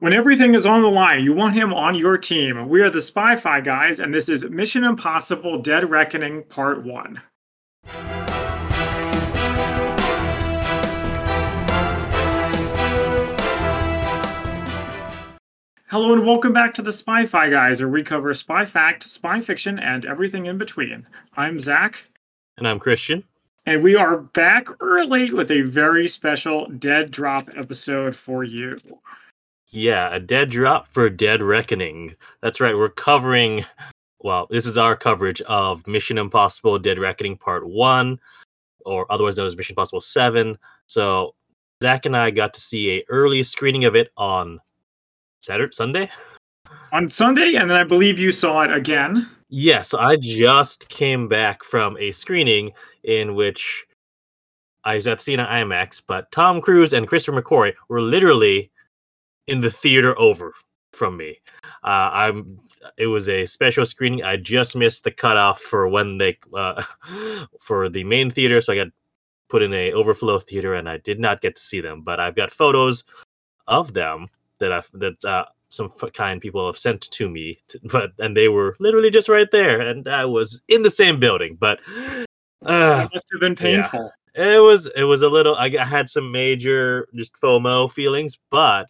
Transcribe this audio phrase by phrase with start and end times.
[0.00, 2.68] When everything is on the line, you want him on your team.
[2.68, 7.20] We are the Spy Fi guys, and this is Mission Impossible Dead Reckoning Part 1.
[15.88, 19.40] Hello and welcome back to the Spy Fi guys, where we cover spy fact, spy
[19.40, 21.08] fiction, and everything in between.
[21.36, 22.04] I'm Zach.
[22.56, 23.24] And I'm Christian.
[23.66, 28.78] And we are back early with a very special Dead Drop episode for you.
[29.70, 32.14] Yeah, a dead drop for Dead Reckoning.
[32.40, 32.74] That's right.
[32.74, 33.66] We're covering,
[34.20, 38.18] well, this is our coverage of Mission Impossible Dead Reckoning Part 1,
[38.86, 40.56] or otherwise known as Mission Impossible 7.
[40.86, 41.34] So,
[41.82, 44.58] Zach and I got to see a early screening of it on
[45.42, 46.10] Saturday, Sunday?
[46.92, 49.28] On Sunday, and then I believe you saw it again.
[49.50, 52.72] Yes, I just came back from a screening
[53.04, 53.86] in which
[54.84, 58.70] I got to see it on IMAX, but Tom Cruise and Christopher McQuarrie were literally
[59.48, 60.54] in the theater over
[60.92, 61.40] from me.
[61.82, 62.60] Uh, I'm.
[62.96, 64.22] It was a special screening.
[64.22, 66.82] I just missed the cutoff for when they uh,
[67.60, 68.88] for the main theater, so I got
[69.48, 72.02] put in a overflow theater, and I did not get to see them.
[72.02, 73.04] But I've got photos
[73.66, 78.12] of them that I that uh, some kind people have sent to me, to, but
[78.18, 81.56] and they were literally just right there, and I was in the same building.
[81.58, 81.80] But
[82.64, 84.00] uh, it must have been painful.
[84.00, 84.54] Yeah.
[84.56, 84.86] It was.
[84.94, 85.56] It was a little.
[85.56, 88.86] I, I had some major just FOMO feelings, but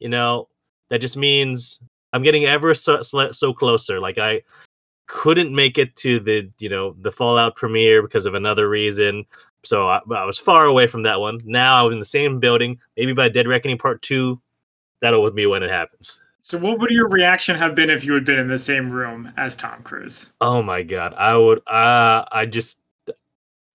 [0.00, 0.48] you know
[0.90, 1.80] that just means
[2.12, 4.00] I'm getting ever so so closer.
[4.00, 4.42] Like I
[5.06, 9.24] couldn't make it to the you know the Fallout premiere because of another reason.
[9.64, 11.40] So I, I was far away from that one.
[11.44, 12.78] Now I'm in the same building.
[12.96, 14.40] Maybe by Dead Reckoning Part Two,
[15.00, 16.20] that'll be when it happens.
[16.40, 19.32] So, what would your reaction have been if you had been in the same room
[19.36, 20.32] as Tom Cruise?
[20.40, 21.58] Oh my god, I would.
[21.66, 22.80] Uh, I just.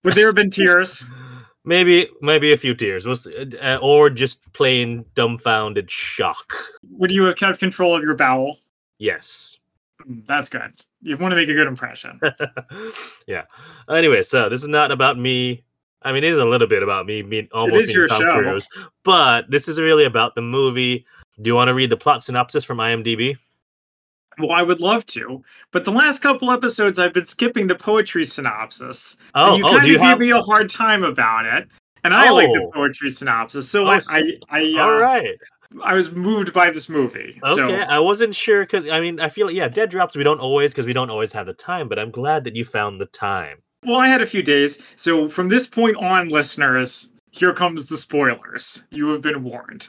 [0.02, 1.06] Would there have been tears?
[1.64, 6.54] maybe, maybe a few tears, uh, or just plain dumbfounded shock.
[6.92, 8.58] Would you have kept control of your bowel?
[8.98, 9.58] Yes.
[10.02, 10.72] Hmm, that's good.
[11.02, 12.20] You want to make a good impression.
[13.26, 13.44] yeah.
[13.88, 15.64] Anyway, so this is not about me
[16.04, 18.38] I mean, it is a little bit about me being almost being Tom show.
[18.38, 18.68] Cruise,
[19.04, 21.06] but this is really about the movie.
[21.40, 23.36] Do you want to read the plot synopsis from IMDb?
[24.38, 28.24] Well, I would love to, but the last couple episodes I've been skipping the poetry
[28.24, 29.16] synopsis.
[29.34, 30.18] Oh, you oh, kind of gave have...
[30.18, 31.68] me a hard time about it,
[32.02, 32.34] and I oh.
[32.34, 32.70] like the oh.
[32.72, 33.68] poetry synopsis.
[33.68, 35.36] So, oh, I, I, I, uh, all right.
[35.82, 37.40] I was moved by this movie.
[37.44, 37.74] Okay, so.
[37.74, 40.70] I wasn't sure because I mean I feel like yeah, dead drops we don't always
[40.72, 43.58] because we don't always have the time, but I'm glad that you found the time.
[43.84, 44.80] Well, I had a few days.
[44.96, 48.84] So from this point on, listeners, here comes the spoilers.
[48.90, 49.88] You have been warned.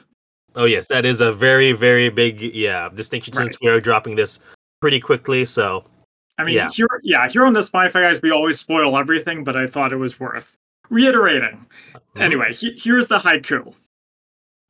[0.56, 3.44] Oh yes, that is a very, very big yeah distinction right.
[3.44, 4.40] since we're dropping this
[4.80, 5.44] pretty quickly.
[5.44, 5.84] So
[6.38, 6.70] I mean, yeah.
[6.70, 9.92] here, yeah, here on the Spy Fi guys, we always spoil everything, but I thought
[9.92, 10.56] it was worth
[10.88, 11.66] reiterating.
[11.94, 12.22] Mm-hmm.
[12.22, 13.74] Anyway, he, here's the haiku: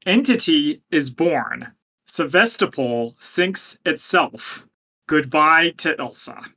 [0.04, 1.72] Entity is born.
[2.08, 4.66] Sevastopol sinks itself.
[5.08, 6.50] Goodbye to Ilsa.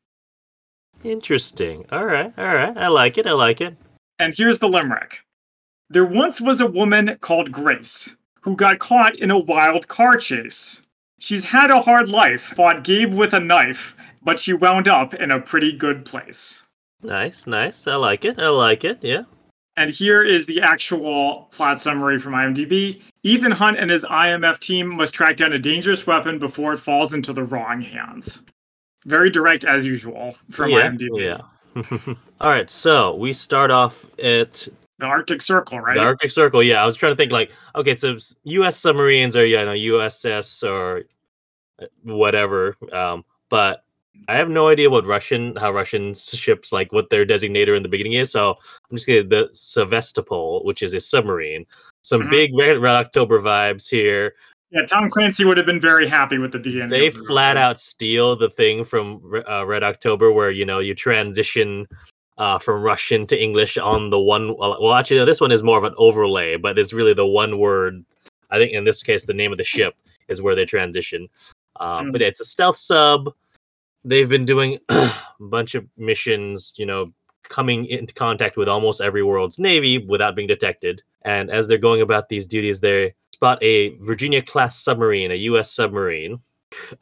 [1.04, 1.86] Interesting.
[1.92, 2.34] All right.
[2.38, 2.76] All right.
[2.78, 3.28] I like it.
[3.28, 3.78] I like it.
[4.18, 5.20] And here's the limerick
[5.90, 10.82] There once was a woman called Grace who got caught in a wild car chase.
[11.20, 15.32] She's had a hard life, fought Gabe with a knife, but she wound up in
[15.32, 16.64] a pretty good place.
[17.02, 17.88] Nice, nice.
[17.88, 18.40] I like it.
[18.40, 19.00] I like it.
[19.02, 19.24] Yeah.
[19.78, 23.02] And here is the actual plot summary from IMDb.
[23.24, 27.14] Ethan Hunt and his IMF team must track down a dangerous weapon before it falls
[27.14, 28.42] into the wrong hands.
[29.06, 31.24] Very direct as usual from yeah, IMDb.
[31.24, 31.42] Yeah.
[32.42, 34.68] All right, so we start off at
[35.00, 35.96] the Arctic Circle, right?
[35.96, 36.62] The Arctic Circle.
[36.62, 38.78] Yeah, I was trying to think like, okay, so U.S.
[38.78, 41.04] submarines are you know USS or
[41.82, 43.84] uh, whatever, um, but
[44.28, 47.90] I have no idea what Russian how Russian ships like what their designator in the
[47.90, 48.32] beginning is.
[48.32, 48.58] So
[48.90, 51.66] I'm just gonna the Sevastopol, which is a submarine.
[52.02, 52.30] Some mm-hmm.
[52.30, 54.36] big Red, Red October vibes here.
[54.72, 56.90] Yeah, Tom Clancy would have been very happy with the beginning.
[56.90, 61.88] They flat out steal the thing from uh, Red October, where you know you transition
[62.40, 64.58] uh, from Russian to English on the one.
[64.58, 67.60] Well, actually, no, this one is more of an overlay, but it's really the one
[67.60, 68.04] word.
[68.50, 69.94] I think in this case, the name of the ship
[70.30, 71.28] is where they transition.
[71.80, 72.12] Mm.
[72.12, 73.30] But it's a stealth sub.
[74.04, 77.12] They've been doing a bunch of missions, you know,
[77.44, 81.04] coming into contact with almost every world's navy without being detected.
[81.24, 85.72] And as they're going about these duties, they spot a Virginia class submarine, a U.S.
[85.72, 86.40] submarine,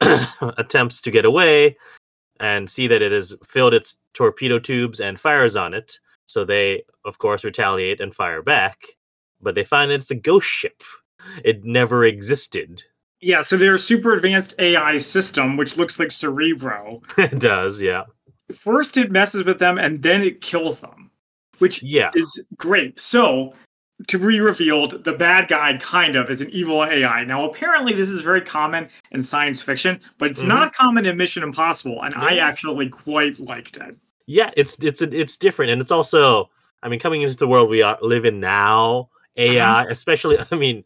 [0.40, 1.76] attempts to get away
[2.40, 5.98] and see that it has filled its torpedo tubes and fires on it.
[6.26, 8.78] So they, of course, retaliate and fire back.
[9.40, 10.82] But they find that it's a ghost ship.
[11.44, 12.82] It never existed.
[13.20, 17.02] Yeah, so they're super advanced AI system, which looks like Cerebro.
[17.18, 18.04] it does, yeah.
[18.54, 21.10] First, it messes with them and then it kills them,
[21.58, 22.10] which yeah.
[22.14, 23.00] is great.
[23.00, 23.54] So
[24.06, 27.24] to be revealed the bad guy kind of is an evil AI.
[27.24, 30.48] Now, apparently, this is very common in science fiction, but it's Mhm.
[30.48, 33.96] not common in Mission Impossible, and I actually quite liked it.
[34.30, 36.50] yeah it's it's it's different and it's also
[36.82, 39.08] i mean coming into the world we are live in now
[39.38, 40.84] ai especially i mean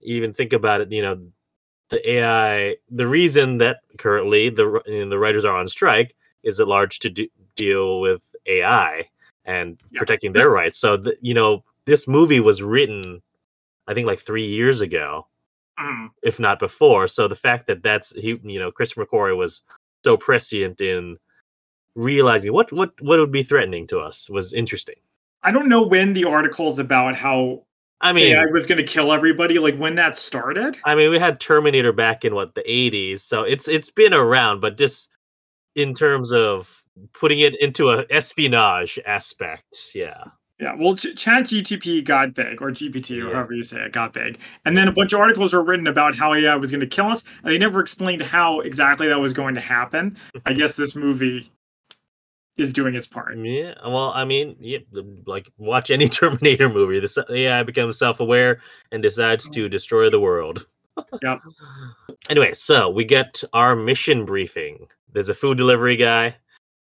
[0.00, 1.20] even think about it you know
[1.90, 6.60] the ai the reason that currently the you know, the writers are on strike is
[6.60, 9.06] at large to do, deal with ai
[9.44, 9.98] and Yeah.
[9.98, 13.20] protecting their rights so the, you know this movie was written
[13.88, 15.26] i think like three years ago
[15.78, 16.10] Mm.
[16.22, 17.06] if not before.
[17.06, 19.62] So the fact that that's he, you know, Chris McQuarrie was
[20.02, 21.16] so prescient in
[21.94, 24.96] realizing what what what would be threatening to us was interesting.
[25.42, 27.64] I don't know when the articles about how
[28.00, 30.76] I mean, AI was going to kill everybody, like when that started.
[30.84, 34.60] I mean, we had Terminator back in what the '80s, so it's it's been around,
[34.60, 35.08] but just
[35.76, 36.82] in terms of
[37.12, 40.24] putting it into a espionage aspect, yeah,
[40.60, 43.34] Yeah, well, Ch- Chat GTP got big, or GPT, or Yeah.
[43.34, 44.38] however you say it, got big.
[44.64, 47.06] And then a bunch of articles were written about how AI was going to kill
[47.06, 50.16] us, and they never explained how exactly that was going to happen.
[50.46, 51.52] I guess this movie
[52.56, 53.38] is doing its part.
[53.38, 53.74] yeah.
[53.86, 54.78] Well, I mean, yeah,
[55.26, 56.98] like watch any Terminator movie.
[56.98, 58.60] The s- AI becomes self-aware
[58.90, 60.66] and decides to destroy the world.
[61.22, 61.38] Yep.
[62.28, 64.88] Anyway, so we get our mission briefing.
[65.12, 66.34] There's a food delivery guy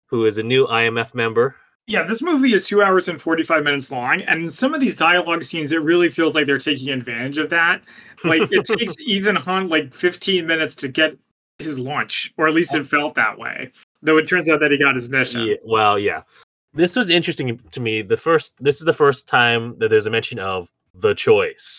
[0.07, 1.57] who is a new IMF member.
[1.87, 5.45] Yeah, this movie is two hours and 45 minutes long, and some of these dialogue
[5.45, 7.83] scenes, it really feels like they're taking advantage of that.
[8.25, 11.17] Like, it takes Ethan Hunt like 15 minutes to get
[11.59, 13.71] his lunch, or at least it felt that way.
[14.03, 15.43] Though it turns out that he got his mission.
[15.43, 16.23] Yeah, well, yeah.
[16.73, 18.01] This was interesting to me.
[18.03, 21.79] The first, this is the first time that there's a mention of the choice,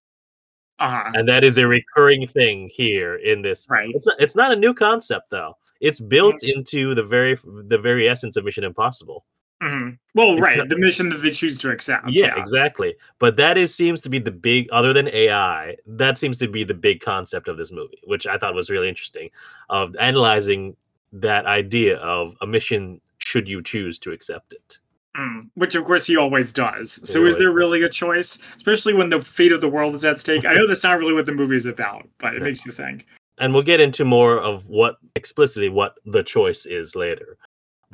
[0.80, 1.12] Uh-huh.
[1.16, 3.68] and that is a recurring thing here in this.
[3.70, 3.90] Right.
[3.94, 5.58] It's not, it's not a new concept though.
[5.82, 7.38] It's built into the very
[7.68, 9.26] the very essence of Mission Impossible.
[9.62, 10.68] Hmm Well, right.
[10.68, 12.06] The mission that they choose to accept.
[12.10, 12.96] yeah, exactly.
[13.20, 16.64] But that is seems to be the big, other than AI, that seems to be
[16.64, 19.30] the big concept of this movie, which I thought was really interesting,
[19.70, 20.76] of analyzing
[21.14, 24.80] that idea of a mission should you choose to accept it.
[25.18, 27.00] Mm, which of course he always does.
[27.10, 30.04] So He is there really a choice, especially when the fate of the world is
[30.04, 30.44] at stake?
[30.46, 32.44] I know that's not really what the movie is about, but it Yeah.
[32.44, 33.06] makes you think.
[33.38, 37.38] And we'll get into more of what explicitly what the choice is later.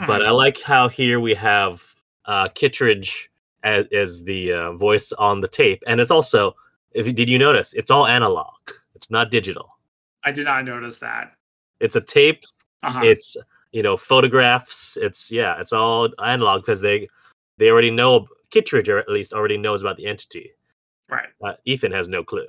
[0.07, 0.25] But.
[0.25, 1.83] I like how here we have
[2.25, 3.29] uh, Kittredge
[3.63, 6.55] as, as the uh, voice on the tape, and it's also,
[6.91, 8.53] if did you notice, it's all analog.
[8.95, 9.77] It's not digital.
[10.23, 11.33] I did not notice that.
[11.79, 12.43] It's a tape
[12.83, 13.01] Uh-huh.
[13.03, 13.37] it's
[13.71, 17.07] you know photographs it's yeah it's all analog because they
[17.57, 20.51] they already know kittredge or at least already knows about the entity
[21.09, 21.29] right.
[21.43, 22.47] uh, ethan has no clue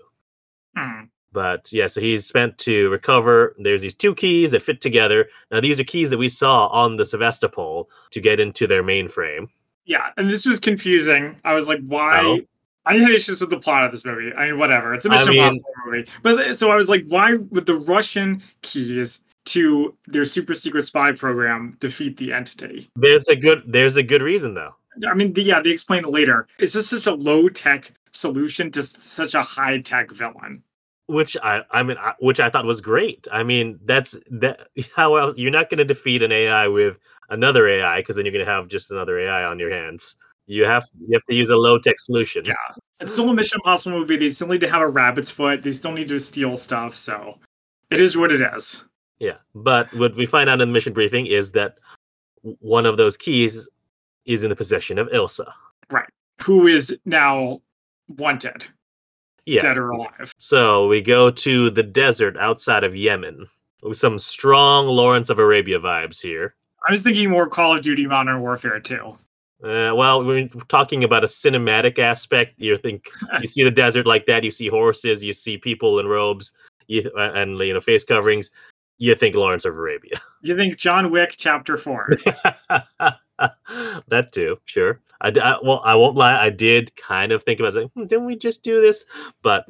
[0.77, 1.09] Mm.
[1.33, 5.61] But yeah so he's spent to recover there's these two keys that fit together now
[5.61, 9.49] these are keys that we saw on the sevastopol to get into their mainframe
[9.85, 11.37] Yeah, and this was confusing.
[11.45, 12.21] I was like, why?
[12.23, 12.41] Oh.
[12.87, 14.33] I had issues with the plot of this movie.
[14.33, 14.95] I mean, whatever.
[14.95, 16.09] It's a Mission mean- Impossible movie.
[16.23, 20.85] But uh, so I was like, why would the Russian keys to their super secret
[20.85, 22.89] spy program defeat the entity?
[22.97, 24.75] there's a good there's a good reason though
[25.09, 26.47] I mean, the, yeah, they explain it later.
[26.59, 30.63] It's just such a low tech solution to such a high tech villain.
[31.13, 33.29] Which I, I mean, I, which I thought was great.
[33.31, 34.69] I mean, that's that.
[34.97, 35.37] How else?
[35.37, 36.99] You're not going to defeat an AI with
[37.31, 40.17] another AI because then you're going to have just another AI on your hands.
[40.47, 42.45] You have you have to use a low tech solution.
[42.45, 42.55] Yeah.
[43.01, 44.17] It's still a Mission Impossible movie.
[44.17, 45.63] They still need to have a rabbit's foot.
[45.63, 46.97] They still need to steal stuff.
[46.97, 47.39] So
[47.91, 48.85] it is what it is.
[49.19, 49.37] Yeah.
[49.55, 51.79] But what we find out in the mission briefing is that
[52.43, 53.69] one of those keys
[54.25, 55.51] is in the possession of Ilsa.
[55.91, 56.09] Right,
[56.43, 57.61] who is now
[58.09, 58.67] wanted,
[59.47, 59.63] Yeah.
[59.63, 60.33] dead or alive?
[60.39, 63.49] So we go to the desert outside of Yemen.
[63.83, 66.55] With some strong Lawrence of Arabia vibes here.
[66.89, 69.19] I was thinking more Call of Duty Modern Warfare 2.
[69.65, 72.61] Uh, well, we're talking about a cinematic aspect.
[72.61, 73.09] You think
[73.41, 74.45] you see the desert like that.
[74.45, 75.23] You see horses.
[75.23, 76.53] You see people in robes.
[76.87, 78.51] You, and you know face coverings.
[78.99, 80.13] You think Lawrence of Arabia.
[80.43, 82.11] You think John Wick Chapter 4?
[84.09, 85.01] that too, sure.
[85.21, 85.31] I
[85.63, 86.41] well, I won't lie.
[86.41, 89.05] I did kind of think about saying, hmm, "Didn't we just do this?"
[89.43, 89.67] But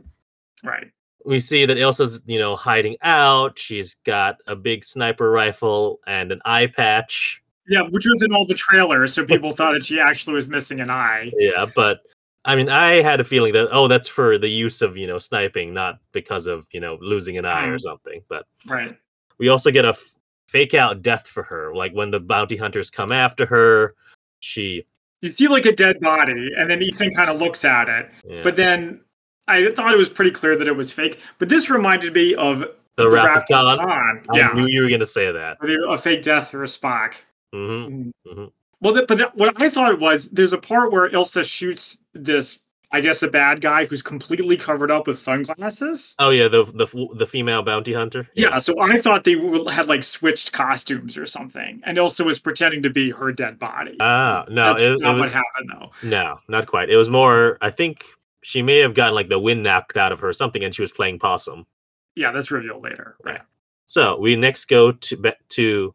[0.65, 0.91] right.
[1.27, 3.59] we see that Ilsa's, you know, hiding out.
[3.59, 7.43] She's got a big sniper rifle and an eye patch.
[7.69, 10.81] Yeah, which was in all the trailers, so people thought that she actually was missing
[10.81, 11.31] an eye.
[11.37, 12.01] Yeah, but
[12.45, 15.19] I mean, I had a feeling that oh, that's for the use of you know
[15.19, 17.81] sniping, not because of you know losing an eye or Mm.
[17.83, 18.23] something.
[18.29, 18.97] But Right.
[19.39, 20.11] we also get a f-
[20.53, 23.95] fake out death for her, like when the bounty hunters come after her.
[24.41, 24.85] She,
[25.23, 28.11] You see like a dead body, and then Ethan kind of looks at it.
[28.29, 29.01] yeah, But then
[29.49, 31.19] I thought it was pretty clear that it was fake.
[31.39, 32.65] But this reminded me of
[32.97, 33.45] the Wrath of
[33.79, 34.23] Khan.
[34.35, 34.49] Yeah.
[34.49, 35.57] I knew you were going to say that.
[35.89, 37.15] A fake death for Spock.
[37.53, 38.53] hmm Mhm.
[38.81, 41.99] Well, th- but th- what I thought it was there's a part where Ilsa shoots
[42.15, 42.65] this
[42.95, 46.15] I guess, a bad guy who's completely covered up with sunglasses.
[46.19, 48.29] Oh yeah, the the the female bounty hunter.
[48.35, 49.37] Yeah, so I thought they
[49.73, 53.97] had like switched costumes or something, and also was pretending to be her dead body.
[54.01, 56.09] Ah, no, That's it, it not was what happened though.
[56.09, 56.91] no, not quite.
[56.91, 57.57] It was more.
[57.63, 58.05] I think
[58.43, 60.83] she may have gotten like the wind knocked out of her or something, and she
[60.83, 61.67] was playing possum.
[62.15, 63.17] Yeah, that's revealed later.
[63.25, 63.41] Right.
[63.87, 65.95] So we next go to to.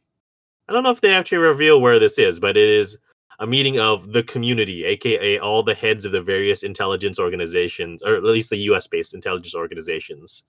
[0.68, 2.98] I don't know if they actually reveal where this is, but it is
[3.40, 8.16] a meeting of the community, aka all the heads of the various intelligence organizations, or
[8.16, 8.88] at least the U.S.
[8.88, 10.44] based intelligence organizations.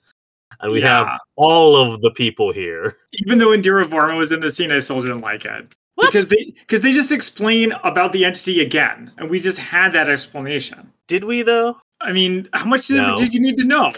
[0.60, 2.96] And we have all of the people here.
[3.24, 5.74] Even though Indira Varma was in the scene, I still didn't like it.
[6.00, 10.08] Because they because they just explain about the entity again, and we just had that
[10.08, 10.92] explanation.
[11.08, 11.76] Did we though?
[12.00, 13.16] I mean, how much did, No.
[13.16, 13.92] did you need to know?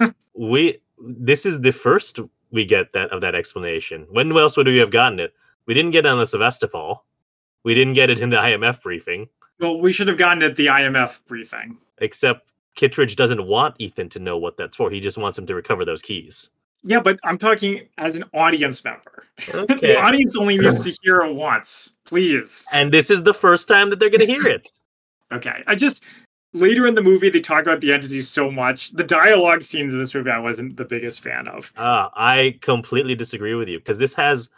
[0.38, 4.06] We this is the first we get that of that explanation.
[4.10, 5.32] When else would we have gotten it?
[5.64, 7.04] We didn't get it on the Sevastopol.
[7.66, 9.28] We didn't get it in the IMF briefing.
[9.58, 11.76] Well, we should have gotten it at the IMF briefing.
[11.98, 14.88] Except Kittredge doesn't want Ethan to know what that's for.
[14.88, 16.50] He just wants him to recover those keys.
[16.84, 19.24] Yeah, but I'm talking as an audience member.
[19.52, 19.74] Okay.
[19.94, 22.68] the audience only needs to hear it once, please.
[22.72, 24.70] and this is the first time that they're going to hear it.
[25.32, 26.04] Okay, I just
[26.52, 28.92] later in the movie they talk about the entity so much.
[28.92, 31.72] The dialogue scenes in this movie I wasn't the biggest fan of.
[31.76, 34.50] Uh, I completely disagree with you because this has,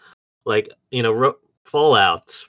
[0.44, 2.44] like, you know, Ro- Fallout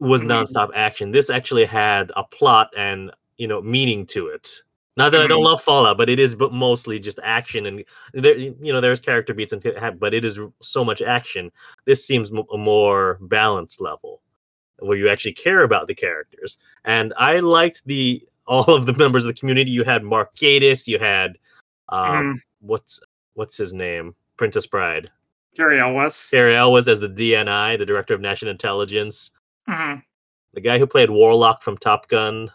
[0.00, 0.28] was Mhm.
[0.28, 1.10] nonstop action.
[1.12, 4.62] This actually had a plot and you know meaning to it.
[4.96, 8.36] Not that I don't love Fallout, but it is but mostly just action and there,
[8.36, 11.50] you know, there's character beats and t- but it is r- so much action.
[11.86, 14.20] This seems m- a more balanced level
[14.80, 16.58] where you actually care about the characters.
[16.84, 19.70] And I liked the all of the members of the community.
[19.70, 21.38] You had Mark Gatiss, you had
[21.90, 22.42] um, Mhm.
[22.60, 23.00] what's
[23.34, 24.14] what's his name?
[24.36, 25.08] Princess Bride.
[25.56, 26.28] Cary Elwes.
[26.30, 29.30] Cary Elwes as the DNI, the Director of National Intelligence.
[29.70, 30.02] Mhm.
[30.54, 32.50] The guy who played Warlock from Top Gun,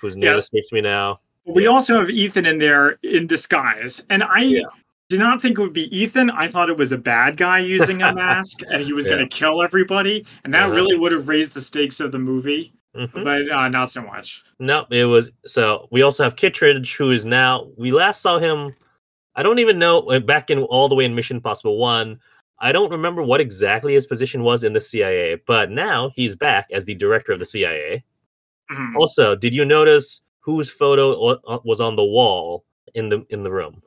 [0.00, 0.44] whose name Yes.
[0.44, 1.20] escapes me now.
[1.46, 1.70] We Yeah.
[1.70, 4.62] also have Ethan in there in disguise, and I Yeah.
[5.10, 6.30] did not think it would be Ethan.
[6.30, 9.16] I thought it was a bad guy using a mask, and he was Yeah.
[9.16, 10.72] going to kill everybody, and that Uh-huh.
[10.74, 12.72] really would have raised the stakes of the movie.
[12.96, 13.24] Mhm.
[13.24, 14.42] But uh, not so much.
[14.60, 15.88] No, it was so.
[15.90, 17.68] We also have Kittredge, who is now.
[17.76, 18.74] We last saw him.
[19.34, 22.20] I don't even know uh, back in all the way in Mission Possible One.
[22.64, 26.66] I don't remember what exactly his position was in the CIA, but now he's back
[26.72, 28.02] as the director of the CIA.
[28.72, 28.96] Mhm.
[28.96, 31.12] Also, did you notice whose photo
[31.44, 33.82] uh, was on the wall in the in the room?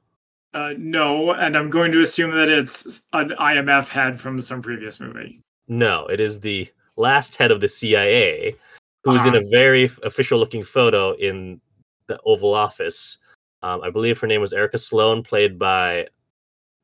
[0.54, 5.00] Uh, no, and I'm going to assume that it's an IMF head from some previous
[5.00, 5.42] movie.
[5.68, 8.56] No, it is the last head of the CIA,
[9.04, 9.44] who's in Uh-huh.
[9.46, 11.60] a very official-looking photo in
[12.08, 13.18] the Oval Office.
[13.64, 16.08] Um, I believe her name was Erika Sloane, played by.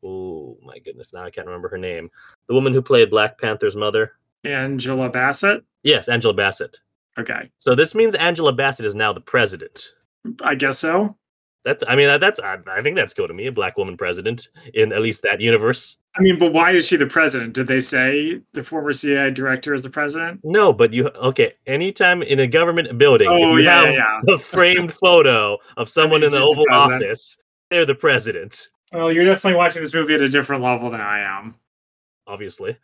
[0.03, 1.13] Oh my goodness!
[1.13, 2.09] Now I can't remember her name.
[2.47, 4.13] The woman who played Black Panther's mother.
[4.45, 5.63] Angela Bassett.
[5.83, 6.77] Yes, Angela Bassett.
[7.17, 9.93] Okay, So this means Angela Bassett is now the president.
[10.41, 11.15] I guess so.
[11.63, 11.83] That's.
[11.87, 12.39] I mean, that's.
[12.39, 13.47] I, I think that's cool to me.
[13.47, 15.97] A black woman president in at least that universe.
[16.17, 17.53] I mean, but why is she the president?
[17.53, 20.41] Did they say the former CIA director is the president?
[20.43, 21.53] No, but you okay?
[21.67, 24.35] Anytime in a government building, if Oh, you yeah, have yeah.
[24.35, 26.65] a framed photo of someone in the he's the Oval.
[26.73, 27.37] Office,
[27.69, 28.69] they're the president.
[28.93, 31.55] Well, you're definitely watching this movie at a different level than I am.
[32.27, 32.77] Obviously,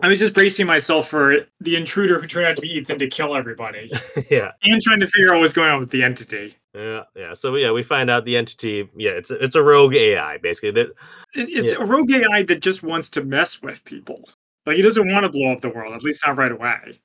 [0.00, 3.06] I was just bracing myself for the intruder who turned out to be Ethan to
[3.06, 3.90] kill everybody,
[4.30, 6.54] yeah, and trying to figure out what's going on with the entity.
[6.74, 7.32] yeah, yeah.
[7.32, 8.90] So yeah, we find out the entity.
[8.96, 10.72] Yeah, it's a, it's a rogue AI basically.
[10.72, 10.88] That
[11.34, 11.82] It- It's Yeah.
[11.82, 14.28] a rogue AI that just wants to mess with people.
[14.66, 17.00] Like he doesn't want to blow up the world, at least not right away.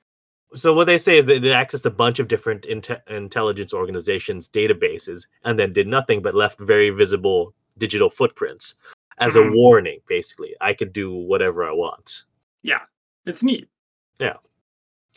[0.54, 4.48] so what they say is that they accessed a bunch of different inte- intelligence organizations
[4.48, 8.74] databases and then did nothing but left very visible digital footprints
[9.18, 9.54] as a Mhm.
[9.54, 10.00] warning.
[10.06, 12.24] Basically, I could do whatever I want.
[12.62, 12.82] Yeah,
[13.26, 13.68] it's neat.
[14.20, 14.36] Yeah.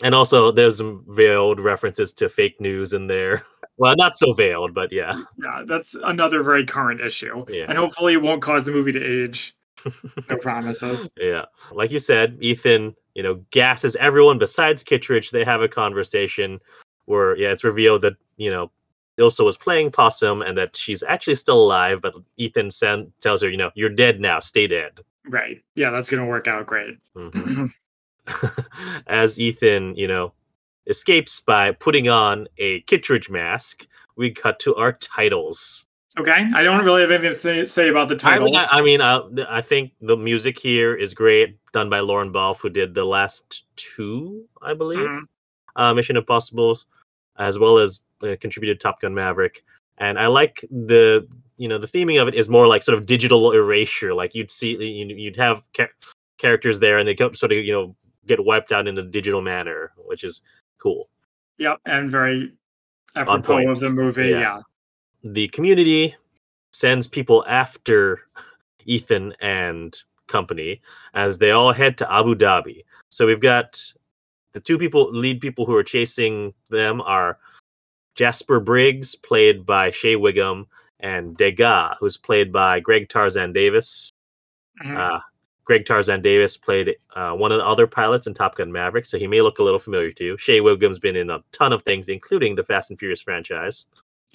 [0.01, 3.45] And also, there's some veiled references to fake news in there.
[3.77, 5.23] Well, not so veiled, but yeah.
[5.39, 7.45] Yeah, that's another very current issue.
[7.49, 7.65] Yeah.
[7.67, 9.55] And hopefully it won't cause the movie to age.
[10.29, 11.09] No promises.
[11.17, 11.45] Yeah.
[11.71, 15.31] Like you said, Ethan, you know, gasses everyone besides Kittredge.
[15.31, 16.59] They have a conversation
[17.05, 18.71] where, yeah, it's revealed that, you know,
[19.19, 22.69] Ilsa was playing possum and that she's actually still alive, but Ethan
[23.19, 24.99] tells her, you know, you're dead now, stay dead.
[25.27, 25.61] Right.
[25.75, 26.97] Yeah, that's gonna work out great.
[27.15, 27.71] Mhm.
[29.07, 30.33] As Ethan, you know,
[30.87, 35.85] escapes by putting on a Kittredge mask, we cut to our titles.
[36.19, 36.45] okay.
[36.53, 38.51] I don't really have anything to say, say about the I titles.
[38.51, 41.99] mean, I, I mean, uh, th- I think the music here is great, done by
[41.99, 45.21] Lorne Balfe, who did the last two, I believe, Mhm.
[45.75, 46.79] uh, Mission Impossible,
[47.37, 49.63] as well as uh, contributed Top Gun Maverick.
[49.97, 53.05] And I like the, you know, the theming of it is more like sort of
[53.05, 54.13] digital erasure.
[54.13, 55.87] Like you'd see, you- you'd have cha-
[56.37, 59.41] characters there, and they go, sort of, you know, get wiped out in a digital
[59.41, 60.41] manner, which is
[60.79, 61.09] cool.
[61.57, 62.53] Yep, and very
[63.15, 64.39] Apropos of the movie, Yeah.
[64.39, 64.61] yeah.
[65.23, 66.15] the community
[66.71, 68.21] sends people after
[68.85, 69.95] Ethan and
[70.27, 70.81] company
[71.13, 72.85] as they all head to Abu Dhabi.
[73.09, 73.79] So we've got
[74.53, 77.37] the two people lead people who are chasing them are
[78.15, 80.67] Jasper Briggs, played by Shea Whigham,
[80.99, 84.11] and Degas, who's played by Greg Tarzan Davis.
[84.83, 84.97] Mhm.
[84.97, 85.19] Uh,
[85.63, 89.17] Greg Tarzan Davis played uh, one of the other pilots in Top Gun Maverick, so
[89.17, 90.37] he may look a little familiar to you.
[90.37, 93.85] Shea Whigham's been in a ton of things, including the Fast and Furious franchise.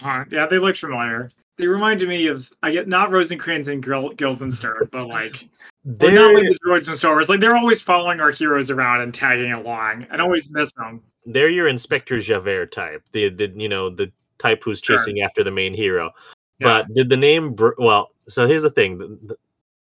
[0.02, 1.30] Uh, yeah, they look familiar.
[1.59, 5.49] They reminded me of I get not Rosencrantz and Gil- Guildenstern, but like
[5.86, 7.28] they're not like the droids from Star Wars.
[7.28, 10.06] Like they're always following our heroes around and tagging along.
[10.10, 11.02] and always miss them.
[11.24, 14.98] they're your Inspector Javert type, the the you know the type who's Sure.
[14.98, 16.10] chasing after the main hero.
[16.58, 16.66] Yeah.
[16.82, 17.54] But did the name?
[17.54, 19.36] Br- well, so here's the thing: the,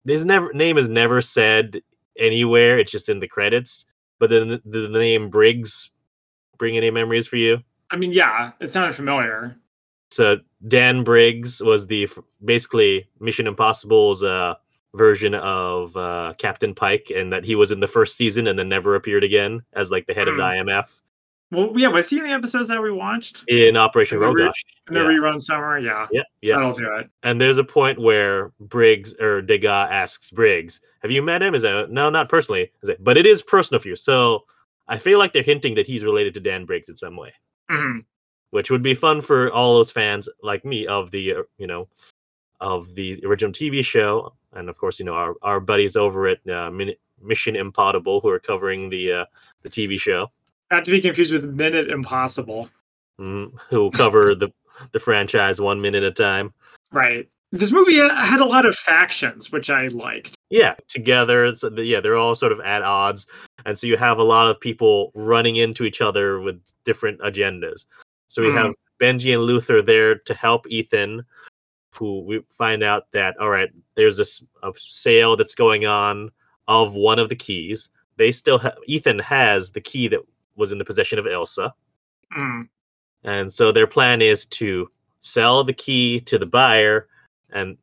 [0.05, 1.83] the, his never name is never said
[2.19, 2.79] anywhere.
[2.79, 3.85] It's just in the credits.
[4.21, 5.91] But then the, the name Briggs
[6.59, 7.59] bring any memories for you?
[7.91, 9.57] I mean, yeah, it sounded familiar.
[10.11, 12.09] So Dan Briggs was the
[12.45, 14.55] basically Mission Impossible's uh,
[14.95, 18.69] version of uh, Captain Pike, and that he was in the first season and then
[18.69, 21.01] never appeared again as like the head of the IMF
[21.51, 24.53] Well, yeah, was he in the episodes that we watched in Operation the re-
[24.89, 25.07] in the Yeah.
[25.07, 25.79] rerun summer?
[25.79, 26.57] Yeah, Yeah, yeah.
[26.57, 27.09] that'll do it.
[27.23, 31.63] And there's a point where Briggs or Degas asks Briggs, "Have you met him?" Is
[31.63, 32.71] that no, not personally.
[32.83, 33.97] Is it, but it is personal for you.
[33.97, 34.45] So
[34.89, 37.33] I feel like they're hinting that he's related to Dan Briggs in some way,
[37.71, 38.05] Mhm.
[38.51, 41.89] which would be fun for all those fans like me of the uh, you know
[42.61, 46.47] of the original TV show, and of course you know our, our buddies over at
[46.49, 49.25] uh, Min- Mission Impossible who are covering the uh,
[49.63, 50.31] the TV show,
[50.71, 52.69] Not to be confused with Minute Impossible.
[53.21, 54.51] mm, who cover the
[54.93, 56.53] the franchise one minute at a time.
[56.93, 57.29] Right.
[57.51, 60.35] This movie had a lot of factions, which I liked.
[60.51, 63.27] yeah together so the- yeah they're all sort of at odds
[63.67, 67.85] and so you have a lot of people running into each other with different agendas
[68.29, 68.55] so we Mhm.
[68.63, 71.23] have benji and luther there to help ethan
[71.99, 76.31] who we find out that all right there's this a sale that's going on
[76.69, 80.21] of one of the keys they still have ethan has the key that
[80.57, 81.73] was in the possession of Ilsa
[82.37, 82.69] Mm.
[83.25, 87.09] and so their plan is to sell the key to the buyer
[87.51, 87.77] and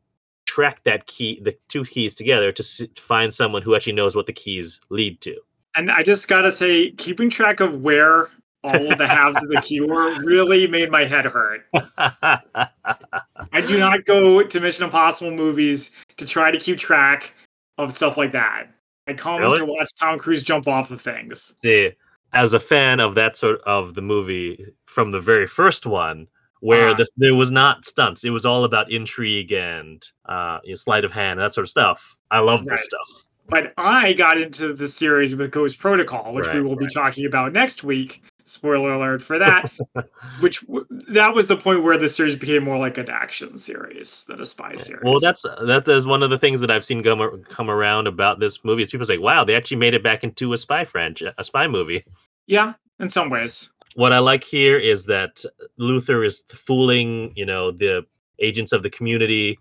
[0.45, 4.28] track that key, the two keys together to s- find someone who actually knows what
[4.28, 5.36] the keys lead to.
[5.75, 8.30] And I just gotta say, keeping track of where
[8.65, 11.65] all of the halves of the key were really made my head hurt.
[11.73, 17.34] I do not go to Mission Impossible movies to try to keep track
[17.78, 18.67] of stuff like that.
[19.08, 19.58] I come Really?
[19.58, 21.54] to watch Tom Cruise jump off of things.
[21.62, 21.91] See,
[22.34, 26.28] as a fan of that sort of the movie from the very first one,
[26.62, 26.97] where Uh-huh.
[26.97, 31.06] the, there was not stunts, it was all about intrigue and uh, you know, sleight
[31.06, 32.15] of hand, that sort of stuff.
[32.32, 32.71] I love Right.
[32.71, 33.25] this stuff.
[33.47, 37.28] But I got into the series with Ghost Protocol, which we Right, will be talking
[37.28, 38.23] about next week.
[38.47, 39.71] Spoiler alert for that.
[40.39, 44.23] which w- that was the point where the series became more like an action series
[44.25, 45.01] than a spy series.
[45.03, 48.39] Well, that's that is one of the things that I've seen come come around about
[48.39, 48.84] this movie.
[48.84, 51.67] Is people say, "Wow, they actually made it back into a spy franchise, a spy
[51.67, 52.03] movie."
[52.47, 53.71] yeah, in some ways.
[53.95, 55.43] what I like here is that
[55.77, 58.05] Luther is fooling, you know, the
[58.39, 59.58] agents of the community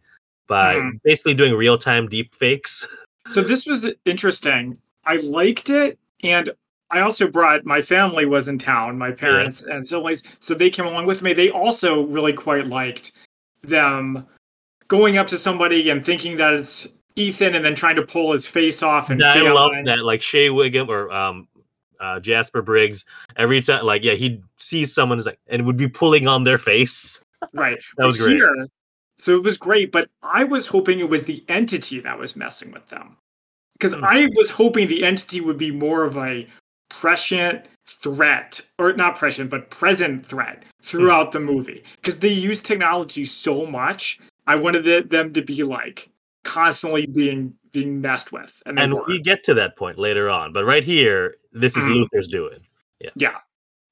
[0.47, 1.01] by Mhm.
[1.05, 2.87] basically doing real time deep fakes.
[3.29, 4.77] So this was interesting.
[5.07, 6.51] I liked it, and
[6.95, 10.87] I also brought my family was in town, my parents and siblings, so they came
[10.87, 11.33] along with me.
[11.33, 13.11] They also really quite liked
[13.63, 14.27] them
[14.87, 18.47] going up to somebody and thinking that it's Ethan, and then trying to pull his
[18.47, 21.49] face off and I love that, like Shea Whigham or um,
[22.01, 23.05] uh, Jasper Briggs.
[23.37, 26.59] Every time, like, yeah, he'd see someone who's like, and would be pulling on their
[26.59, 27.21] face.
[27.53, 27.79] Right.
[27.99, 28.37] That was But great.
[28.37, 28.67] Here,
[29.19, 32.73] so it was great, but I was hoping it was the entity that was messing
[32.73, 33.17] with them.
[33.75, 34.05] Because Hmm.
[34.05, 36.49] I was hoping the entity would be more of a
[36.89, 41.83] prescient threat, or not prescient, but present threat throughout the movie.
[41.97, 46.09] Because they use technology so much, I wanted them to be like
[46.45, 48.63] constantly being being messed with.
[48.67, 51.95] And, And we get to that point later on, but right here, this is Mhm.
[51.95, 52.61] Luther's doing.
[53.01, 53.11] yeah.
[53.17, 53.39] Yeah.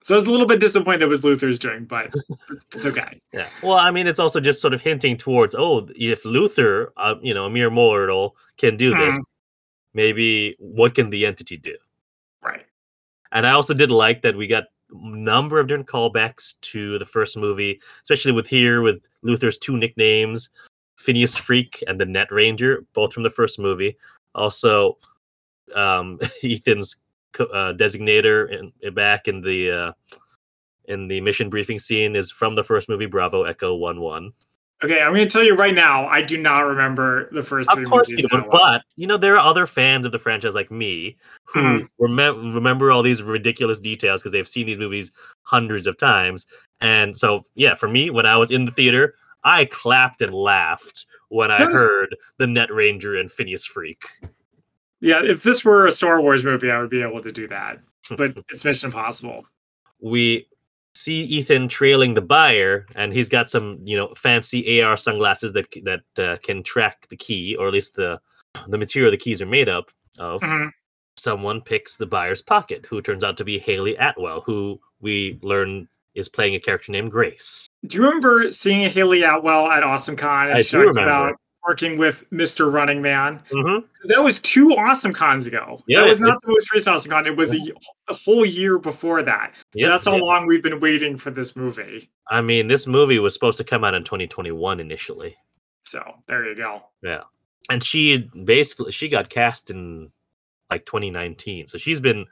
[0.04, 2.12] So I was a little bit disappointed that was Luther's doing, but
[2.72, 3.20] it's okay.
[3.32, 3.48] Yeah.
[3.62, 7.34] Well, I mean, it's also just sort of hinting towards, oh, if Luther, uh, you
[7.34, 9.18] know, a mere mortal, can do this,
[9.94, 11.76] maybe what can the entity do?
[13.32, 17.36] And I also did like that we got number of different callbacks to the first
[17.36, 20.50] movie, especially with here with Luther's two nicknames,
[20.96, 23.96] Phineas Freak and the Net Ranger, both from the first movie.
[24.34, 24.98] Also,
[25.74, 27.00] um, Ethan's
[27.38, 29.92] uh, designator in, back in the uh,
[30.86, 34.32] in the mission briefing scene is from the first movie, Bravo Echo One One.
[34.84, 37.78] Okay, I'm going to tell you right now, I do not remember the first Of
[37.78, 38.48] three course movies you well.
[38.50, 42.04] but you know there are other fans of the franchise like me who mm-hmm.
[42.04, 46.46] remem- remember all these ridiculous details because they've seen these movies hundreds of times.
[46.80, 49.14] And so, yeah, for me, when I was in the theater,
[49.44, 54.04] I clapped and laughed when I heard the Net Ranger and Phineas Freak.
[55.00, 57.80] Yeah, if this were a Star Wars movie, I would be able to do that.
[58.16, 59.46] But it's Mission Impossible.
[60.00, 60.46] we
[61.02, 65.66] see Ethan trailing the buyer, and he's got some, you know, fancy AR sunglasses that
[65.84, 68.20] that uh, can track the key, or at least the
[68.68, 70.40] the material the keys are made up of.
[70.42, 70.70] Mhm.
[71.16, 75.88] Someone picks the buyer's pocket, who turns out to be Hayley Atwell, who we learn
[76.14, 77.66] is playing a character named Grace.
[77.86, 80.54] Do you remember seeing Hayley Atwell at AwesomeCon?
[80.54, 81.00] I do remember.
[81.02, 81.34] about
[81.66, 82.72] working with Mr.
[82.72, 83.40] Running Man?
[83.50, 84.08] Mm-hmm.
[84.08, 85.82] That was two Awesome Cons ago.
[85.86, 87.26] Yeah, that was not the most recent Awesome Con.
[87.26, 89.52] It was a whole year before that.
[89.54, 90.22] So Yeah, that's how yeah.
[90.22, 92.10] long we've been waiting for this movie.
[92.28, 95.36] I mean, this movie was supposed to come out in 2021 initially,
[95.82, 96.82] So there you go.
[97.02, 97.22] Yeah,
[97.70, 100.10] and she basically she got cast in
[100.70, 102.26] like 2019, so she's been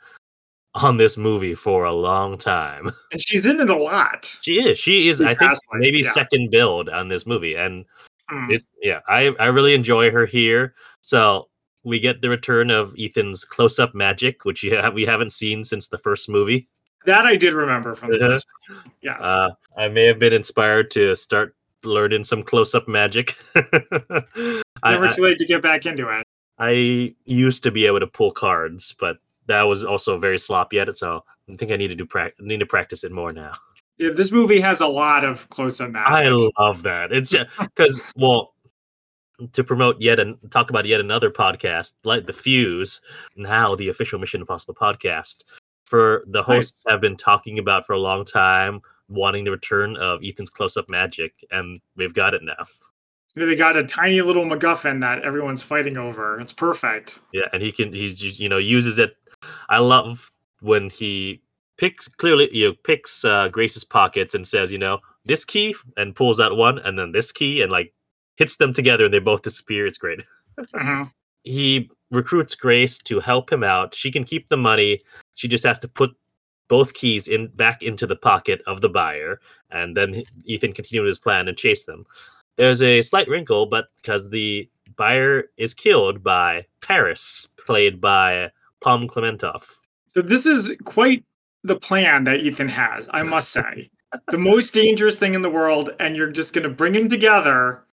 [0.74, 2.90] on this movie for a long time.
[3.12, 4.38] And she's in it a lot.
[4.42, 4.78] She is.
[4.78, 5.18] She is.
[5.18, 6.12] She's I think maybe yeah.
[6.12, 7.84] second build on this movie, and
[8.32, 8.60] Mm.
[8.82, 9.00] yeah.
[9.08, 10.74] I I really enjoy her here.
[11.00, 11.48] So
[11.82, 15.88] we get the return of Ethan's close-up magic, which you have, we haven't seen since
[15.88, 16.68] the first movie.
[17.06, 18.28] That I did remember from the Uh-huh.
[18.34, 18.46] first.
[19.00, 19.18] Yes.
[19.22, 23.34] Uh, I may have been inspired to start learning some close-up magic.
[23.54, 26.26] I, Never I, too late to get back into it.
[26.58, 29.16] I used to be able to pull cards, but
[29.46, 30.98] that was also very sloppy at it.
[30.98, 33.52] So I think I need to do prac- need to practice it more now.
[34.00, 36.10] This movie has a lot of close-up magic.
[36.10, 37.12] I love that.
[37.12, 38.54] It's just because, well,
[39.52, 43.00] to promote yet and talk about yet another podcast, like the Fuse,
[43.36, 45.44] now the official Mission Impossible podcast.
[45.84, 50.20] For the hosts have been talking about for a long time, wanting the return of
[50.24, 52.64] Ethan's close-up magic, and they've got it now.
[53.34, 56.40] They got a tiny little MacGuffin that everyone's fighting over.
[56.40, 57.20] It's perfect.
[57.32, 59.16] Yeah, and he can he's you know uses it.
[59.68, 61.42] I love when he
[61.80, 66.14] picks clearly you know picks uh, Grace's pockets and says you know this key and
[66.14, 67.92] pulls out one and then this key and like
[68.36, 69.86] hits them together and they both disappear.
[69.86, 70.20] It's great.
[70.58, 71.10] Mhm.
[71.42, 73.94] He recruits Grace to help him out.
[73.94, 75.00] She can keep the money.
[75.32, 76.10] She just has to put
[76.68, 79.40] both keys in back into the pocket of the buyer,
[79.70, 82.04] and then Ethan continues his plan and chase them.
[82.56, 88.50] There's a slight wrinkle, but because the buyer is killed by Paris, played by
[88.82, 89.78] Pom Klementieff.
[90.08, 91.24] So this is quite
[91.62, 93.90] the plan that Ethan has, I must say.
[94.30, 97.84] the most dangerous thing in the world, and you're just going to bring them together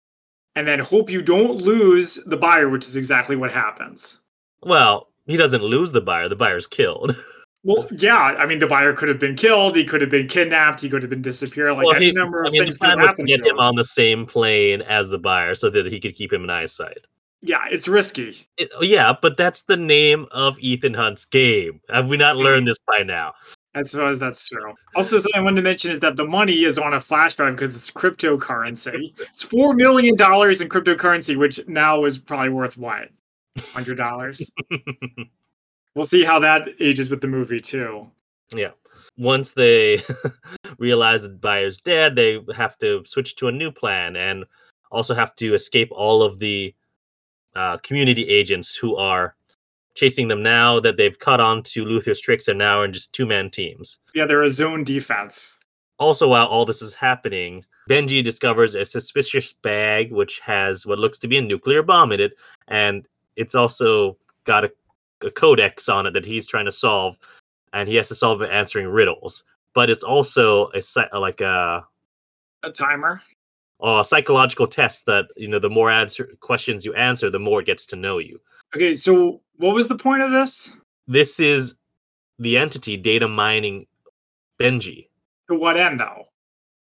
[0.54, 4.20] and then hope you don't lose the buyer, which is exactly what happens.
[4.62, 6.28] Well, he doesn't lose the buyer.
[6.28, 7.14] The buyer's killed.
[7.66, 10.80] Well, yeah, I mean, the buyer could have been killed, he could have been kidnapped,
[10.80, 11.74] he could have been disappeared.
[11.74, 13.26] Like well, any he, number I of mean, things could have plan was to happened
[13.26, 16.32] get to him on the same plane as the buyer so that he could keep
[16.32, 16.98] him in eyesight.
[17.42, 18.46] Yeah, it's risky.
[18.56, 21.80] It, yeah, but that's the name of Ethan Hunt's game.
[21.90, 23.34] Have we not learned this by now?
[23.76, 24.74] I suppose that's true.
[24.94, 27.56] Also, something I wanted to mention is that the money is on a flash drive
[27.56, 29.12] because it's cryptocurrency.
[29.18, 33.10] It's four million dollars in cryptocurrency, which now is probably worth what,
[33.74, 34.50] hundred dollars.
[35.94, 38.10] we'll see how that ages with the movie too.
[38.54, 38.70] Yeah.
[39.18, 40.00] Once they
[40.78, 44.46] realize that the buyer's dead, they have to switch to a new plan and
[44.90, 46.74] also have to escape all of the
[47.54, 49.36] uh, community agents who are
[49.96, 53.12] chasing them now that they've caught on to Luther's tricks and now are in just
[53.12, 53.98] two man teams.
[54.14, 55.58] Yeah, they're a zone defense.
[55.98, 61.18] Also, while all this is happening, Benji discovers a suspicious bag which has what looks
[61.20, 62.32] to be a nuclear bomb in it,
[62.68, 63.06] and
[63.36, 64.72] it's also got a,
[65.24, 67.18] a codex on it that he's trying to solve,
[67.72, 69.44] and he has to solve it answering riddles.
[69.72, 71.86] But it's also a like a,
[72.62, 73.22] A timer.
[73.82, 77.66] a psychological test that you know the more answer questions you answer, the more it
[77.66, 78.38] gets to know you.
[78.74, 80.74] Okay, so what was the point of this?
[81.06, 81.76] This is
[82.38, 83.86] the entity data mining
[84.60, 85.08] Benji
[85.48, 86.24] To what end, though?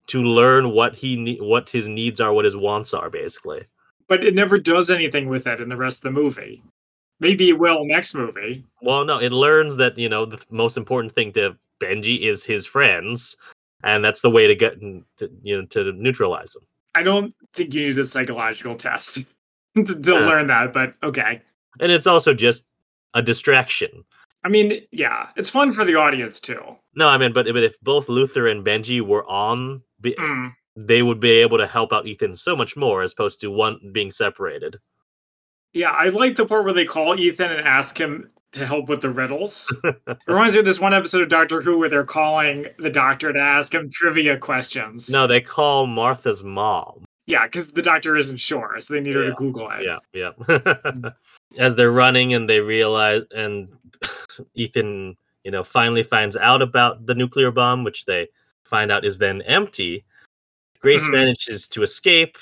[0.08, 3.62] to learn what he ne- what his needs are, what his wants are, basically.
[4.10, 6.62] But it never does anything with it in the rest of the movie.
[7.22, 8.66] Maybe it will next movie.
[8.82, 12.66] Well, no, it learns that you know the most important thing to Benji is his
[12.66, 13.38] friends,
[13.84, 16.64] and that's the way to get to, you know to neutralize them.
[16.94, 19.20] I don't think you need a psychological test
[19.78, 20.20] to, to Yeah.
[20.20, 21.42] learn that, but okay.
[21.80, 22.66] And it's also just
[23.14, 24.04] a distraction.
[24.44, 26.62] I mean, yeah, it's fun for the audience too.
[26.96, 30.54] No, I mean, but, but if both Luther and Benji were on, be, Mm.
[30.76, 33.80] they would be able to help out Ethan so much more as opposed to one
[33.94, 34.78] being separated.
[35.74, 39.02] Yeah, I like the part where they call Ethan and ask him to help with
[39.02, 39.74] the riddles.
[39.84, 43.32] it reminds me of this one episode of Doctor Who where they're calling the doctor
[43.32, 45.10] to ask him trivia questions.
[45.10, 47.06] No, they call Martha's mom.
[47.28, 49.86] Yeah, because the doctor isn't sure, so they need her to Google it.
[50.14, 51.10] Yeah, yeah.
[51.58, 53.68] As they're running and they realize, and
[54.56, 58.28] Ethan, you know, finally finds out about the nuclear bomb, which they
[58.64, 60.04] find out is then empty.
[60.80, 61.12] Grace Mhm.
[61.12, 62.38] manages to escape,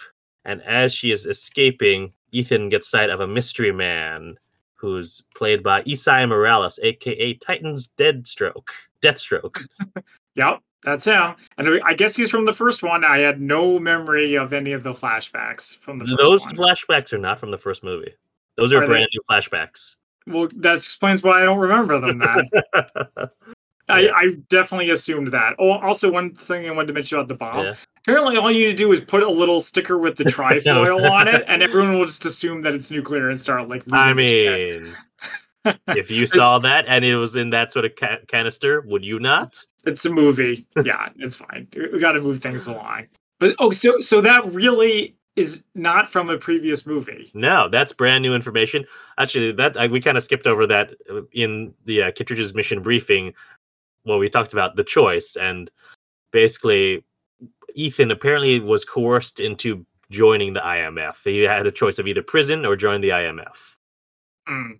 [0.46, 4.38] and as she is escaping, Ethan gets sight of a mystery man
[4.76, 8.70] who's played by Esai Morales, aka Titan's Deadstroke.
[9.02, 9.66] Deathstroke.
[10.36, 11.36] Yep, that's him.
[11.58, 13.04] And I guess he's from the first one.
[13.04, 16.56] I had no memory of any of the flashbacks from the first Those one.
[16.56, 18.14] flashbacks are not from the first movie.
[18.60, 18.86] Those are, Are they?
[18.88, 19.96] brand new flashbacks.
[20.28, 22.50] well, that explains why I don't remember them then.
[23.90, 24.12] I, Yeah.
[24.16, 25.56] I definitely assumed that.
[25.58, 27.66] Oh, also one thing I wanted to mention about the bomb.
[27.66, 27.76] Yeah.
[28.08, 31.28] Apparently, all you need to do is put a little sticker with the trifoil on
[31.28, 33.84] it, and everyone will just assume that it's nuclear and start like.
[33.92, 34.84] I losing their shit.
[34.84, 39.04] mean, if you saw that and it was in that sort of ca- canister, would
[39.04, 39.64] you not?
[39.86, 40.68] it's a movie.
[40.84, 41.68] Yeah, it's fine.
[41.76, 43.08] We got to move things along.
[43.40, 47.32] But oh, so so that really is not from a previous movie.
[47.34, 48.86] No, that's brand new information.
[49.18, 52.82] Actually, that I, we kind of skipped over that uh, in the uh, Kittredge's mission
[52.82, 53.34] briefing
[54.04, 55.70] when we talked about the choice, and
[56.32, 57.04] basically,
[57.76, 61.18] Ethan apparently was coerced into joining the IMF.
[61.24, 63.76] He had a choice of either prison or join the IMF.
[64.48, 64.80] Mm,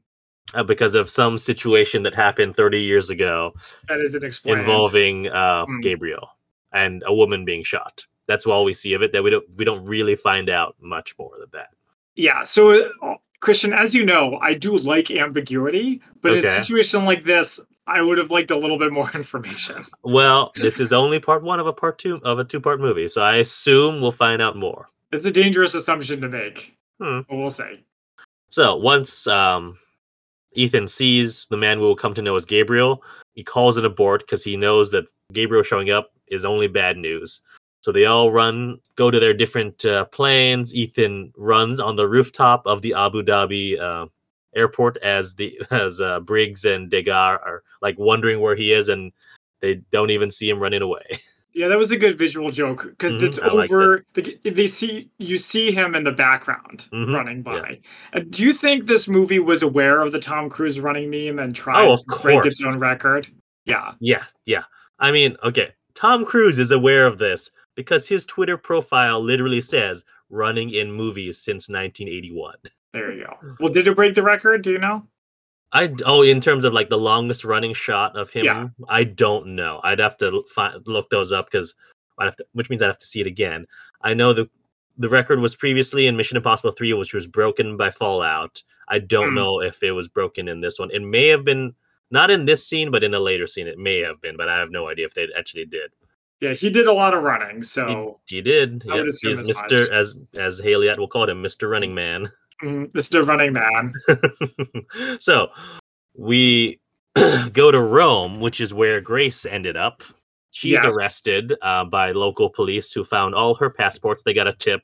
[0.56, 3.54] Uh, because of some situation that happened 30 years ago
[3.88, 4.62] that isn't explained.
[4.62, 5.82] involving uh, Mm.
[5.84, 6.28] Gabriel
[6.72, 8.04] and a woman being shot.
[8.30, 9.12] That's all we see of it.
[9.12, 11.70] That we don't we don't really find out much more than that.
[12.16, 12.44] Yeah.
[12.44, 17.24] So, uh, Christian, as you know, I do like ambiguity, but in a situation like
[17.24, 19.84] this, I would have liked a little bit more information.
[20.04, 23.08] Well, this is only part one of a part two of a two part movie,
[23.08, 24.90] so I assume we'll find out more.
[25.12, 26.78] It's a dangerous assumption to make.
[27.02, 27.22] Hmm.
[27.28, 27.84] But we'll see.
[28.50, 29.80] So once um,
[30.54, 33.02] Ethan sees the man we will come to know as Gabriel,
[33.34, 37.42] he calls it abort because he knows that Gabriel showing up is only bad news.
[37.82, 40.76] So they all run, go to their different uh, planes.
[40.76, 44.08] Ethan runs on the rooftop of the Abu Dhabi uh,
[44.56, 49.12] airport as the as uh, Briggs and Degas are like wondering where he is, and
[49.62, 51.04] they don't even see him running away.
[51.52, 54.06] Yeah, that was a good visual joke because Mhm, it's I over.
[54.14, 57.42] The, they see you see him in the background Mhm, running yeah.
[57.44, 57.80] by.
[58.14, 61.54] Uh, do you think this movie was aware of the Tom Cruise running meme and
[61.56, 63.28] tried Oh, to break its own record?
[63.66, 64.64] Yeah, Yeah, yeah.
[65.00, 65.72] I mean, okay.
[65.96, 71.38] Tom Cruise is aware of this because his Twitter profile literally says running in movies
[71.38, 72.56] since 1981.
[72.92, 73.38] there you go.
[73.62, 74.64] Well, did it break the record?
[74.64, 75.08] Do you know?
[75.72, 78.68] I oh, in terms of like the longest running shot of him, Yeah.
[78.90, 79.80] I don't know.
[79.86, 81.74] I'd have to find, look those up because
[82.18, 83.66] I have to, which means I have to see it again.
[84.02, 84.50] I know the
[84.98, 88.62] the record was previously in Mission Impossible 3, which was broken by Fallout.
[88.90, 89.36] I don't Hmm.
[89.36, 90.92] know if it was broken in this one.
[90.92, 91.74] It may have been
[92.12, 93.68] not in this scene, but in a later scene.
[93.68, 95.92] It may have been, but I have no idea if they actually did.
[96.42, 97.64] Yeah, he did a lot of running.
[97.64, 98.84] So He did.
[98.90, 99.92] I Yep, assume he's as Mister much.
[99.92, 102.30] as as Hayley will call him, Mister Running Man.
[102.64, 103.94] mm, this running man.
[105.20, 105.50] so
[106.16, 106.80] we
[107.54, 110.04] go to Rome, which is where Grace ended up.
[110.52, 110.86] She's Yes.
[110.86, 114.24] arrested uh, by local police who found all her passports.
[114.24, 114.82] They got a tip,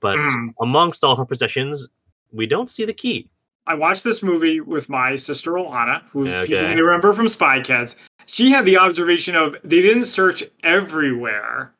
[0.00, 0.54] but Mm.
[0.60, 1.88] amongst all her possessions,
[2.32, 3.30] we don't see the key.
[3.66, 7.96] I watched this movie with my sister Alana, who people may remember from Spy Kids.
[8.26, 11.72] She had the observation of they didn't search everywhere.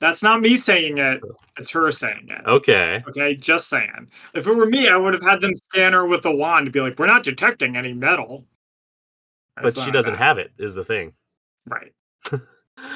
[0.00, 1.20] That's not me saying it;
[1.58, 2.46] it's her saying it.
[2.46, 3.02] Okay.
[3.08, 4.08] Okay, just saying.
[4.34, 6.72] If it were me, I would have had them scan her with a wand to
[6.72, 8.44] be like, "We're not detecting any metal."
[9.60, 10.22] But she doesn't bad.
[10.22, 11.12] have it, is the thing.
[11.66, 11.92] right.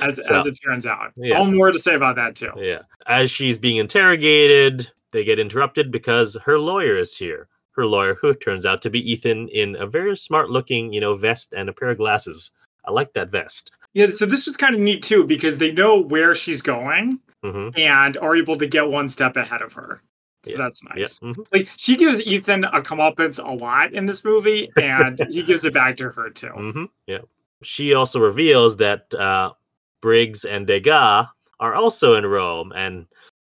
[0.00, 1.36] As So- as it turns out, Yeah.
[1.36, 2.52] all more to say about that too.
[2.56, 2.82] Yeah.
[3.06, 7.48] As she's being interrogated, they get interrupted because her lawyer is here.
[7.76, 11.14] Her lawyer, who turns out to be Ethan in a very smart looking, you know,
[11.16, 12.52] vest and a pair of glasses.
[12.84, 13.72] I like that vest.
[13.94, 17.68] Yeah, so this was kind of neat too because they know where she's going hmm
[17.76, 20.02] and are able to get one step ahead of her.
[20.44, 20.94] So Yeah, that's Yeah.
[20.96, 21.20] nice.
[21.20, 21.46] mhm.
[21.52, 25.74] Like she gives Ethan a comeuppance a lot in this movie, and he gives it
[25.74, 26.48] back to her too.
[26.48, 27.22] hmm Yeah.
[27.62, 29.52] She also reveals that uh,
[30.02, 31.26] Briggs and Degas
[31.60, 33.06] are also in Rome and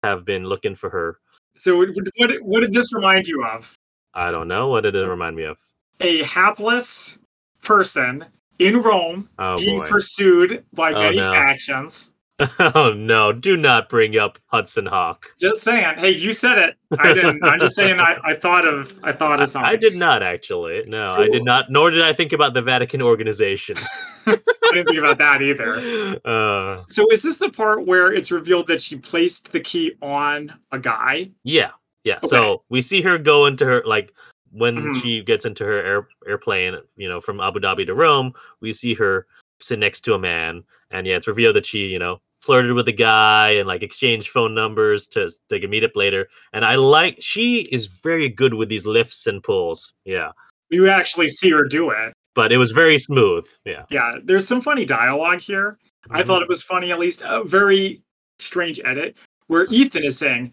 [0.03, 1.21] have been looking for her.
[1.57, 3.73] So what, what what did this remind you of?
[4.15, 4.69] I don't know.
[4.69, 5.59] What did it remind me of?
[6.01, 7.19] A hapless
[7.63, 8.25] person
[8.59, 9.87] in Rome Oh, being boy.
[9.89, 11.33] pursued by Oh, many no.
[11.37, 12.13] factions.
[12.59, 13.33] oh, no.
[13.33, 15.27] Do not bring up Hudson Hawk.
[15.39, 15.99] Just saying.
[15.99, 16.77] Hey, you said it.
[16.99, 17.45] I didn't.
[17.45, 18.01] I'm just saying.
[18.01, 18.99] I, I thought of.
[19.03, 19.71] I thought of something.
[19.71, 20.83] I did not actually.
[20.87, 21.71] No, I did not.
[21.71, 23.77] Nor did I think about the Vatican organization.
[24.27, 24.39] I
[24.73, 26.19] didn't think about that either.
[26.25, 30.55] Uh, So is this the part where it's revealed that she placed the key on
[30.73, 31.33] a guy?
[31.45, 31.71] yeah,
[32.05, 32.17] yeah.
[32.17, 32.29] Okay.
[32.29, 34.13] So we see her go into her like
[34.53, 35.03] when Mhm.
[35.03, 38.33] she gets into her air, airplane, you know, from Abu Dhabi to Rome.
[38.61, 39.27] We see her
[39.61, 42.87] sit next to a man, and yeah, it's revealed that she, you know, flirted with
[42.87, 46.29] the guy and like exchanged phone numbers to they can meet up later.
[46.53, 49.93] And I like she is very good with these lifts and pulls.
[50.05, 50.33] Yeah.
[50.71, 52.13] You actually see her do it.
[52.35, 53.47] But it was very smooth.
[53.65, 53.85] Yeah.
[53.91, 55.79] Yeah, there's some funny dialogue here.
[56.11, 56.27] I Mhm.
[56.27, 58.01] thought it was funny, at least a very
[58.39, 59.17] strange edit,
[59.49, 60.53] where Ethan is saying,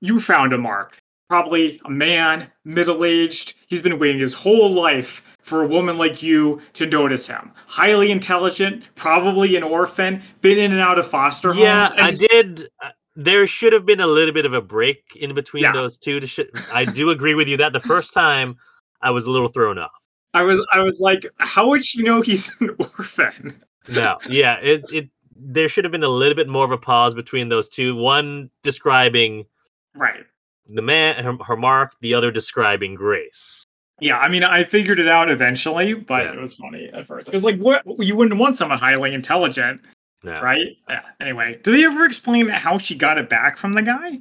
[0.00, 0.98] You found a mark.
[1.28, 3.54] Probably a man, middle aged.
[3.68, 7.52] He's been waiting his whole life for a woman like you to notice him.
[7.66, 11.62] Highly intelligent, probably an orphan, been in and out of foster homes.
[11.64, 12.68] Yeah, I did.
[12.82, 15.72] uh, There should have been a little bit of a break in between Yeah.
[15.72, 16.20] those two.
[16.26, 16.40] Sh-
[16.72, 18.56] I do agree with you that the first time
[19.02, 19.90] I was a little thrown off.
[20.34, 23.60] I was I was like, how would she know he's an orphan?
[23.88, 27.14] No, yeah, it it there should have been a little bit more of a pause
[27.14, 27.96] between those two.
[27.96, 29.46] One describing
[29.94, 30.24] Right.
[30.68, 33.64] the man, her, her mark, the other describing Grace.
[34.00, 36.32] Yeah, I mean, I figured it out eventually, but Yeah.
[36.34, 37.26] it was funny at first.
[37.26, 39.80] Because, like, what you wouldn't want someone highly intelligent,
[40.24, 40.68] No, right?
[40.88, 41.02] Yeah.
[41.20, 44.20] Anyway, do they ever explain how she got it back from the guy?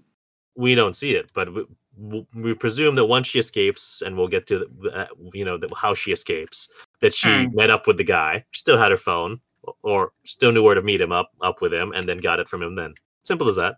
[0.55, 1.65] we don't see it, but we,
[1.97, 5.57] we- we presume that once she escapes, and we'll get to the, uh, you know
[5.57, 6.67] the, how she escapes,
[6.99, 7.53] that she Mm.
[7.53, 9.39] met up with the guy, She still had her phone,
[9.83, 12.49] or still knew where to meet him up up with him, and then got it
[12.49, 12.75] from him.
[12.75, 13.75] Then simple as that.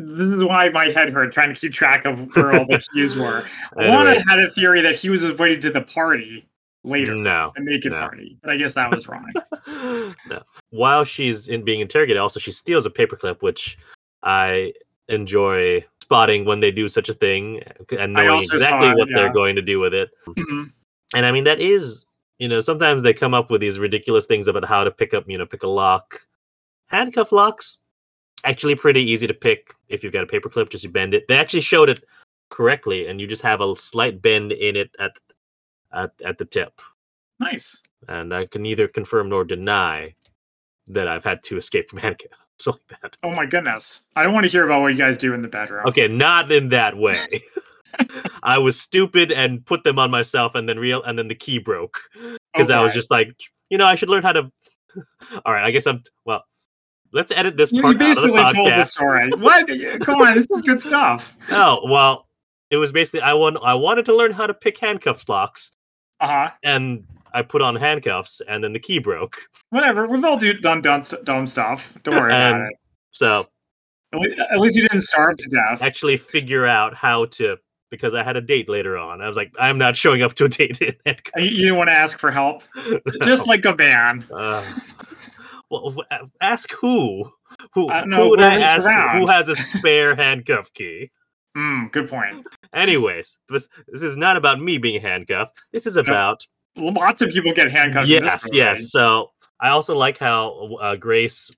[0.00, 3.16] This is why my head hurt trying to keep track of where all the cues
[3.16, 3.44] were.
[3.76, 6.46] Anyway, Lana had a theory that he was invited to the party
[6.84, 7.98] later, no, the naked no.
[7.98, 9.32] party, but I guess that was wrong.
[10.28, 10.42] no.
[10.70, 13.76] While she's in being interrogated, also she steals a paperclip, which
[14.22, 14.72] I
[15.08, 17.60] enjoy spotting when they do such a thing
[17.98, 19.16] and knowing exactly it, what yeah.
[19.16, 20.10] they're going to do with it.
[20.28, 20.72] Mhm.
[21.12, 22.06] And I mean that is,
[22.38, 25.24] you know, sometimes they come up with these ridiculous things about how to pick up,
[25.26, 26.24] you know, pick a lock.
[26.86, 27.78] Handcuff locks,
[28.44, 30.70] actually pretty easy to pick if you've got a paperclip.
[30.70, 31.26] Just you bend it.
[31.28, 32.04] They actually showed it
[32.50, 35.12] correctly, and you just have a slight bend in it at
[35.92, 36.80] at, at the tip.
[37.40, 37.82] Nice.
[38.08, 40.14] And I can neither confirm nor deny
[40.88, 43.16] that I've had to escape from handcuffs like that.
[43.22, 44.08] Oh my goodness.
[44.16, 45.86] I don't want to hear about what you guys do in the bedroom.
[45.86, 47.42] Okay, not in that way.
[48.42, 51.58] I was stupid and put them on myself, and then real, and then the key
[51.58, 52.00] broke
[52.52, 53.34] because I was just like,
[53.70, 54.50] you know, I should learn how to.
[55.44, 56.44] All right, I guess I'm well.
[57.12, 59.30] Let's edit this You, part you out of the basically told the story.
[59.38, 60.00] What?
[60.04, 61.36] Come on, this is good stuff.
[61.50, 62.26] Oh well,
[62.70, 65.72] it was basically I want I wanted to learn how to pick handcuffs locks,
[66.20, 66.50] Uh huh.
[66.62, 69.36] and I put on handcuffs, and then the key broke.
[69.70, 70.06] Whatever.
[70.06, 71.96] We've all do, done dumb, dumb stuff.
[72.04, 72.72] Don't worry about it.
[73.12, 73.46] So
[74.12, 75.82] At le- At least you didn't starve to death.
[75.82, 77.56] actually figure out how to
[77.90, 79.22] because I had a date later on.
[79.22, 80.78] I was like, I'm not showing up to a date.
[80.80, 80.92] You,
[81.62, 82.62] didn't want to ask for help,
[83.22, 84.26] just like a man.
[84.30, 84.62] Uh,
[85.70, 85.96] well,
[86.40, 87.30] ask who?
[87.72, 88.86] Who, I don't who would I ask?
[89.16, 91.10] Who has a spare handcuff key?
[91.56, 92.46] Mm, good point.
[92.72, 95.58] Anyways, this, this is not about me being handcuffed.
[95.72, 98.08] This is about Lots of people get handcuffed.
[98.08, 98.90] yes, yes.
[98.92, 101.50] So I also like how uh, Grace,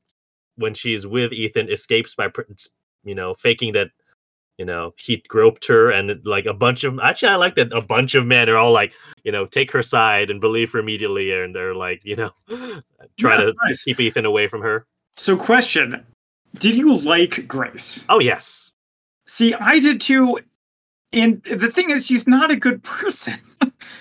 [0.57, 2.29] when she's with Ethan, escapes by
[3.05, 3.91] you know faking that
[4.61, 7.81] you know he groped her, and like a bunch of actually I like that a
[7.81, 8.93] bunch of men are all like
[9.25, 12.31] you know take her side and believe her immediately, and they're like you know
[13.19, 13.83] try Yeah, to nice.
[13.83, 14.85] keep Ethan away from her.
[15.17, 16.05] So, question:
[16.59, 18.05] Did you like Grace?
[18.11, 18.71] Oh yes.
[19.27, 20.39] See, I did too.
[21.13, 23.39] And the thing is, she's not a good person.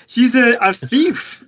[0.07, 1.45] she's a, a thief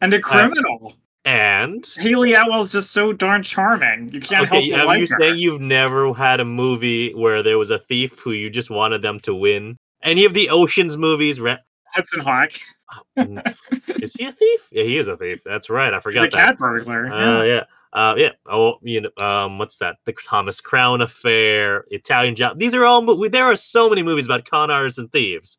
[0.00, 0.96] and a criminal.
[1.28, 4.10] And Hayley Atwell's just so darn charming.
[4.14, 5.18] You can't okay, help but like you her.
[5.20, 9.02] saying you've never had a movie where there was a thief who you just wanted
[9.02, 9.76] them to win?
[10.02, 11.38] Any of the Ocean's movies?
[11.38, 11.58] Re-
[11.92, 12.52] Hudson Hawk.
[13.18, 13.42] Mm,
[14.02, 14.68] is he a thief?
[14.72, 15.42] Yeah, he is a thief.
[15.44, 15.92] That's right.
[15.92, 16.36] I He's forgot a that.
[16.36, 17.12] cat burglar.
[17.12, 17.44] Uh, yeah.
[17.44, 17.64] yeah.
[17.92, 18.30] Uh, yeah.
[18.46, 19.96] Oh, you know, um, what's that?
[20.06, 22.58] The Thomas Crown Affair, Italian Job.
[22.58, 23.02] These are all.
[23.02, 25.58] Mo- there are so many movies about con artists and thieves.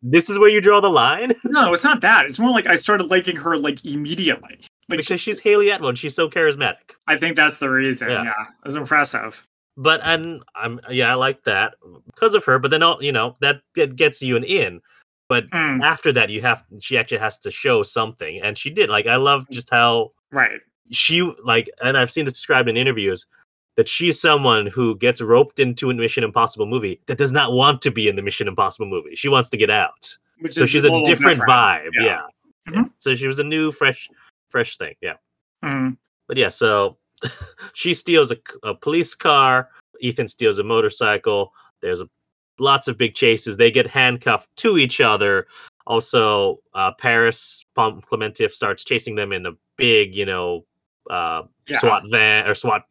[0.00, 2.26] This is where you draw the line No, it's not that.
[2.26, 4.60] It's more like I started liking her like immediately.
[4.88, 6.94] Because she's Hayley and She's so charismatic.
[7.06, 8.08] I think that's the reason.
[8.10, 8.24] Yeah.
[8.24, 9.46] Yeah, it was impressive.
[9.76, 11.74] But and I'm yeah, I like that
[12.06, 12.58] because of her.
[12.58, 14.80] But then all you know that, that gets you an in.
[15.28, 18.88] But Mm, after that, you have she actually has to show something, and she did.
[18.88, 20.60] Like I love just how right.
[20.90, 23.26] she like and i've seen this described in interviews
[23.76, 27.82] that she's someone who gets roped into a mission impossible movie that does not want
[27.82, 30.84] to be in the mission impossible movie she wants to get out Which so she's
[30.84, 32.22] a little different, vibe Yeah.
[32.66, 32.72] yeah.
[32.72, 32.90] Mhm.
[32.98, 34.08] so she was a new fresh
[34.50, 35.14] fresh thing yeah
[35.64, 35.96] Mm,
[36.28, 36.98] but yeah so
[37.72, 39.70] she steals a, a, police car
[40.00, 42.08] ethan steals a motorcycle there's a,
[42.60, 45.48] lots of big chases they get handcuffed to each other
[45.86, 50.64] also uh, paris Pom- Klementieff starts chasing them in a big you know
[51.10, 51.78] uh, yeah.
[51.78, 52.82] SWAT van or SWAT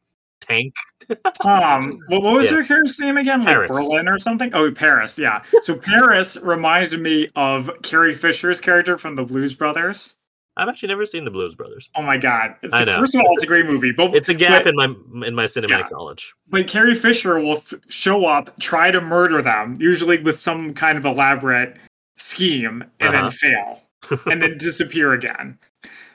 [0.42, 0.74] tank.
[1.46, 2.58] Um, what, what was Yeah.
[2.58, 3.40] her character's name again?
[3.46, 3.72] Like Paris.
[3.72, 4.54] Berlin or something?
[4.54, 5.18] Oh, Paris.
[5.18, 5.42] Yeah.
[5.62, 10.17] So Paris reminded me of Carrie Fisher's character from the Blues Brothers.
[10.58, 11.90] I've actually never seen the Blues Brothers.
[11.96, 12.56] Oh my god!
[12.64, 12.98] It's, I know.
[12.98, 14.86] First of all, it's a great movie, but It's a gap but, in my
[15.28, 15.88] in my cinematic Yeah.
[15.92, 16.34] knowledge.
[16.50, 20.98] but Carrie Fisher will th- show up, try to murder them, usually with some kind
[20.98, 21.78] of elaborate
[22.18, 23.30] scheme, and Uh-huh.
[23.30, 23.84] then fail,
[24.32, 25.58] and then disappear again.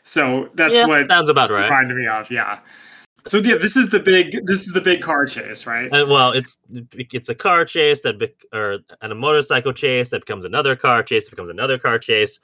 [0.03, 1.65] So that's yeah, what sounds about right.
[1.65, 2.31] reminded me of.
[2.31, 2.59] Yeah.
[3.25, 5.89] So yeah, this is the big this is the big car chase, right?
[5.93, 6.59] And well, it's
[6.93, 11.05] it's a car chase that bec or and a motorcycle chase that becomes another car
[11.05, 12.41] chase that becomes another car chase.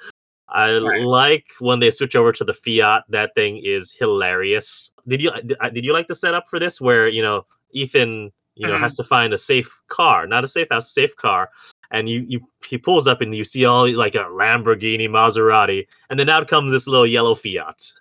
[0.50, 1.02] I Right.
[1.02, 3.04] like when they switch over to the Fiat.
[3.08, 4.90] That thing is hilarious.
[5.06, 8.66] Did you did, did you like the setup for this where you know Ethan you
[8.66, 8.80] know Mhm.
[8.80, 11.50] has to find a safe car, not a safe house, a safe car,
[11.90, 16.18] and you you he pulls up and you see all like a Lamborghini, Maserati, and
[16.18, 17.92] then out comes this little yellow Fiat.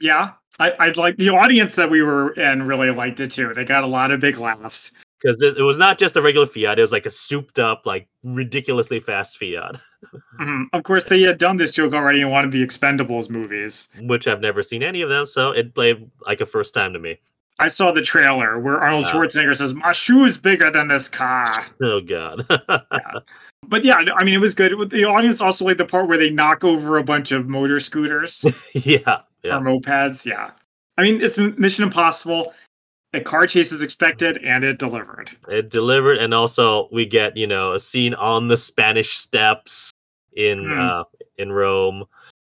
[0.00, 0.32] Yeah.
[0.60, 3.52] I, I'd like the audience that we were in really liked it too.
[3.54, 4.92] They got a lot of big laughs.
[5.24, 8.06] Because it was not just a regular Fiat; it was like a souped up, like
[8.22, 9.76] ridiculously fast Fiat.
[10.38, 10.66] Mhm.
[10.74, 13.88] Of course, they had done this joke already in one of the Expendables movies.
[14.02, 16.98] which I've never seen any of them, so it played like a first time to
[16.98, 17.18] me.
[17.58, 19.12] I saw the trailer where Arnold Ah.
[19.12, 22.46] Schwarzenegger says, "My shoe is bigger than this car." Oh god.
[23.66, 24.90] But yeah, I mean, it was good.
[24.90, 28.44] The audience also liked the part where they knock over a bunch of motor scooters
[28.74, 29.20] yeah.
[29.42, 29.56] Yeah.
[29.56, 30.26] or mopeds.
[30.26, 30.50] Yeah,
[30.98, 32.52] I mean, it's Mission Impossible.
[33.14, 35.30] A car chase is expected, and it delivered.
[35.48, 39.90] It delivered and also we get, you know, a scene on the Spanish steps
[40.36, 40.80] in Hmm.
[40.80, 41.04] uh
[41.38, 42.04] in Rome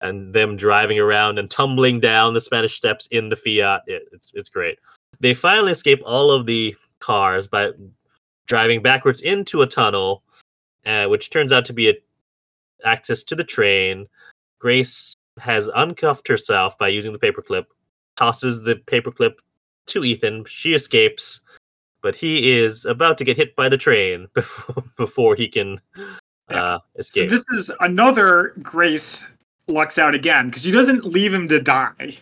[0.02, 3.84] and them driving around and tumbling down the Spanish steps in the Fiat.
[3.88, 4.80] It, it's it's great.
[5.22, 7.72] They finally escape all of the cars by
[8.48, 10.24] driving backwards into a tunnel,
[10.86, 11.94] uh, which turns out to be a
[12.84, 14.08] access to the train.
[14.60, 17.66] Grace has uncuffed herself by using the paperclip,
[18.18, 19.40] tosses the paperclip
[19.90, 20.46] to Ethan.
[20.48, 21.42] She escapes,
[22.02, 25.80] but he is about to get hit by the train before, before he can
[26.50, 26.64] Yeah.
[26.76, 27.30] uh, So escape.
[27.30, 29.28] this is another Grace
[29.68, 32.18] lucks out again because she doesn't leave him to die.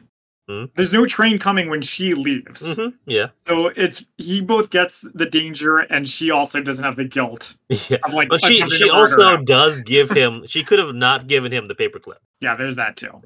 [0.50, 0.66] Hmm.
[0.76, 2.76] There's no train coming when she leaves.
[2.78, 7.04] Mhm, Yeah, So it's he both gets the danger and she also doesn't have the
[7.04, 7.56] guilt
[7.90, 7.98] yeah.
[8.06, 10.46] of like But she she also does give him.
[10.48, 12.20] She could have not given him the paperclip.
[12.40, 13.22] Yeah, there's that too.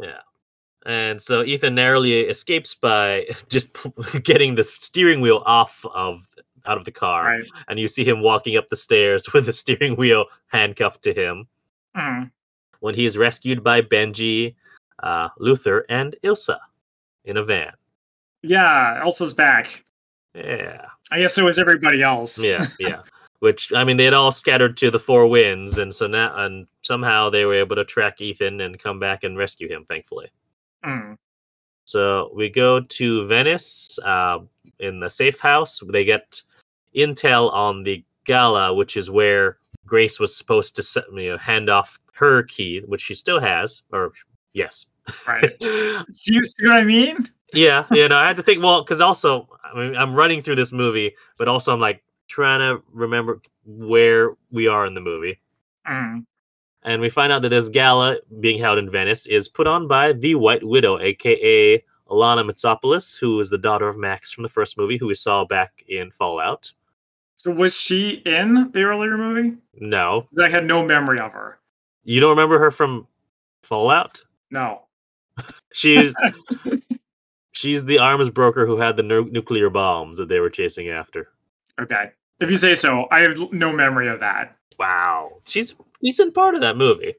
[0.85, 3.69] And so Ethan narrowly escapes by just
[4.23, 6.27] getting the steering wheel off of
[6.65, 7.43] out of the car, Right.
[7.67, 11.47] and you see him walking up the stairs with the steering wheel handcuffed to him.
[11.97, 12.31] Mm.
[12.81, 14.55] When he is rescued by Benji,
[15.03, 16.57] uh, Luther, and Ilsa
[17.25, 17.73] in a van.
[18.43, 19.83] Yeah, Ilsa's back.
[20.33, 22.41] Yeah, I guess it was everybody else.
[22.43, 23.01] yeah, yeah.
[23.39, 26.67] Which I mean, they had all scattered to the four winds, and so now and
[26.83, 29.83] somehow they were able to track Ethan and come back and rescue him.
[29.85, 30.29] Thankfully.
[30.85, 31.15] Mm.
[31.85, 34.39] So we go to Venice uh,
[34.79, 35.81] in the safe house.
[35.89, 36.41] They get
[36.95, 41.69] intel on the gala, which is where Grace was supposed to set, you know, hand
[41.69, 43.81] off her key, which she still has.
[43.91, 44.13] Or
[44.53, 44.87] yes,
[45.27, 45.51] Right.
[46.13, 47.27] See, you- see what I mean?
[47.53, 48.07] yeah, yeah.
[48.07, 48.63] No, I had to think.
[48.63, 52.59] Well, because also, I mean, I'm running through this movie, but also I'm like trying
[52.59, 55.39] to remember where we are in the movie.
[55.87, 56.25] Mm.
[56.83, 60.13] And we find out that this gala being held in Venice is put on by
[60.13, 64.77] the White Widow, aka Alanna Mitsopolis, who is the daughter of Max from the first
[64.77, 66.71] movie, who we saw back in Fallout.
[67.37, 69.57] So was she in the earlier movie?
[69.79, 71.59] No, I had no memory of her.
[72.03, 73.07] you don't remember her from
[73.63, 74.21] Fallout?
[74.49, 74.81] No.
[75.73, 76.13] She's
[77.51, 81.29] she's the arms broker who had the nu- nuclear bombs that they were chasing after.
[81.79, 82.11] Okay.
[82.39, 84.57] If you say so, I have no memory of that.
[84.81, 87.13] Wow, she's a decent part of that movie.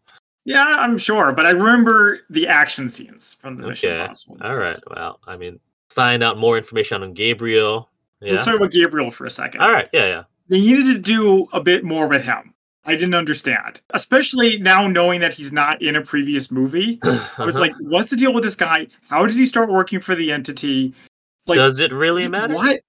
[0.44, 4.38] Yeah, I'm sure, but I remember the action scenes from the Mission Okay, Impossible.
[4.42, 4.74] All right.
[4.90, 5.60] Well, I mean,
[5.90, 7.88] find out more information on Gabriel.
[8.20, 8.32] Yeah.
[8.32, 9.60] Let's talk about Gabriel for a second.
[9.60, 9.88] All right.
[9.92, 10.06] Yeah.
[10.06, 10.22] Yeah.
[10.48, 12.52] They needed to do a bit more with him.
[12.84, 16.98] I didn't understand, especially now knowing that he's not in a previous movie.
[17.04, 17.60] I was Uh-huh.
[17.60, 18.88] like, what's the deal with this guy?
[19.08, 20.92] How did he start working for the entity?
[21.46, 22.54] Like, Does it really matter?
[22.54, 22.80] What?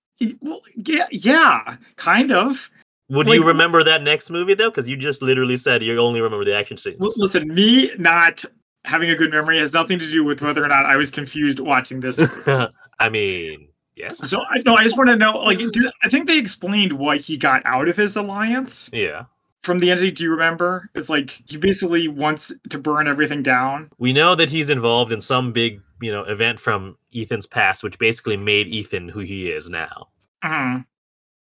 [0.42, 2.72] Well, yeah, yeah, kind of.
[3.14, 4.70] Would Like- you remember that next movie though?
[4.70, 6.98] Because you just literally said you only remember the action scenes.
[7.18, 8.44] Listen, me not
[8.86, 11.60] having a good memory has nothing to do with whether or not I was confused
[11.60, 12.20] watching this.
[13.00, 14.18] I mean, yes.
[14.30, 15.38] so I no, I just want to know.
[15.40, 19.26] Like, did, I think they explained what he got out of his alliance Yeah.
[19.62, 20.12] from the entity.
[20.12, 20.90] Do you remember?
[20.96, 23.90] It's like he basically wants to burn everything down.
[23.98, 27.98] We know that he's involved in some big, you know, event from Ethan's past, which
[28.00, 30.08] basically made Ethan who he is now.
[30.44, 30.86] Mhm.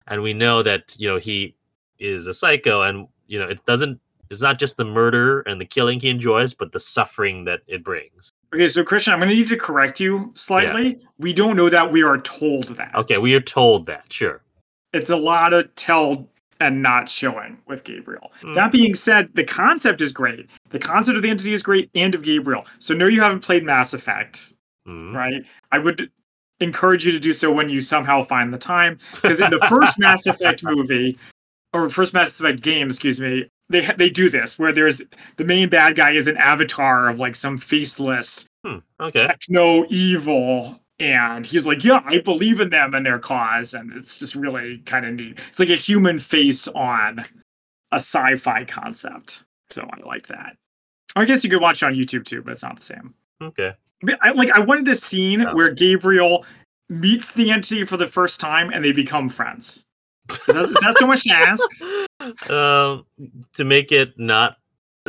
[0.07, 1.55] And we know that, you know, he
[2.03, 4.01] is a psycho and, you know, it doesn't
[4.31, 7.85] it's not just the murder and the killing he enjoys, but the suffering that it
[7.85, 8.31] brings.
[8.55, 10.99] Okay, so Christian, I'm going to need to correct you slightly.
[11.19, 11.93] We don't know that.
[11.93, 12.95] We are told that.
[12.95, 14.41] Okay, we are told that, sure.
[14.95, 16.27] it's a lot of tell
[16.61, 18.31] and not showing with Gabriel.
[18.41, 18.55] Hmm.
[18.55, 20.49] That being said, the concept is great.
[20.71, 22.65] The concept of the entity is great and of Gabriel.
[22.79, 24.53] So no, you haven't played Mass Effect,
[24.89, 25.13] Mhm.
[25.13, 25.45] right?
[25.73, 26.11] I would
[26.61, 28.99] encourage you to do so when you somehow find the time.
[29.15, 31.19] Because in the first Mass Effect movie,
[31.73, 35.03] or first Mass Effect game, excuse me, they they do this where there's
[35.37, 39.27] the main bad guy is an avatar of like some faceless Hmm, Okay.
[39.27, 40.79] techno evil.
[41.01, 43.75] And he's like, Yeah, I believe in them and their cause.
[43.75, 45.39] And it's just really kind of neat.
[45.49, 47.21] It's like a human face on
[47.91, 49.45] a sci fi concept.
[49.71, 50.57] So I like that.
[51.17, 53.15] I guess you could watch it on YouTube too, but it's not the same.
[53.43, 53.73] Okay.
[54.21, 55.55] I like I wanted a scene Yeah.
[55.55, 56.45] where Gabriel
[56.89, 59.85] meets the entity for the first time and they become friends.
[60.33, 61.63] Is that, is that so much to ask?
[62.49, 63.05] Um,
[63.55, 64.57] to make it not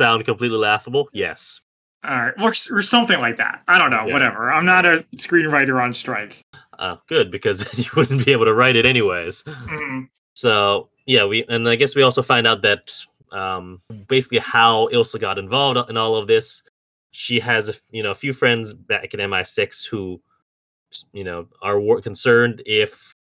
[0.00, 1.60] sound completely laughable, yes.
[2.02, 3.62] All right, or, or something like that.
[3.68, 4.04] I don't know.
[4.08, 4.12] Yeah.
[4.12, 4.52] Whatever.
[4.52, 6.42] I'm not a screenwriter on strike.
[6.76, 9.44] Uh, good because you wouldn't be able to write it anyways.
[9.44, 10.08] Mhm.
[10.34, 12.92] So yeah, we and I guess we also find out that
[13.30, 16.64] um, basically how Ilsa got involved in all of this.
[17.12, 20.20] She has a you know a few friends back in MI6 who
[21.12, 23.13] you know are wor- concerned if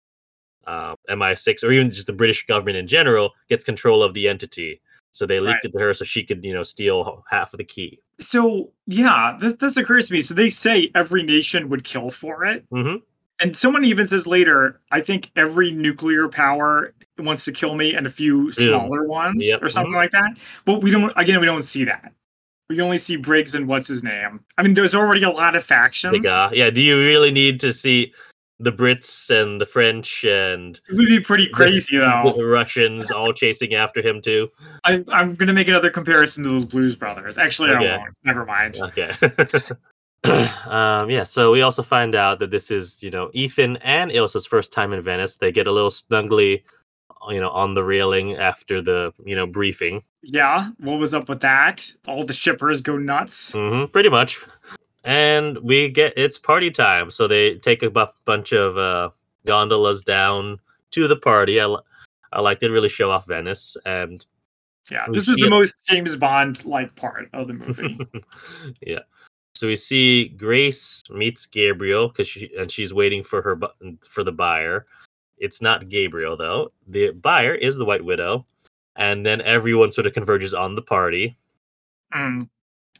[0.67, 4.81] uh, MI6 or even just the British government in general gets control of the entity.
[5.11, 5.65] So they leaked Right.
[5.65, 7.99] it to her so she could you know steal half of the key.
[8.19, 10.21] So yeah, this this occurs to me.
[10.21, 12.95] So they say every nation would kill for it, hmm
[13.39, 18.05] and someone even says later, I think every nuclear power wants to kill me, and
[18.07, 20.37] a few smaller ones, Yep, or something like that.
[20.65, 21.11] But we don't.
[21.17, 22.13] Again, we don't see that.
[22.69, 24.39] We only see Briggs and what's his name.
[24.57, 26.13] I mean, there's already a lot of factions.
[26.13, 26.69] Like, uh, yeah.
[26.69, 28.13] Do you really need to see
[28.59, 32.33] the Brits and the French and It would be pretty crazy though.
[32.35, 34.49] the Russians all chasing after him too?
[34.85, 37.37] I, I'm gonna make another comparison to the Blues Brothers.
[37.37, 37.91] Actually, Okay.
[37.93, 38.13] I won't.
[38.23, 38.77] Never mind.
[38.81, 39.11] Okay.
[40.67, 41.23] um, yeah.
[41.23, 44.93] So we also find out that this is, you know, Ethan and Ilsa's first time
[44.93, 45.35] in Venice.
[45.35, 46.63] They get a little snugly,
[47.29, 50.03] you know, on the railing after the, you know, briefing.
[50.21, 51.91] Yeah, what was up with that?
[52.07, 53.51] All the shippers go nuts.
[53.53, 54.39] hmm pretty much.
[55.03, 57.11] And we get it's party time.
[57.11, 59.09] So they take a buff bunch of uh,
[59.45, 60.59] gondolas down
[60.91, 61.59] to the party.
[61.59, 61.75] I,
[62.31, 64.25] I like to really show off Venice and
[64.89, 67.99] Yeah, this is the it- most James Bond like part of the movie.
[68.81, 68.99] yeah.
[69.55, 73.59] So we see Grace meets Gabriel because she and she's waiting for her
[74.01, 74.87] for the buyer.
[75.37, 76.71] It's not Gabriel though.
[76.87, 78.45] The buyer is the White Widow,
[78.95, 81.37] and then everyone sort of converges on the party,
[82.15, 82.47] Mm,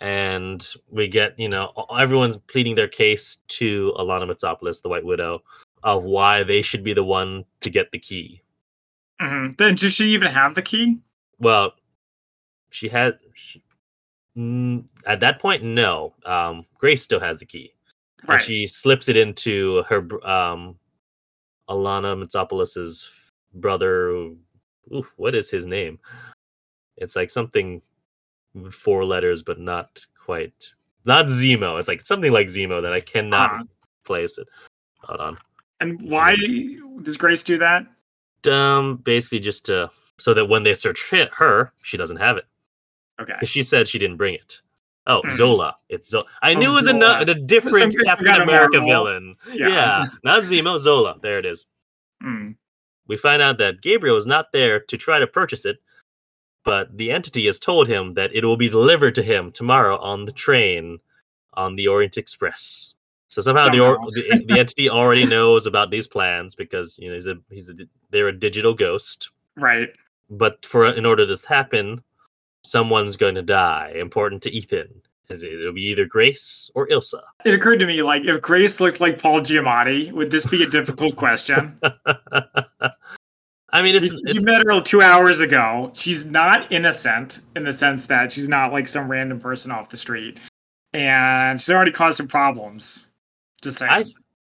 [0.04, 5.42] and we get you know everyone's pleading their case to Alanna Mitsopolis, the White Widow,
[5.82, 8.44] of why they should be the one to get the key.
[9.22, 9.56] mhm.
[9.58, 11.00] Then does she even have the key?
[11.40, 11.72] Well,
[12.70, 13.64] she had she,
[14.38, 16.14] mm, at that point no.
[16.26, 17.74] Um, Grace still has the key.
[18.26, 18.36] Right.
[18.36, 20.78] and she slips it into her um
[21.70, 23.10] Alanna Mitsopolis's
[23.54, 24.32] brother.
[24.94, 25.98] Oof, what is his name?
[26.98, 27.82] It's like something
[28.72, 30.74] four letters, but not quite.
[31.06, 31.80] Not Zemo.
[31.80, 33.62] It's like something like Zemo that I cannot Ah.
[34.06, 34.48] place it.
[35.00, 35.38] Hold on.
[35.82, 36.34] and why
[37.02, 37.86] does Grace do that?
[38.50, 42.46] Um, basically just to so that when they search hit her, she doesn't have it.
[43.20, 43.34] Okay.
[43.44, 44.62] She said she didn't bring it.
[45.08, 45.36] Oh, Mhm.
[45.36, 45.76] Zola.
[45.90, 46.24] It's Zola.
[46.42, 47.22] I Oh, knew it was a, Zola.
[47.22, 49.36] a different Some- some Captain America villain.
[49.52, 50.06] yeah.
[50.24, 51.20] not Zemo, Zola.
[51.22, 51.66] There it is.
[52.24, 52.56] Mm,
[53.08, 55.80] We find out that Gabriel is not there to try to purchase it,
[56.64, 60.26] but the entity has told him that it will be delivered to him tomorrow on
[60.26, 61.00] the train
[61.54, 62.94] on the Orient Express.
[63.28, 67.16] So somehow the, or, the the entity already knows about these plans because you know
[67.16, 67.74] he's a he's a
[68.12, 69.30] they're a digital ghost.
[69.56, 69.90] right.
[70.30, 72.04] But for in order this to happen,
[72.64, 73.94] someone's going to die.
[73.96, 75.02] Important to Ethan.
[75.30, 77.22] Is it, it'll be either Grace or Ilsa.
[77.46, 80.70] It occurred to me like if Grace looked like Paul Giamatti, would this be a
[80.70, 81.80] difficult question?
[83.74, 85.92] I mean, it's, you, it's you met her two hours ago.
[85.96, 89.98] She's not innocent in the sense that she's not like some random person off the
[89.98, 90.38] street,
[90.94, 93.10] and she's already caused some problems.
[93.64, 93.92] Just saying.
[93.92, 94.06] I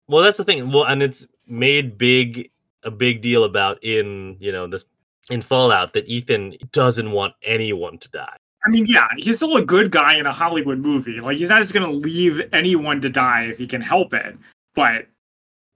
[0.08, 0.70] well, that's the thing.
[0.70, 2.50] Well, and it's made big
[2.82, 4.84] a big deal about in you know this
[5.30, 8.36] in Fallout that Ethan doesn't want anyone to die.
[8.66, 11.20] I mean, yeah, he's still a good guy in a Hollywood movie.
[11.20, 14.36] Like he's not just gonna leave anyone to die if he can help it.
[14.74, 15.06] But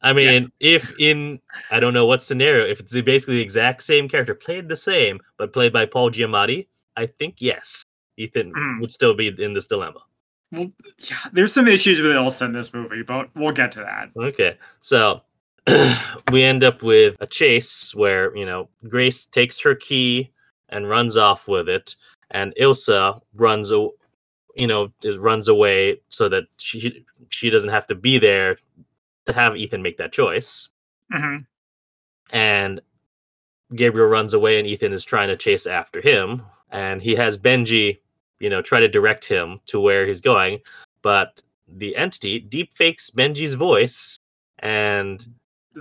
[0.02, 1.40] I mean, if in
[1.70, 5.18] I don't know what scenario, if it's basically the exact same character played the same
[5.38, 7.82] but played by Paul Giamatti, I think yes,
[8.16, 8.80] Ethan Mm.
[8.80, 10.00] would still be in this dilemma.
[10.52, 10.70] well,
[11.10, 14.10] yeah, there's some issues with Ilsa in this movie, but we'll get to that.
[14.16, 15.20] Okay, so
[16.32, 20.30] we end up with a chase where you know Grace takes her key
[20.70, 21.96] and runs off with it,
[22.30, 27.94] and Ilsa runs, you know, is runs away so that she she doesn't have to
[27.94, 28.58] be there
[29.28, 30.68] to have Ethan make that choice.
[31.10, 31.38] hmm
[32.30, 32.80] And
[33.74, 36.42] Gabriel runs away and Ethan is trying to chase after him.
[36.70, 38.00] And he has Benji,
[38.40, 40.60] you know, try to direct him to where he's going.
[41.02, 44.16] But the entity deep fakes Benji's voice
[44.58, 45.24] and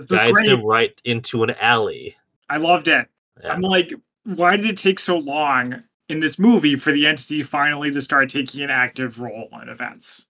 [0.06, 2.16] guides him right into an alley.
[2.48, 3.08] I loved it.
[3.42, 3.52] Yeah.
[3.52, 3.92] I'm like,
[4.24, 8.28] why did it take so long in this movie for the entity finally to start
[8.28, 10.28] taking an active role in events?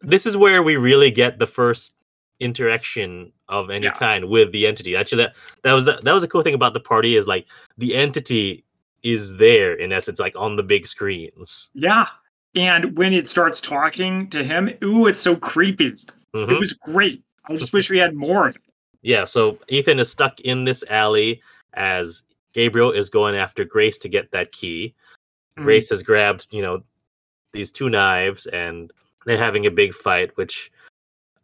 [0.00, 1.96] This is where we really get the first
[2.40, 3.92] interaction of any yeah.
[3.92, 4.96] kind with the entity.
[4.96, 7.94] Actually, that that was that was a cool thing about the party is like the
[7.94, 8.64] entity
[9.02, 11.70] is there in essence, like on the big screens.
[11.74, 12.08] Yeah,
[12.54, 15.92] and when it starts talking to him, ooh, it's so creepy.
[16.34, 16.50] Mm-hmm.
[16.50, 17.22] It was great.
[17.46, 18.62] I just wish we had more of it.
[19.02, 21.40] Yeah, so Ethan is stuck in this alley
[21.74, 22.22] as
[22.52, 24.94] Gabriel is going after Grace to get that key.
[25.56, 25.64] Mm-hmm.
[25.64, 26.82] Grace has grabbed, you know,
[27.52, 28.92] these two knives and
[29.24, 30.70] they're having a big fight, which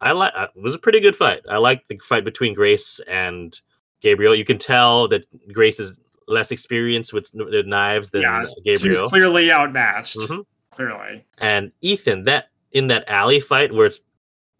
[0.01, 0.33] I like.
[0.35, 1.41] Uh, it was a pretty good fight.
[1.49, 3.59] I like the fight between Grace and
[4.01, 4.35] Gabriel.
[4.35, 9.03] You can tell that Grace is less experienced with the knives than yeah, Gabriel.
[9.03, 10.17] She's clearly outmatched.
[10.17, 10.41] Mm-hmm.
[10.71, 11.25] Clearly.
[11.37, 13.99] And Ethan, that in that alley fight where it's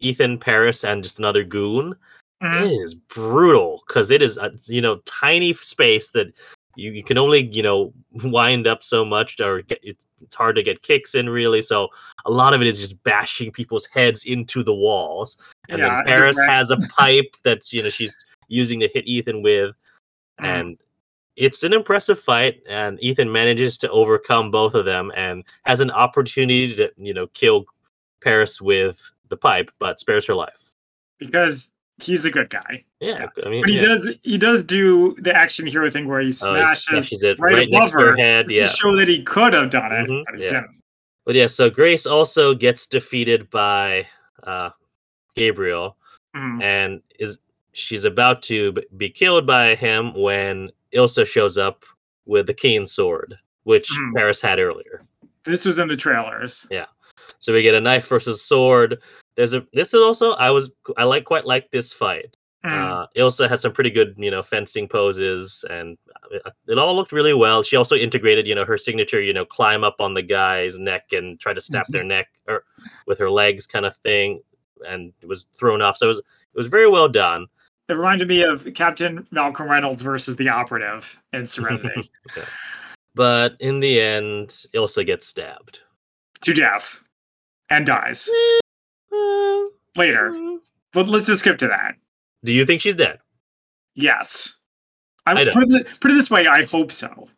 [0.00, 1.94] Ethan, Paris, and just another goon,
[2.42, 2.64] mm-hmm.
[2.64, 6.28] it is brutal because it is a you know tiny space that
[6.76, 7.92] you, you can only you know
[8.24, 11.62] wind up so much or get, it's, it's hard to get kicks in really.
[11.62, 11.88] So
[12.24, 15.38] a lot of it is just bashing people's heads into the walls.
[15.68, 18.14] And yeah, then paris has a pipe that you know she's
[18.48, 19.74] using to hit ethan with.
[20.40, 20.44] Mm.
[20.44, 20.78] and
[21.36, 25.90] it's an impressive fight and ethan manages to overcome both of them and has an
[25.90, 27.64] opportunity to you know kill
[28.22, 30.72] paris with the pipe but spares her life.
[31.18, 32.84] Because he's a good guy.
[33.00, 33.82] Yeah, I mean, but he yeah.
[33.82, 37.68] does he does do the action hero thing where he smashes oh, it right, right
[37.68, 38.62] above her, head, yeah.
[38.62, 40.48] to show that he could have done it, mm-hmm, but he yeah.
[40.48, 40.82] didn't.
[41.24, 44.06] But yeah, so Grace also gets defeated by
[44.44, 44.70] uh,
[45.34, 45.96] Gabriel,
[46.34, 46.62] mm.
[46.62, 47.38] and is
[47.72, 51.84] she's about to be killed by him when Ilsa shows up
[52.24, 54.14] with the keen sword, which mm.
[54.14, 55.04] Paris had earlier.
[55.44, 56.66] This was in the trailers.
[56.70, 56.86] Yeah.
[57.38, 58.98] So we get a knife versus sword.
[59.36, 62.36] There's a this is also I was I like quite like this fight.
[62.64, 62.72] Mm.
[62.72, 65.96] Uh, Ilsa had some pretty good you know fencing poses and
[66.44, 67.62] uh, it all looked really well.
[67.62, 71.12] She also integrated you know her signature you know climb up on the guy's neck
[71.12, 71.92] and try to snap mm-hmm.
[71.92, 72.64] their neck or
[73.06, 74.40] with her legs kind of thing
[74.88, 75.98] and it was thrown off.
[75.98, 77.46] So it was it was very well done.
[77.88, 82.10] It reminded me of Captain Malcolm Reynolds versus the operative in Serenity.
[82.36, 82.44] yeah.
[83.14, 85.80] But in the end, Ilsa gets stabbed
[86.42, 87.00] to death
[87.70, 88.28] and dies
[89.96, 90.58] later.
[90.92, 91.96] But let's just skip to that.
[92.44, 93.18] Do you think she's dead?
[93.94, 94.56] Yes.
[95.26, 96.46] I, I put, it, put it this way.
[96.46, 97.28] I hope so.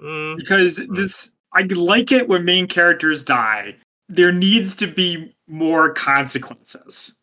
[0.00, 0.36] Mm.
[0.36, 0.94] Because mm.
[0.94, 3.76] this, I like it when main characters die.
[4.08, 7.16] There needs to be more consequences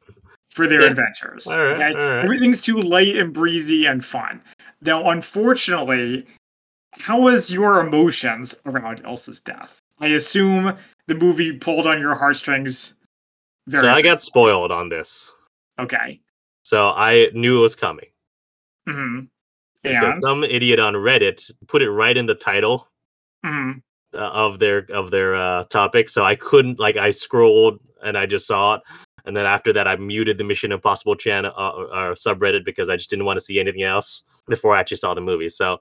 [0.49, 0.87] for their yeah.
[0.87, 1.47] adventures.
[1.47, 1.99] All right, okay?
[1.99, 2.23] all right.
[2.23, 4.41] Everything's too light and breezy and fun.
[4.81, 6.25] Now, unfortunately,
[6.93, 9.79] how was your emotions around Ilsa's death?
[9.99, 10.77] I assume
[11.07, 12.93] the movie pulled on your heartstrings.
[13.67, 15.33] Very so I got spoiled on this.
[15.79, 16.19] Okay.
[16.63, 18.07] So I knew it was coming.
[18.87, 19.25] Mm-hmm.
[19.83, 22.87] Because some idiot on Reddit put it right in the title
[23.45, 23.79] mm-hmm.
[24.13, 28.25] uh, of their of their uh, topic, so I couldn't like I scrolled and I
[28.25, 28.81] just saw it,
[29.25, 32.97] and then after that I muted the Mission Impossible channel uh, uh, subreddit because I
[32.97, 35.49] just didn't want to see anything else before I actually saw the movie.
[35.49, 35.77] So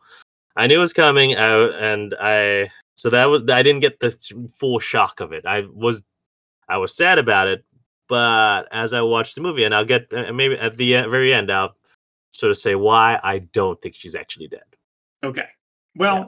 [0.56, 4.16] I knew it was coming out, and I so that was I didn't get the
[4.56, 5.44] full shock of it.
[5.46, 6.04] I was
[6.68, 7.64] I was sad about it,
[8.08, 11.50] but as I watch the movie, and I'll get uh, maybe at the very end,
[11.50, 11.74] I'll
[12.32, 14.64] sort of say why I don't think she's actually dead.
[15.24, 15.46] Okay.
[15.96, 16.24] Well, yeah.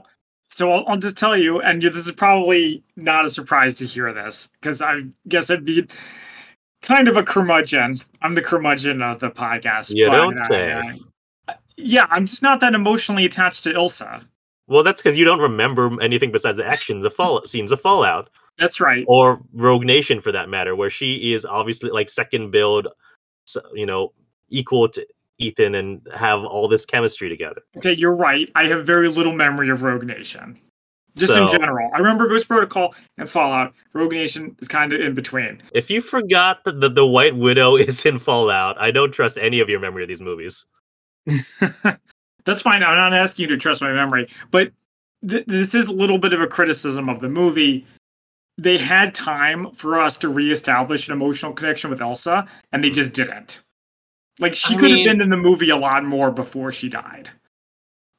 [0.48, 4.12] so I'll, I'll, just tell you, and this is probably not a surprise to hear
[4.12, 5.86] this because I guess I'd be
[6.82, 8.00] kind of a curmudgeon.
[8.22, 9.90] I'm the curmudgeon of the podcast.
[9.94, 10.72] You don't say.
[10.72, 14.24] Uh, yeah, I'm just not that emotionally attached to Ilsa.
[14.66, 18.28] Well, that's because you don't remember anything besides the actions of fall scenes of Fallout.
[18.58, 19.04] That's right.
[19.08, 22.88] Or Rogue Nation, for that matter, where she is obviously like second build,
[23.72, 24.12] you know,
[24.48, 25.06] equal to
[25.38, 27.62] Ethan and have all this chemistry together.
[27.76, 28.50] Okay, you're right.
[28.54, 30.58] I have very little memory of Rogue Nation.
[31.16, 31.90] Just so, in general.
[31.94, 33.74] I remember Ghost Protocol and Fallout.
[33.92, 35.62] Rogue Nation is kind of in between.
[35.72, 39.60] If you forgot that the, the White Widow is in Fallout, I don't trust any
[39.60, 40.66] of your memory of these movies.
[42.44, 42.82] that's fine.
[42.82, 44.72] I'm not asking you to trust my memory, but
[45.28, 47.86] th- this is a little bit of a criticism of the movie.
[48.58, 53.12] They had time for us to reestablish an emotional connection with Ilsa, and they just
[53.12, 53.60] didn't.
[54.40, 56.88] Like she I could mean, have been in the movie a lot more before she
[56.88, 57.30] died,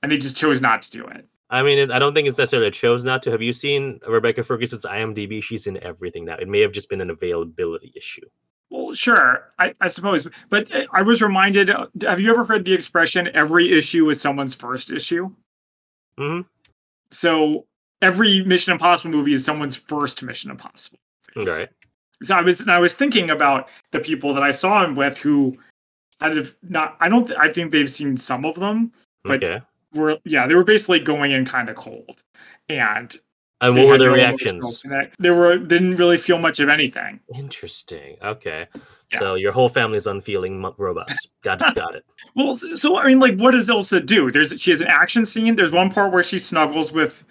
[0.02, 1.28] and they just chose not to do it.
[1.50, 3.32] I mean, I don't think it's necessarily a chose not to.
[3.32, 5.42] Have you seen Rebecca Ferguson's IMDb?
[5.42, 6.36] She's in everything now.
[6.36, 8.26] It may have just been an availability issue.
[8.70, 10.28] Well, sure, I, I suppose.
[10.50, 14.22] But uh, I was reminded uh, have you ever heard the expression every issue is
[14.22, 15.32] someone's first issue?
[16.20, 16.46] Mhm.
[17.12, 17.66] So
[18.02, 21.00] every Mission Impossible movie is someone's first Mission Impossible.
[21.36, 21.70] Right.
[22.24, 25.18] So I was and I was thinking about the people that I saw him with
[25.18, 25.58] who
[26.20, 28.92] had have not I don't th- I think they've seen some of them
[29.24, 29.62] But- Okay.
[29.94, 32.22] were yeah, they were basically going in kind of cold.
[32.68, 33.16] And
[33.62, 34.84] And what were their reactions?
[35.20, 37.20] They were didn't really feel much of anything.
[37.34, 38.18] Interesting.
[38.22, 38.68] Okay.
[39.12, 39.20] Yeah.
[39.20, 41.16] So your whole family's unfeeling robots.
[41.44, 41.76] Got it.
[41.76, 42.06] Got it.
[42.36, 44.30] Well, so, so I mean, like, what does Ilsa do?
[44.30, 45.56] There's she has an action scene.
[45.56, 47.24] There's one part where she snuggles with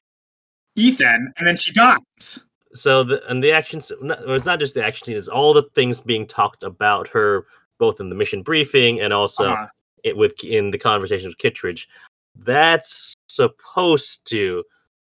[0.78, 2.40] Ethan, and then she dies.
[2.74, 5.16] So the and the action, it's not just the action scene.
[5.16, 7.46] It's all the things being talked about her,
[7.78, 9.66] both in the mission briefing and also Uh-huh.
[10.04, 11.88] it with in the conversation with Kittredge.
[12.36, 14.64] That's supposed to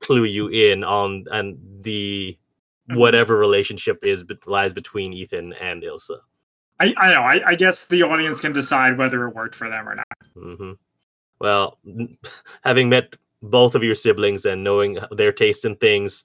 [0.00, 2.36] clue you in on and the
[2.90, 2.96] Mhm.
[2.96, 6.18] whatever relationship is lies between Ethan and Ilsa.
[6.80, 7.20] I, I know.
[7.20, 10.06] I, I guess the audience can decide whether it worked for them or not.
[10.36, 10.72] Mm-hmm.
[11.38, 11.78] Well,
[12.64, 16.24] having met both of your siblings and knowing their taste in things,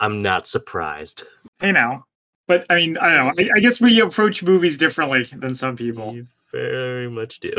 [0.00, 1.24] I'm not surprised.
[1.60, 2.04] Hey, now.
[2.46, 3.44] But I mean, I don't know.
[3.44, 6.14] I, I guess we approach movies differently than some people.
[6.14, 7.52] You very much do.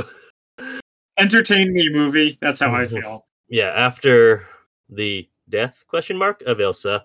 [1.18, 2.38] Entertain me, movie.
[2.41, 3.26] That's how I feel.
[3.47, 4.47] yeah, after
[4.89, 7.01] the death question mark of Ilsa,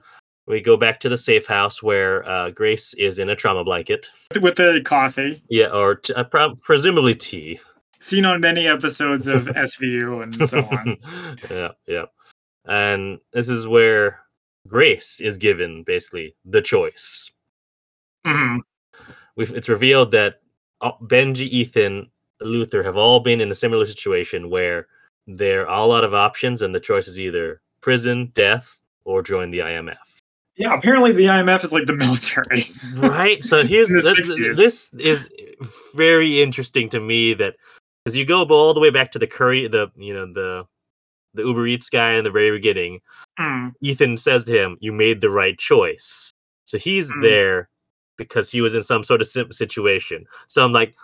[0.46, 4.10] we go back to the safe house where uh, Grace is in a trauma blanket.
[4.40, 6.24] With the coffee, Yeah, or t- uh,
[6.62, 7.60] presumably tea.
[8.00, 10.96] Seen on many episodes of SVU and so on.
[11.50, 12.04] yeah, yeah.
[12.66, 14.20] And this is where
[14.68, 17.30] Grace is given basically the choice.
[18.26, 18.58] hmm
[19.36, 20.40] We've, it's revealed that
[20.80, 24.86] uh, Benji, Ethan, Luther have all been in a similar situation where
[25.26, 29.50] there are a lot of options, and the choice is either prison, death, or join
[29.50, 29.96] the IMF.
[30.56, 32.70] Yeah, apparently the IMF is like the military.
[32.96, 34.56] right so here's In the th- 60s.
[34.56, 35.26] this is
[35.94, 37.56] very interesting to me that
[38.10, 40.64] because you go all the way back to the curry the you know the
[41.34, 43.00] the uber eats guy in the very beginning
[43.38, 46.32] Mm, ethan says to him you made the right choice
[46.64, 47.22] so he's Mm.
[47.22, 47.68] there
[48.18, 50.94] because he was in some sort of situation so i'm like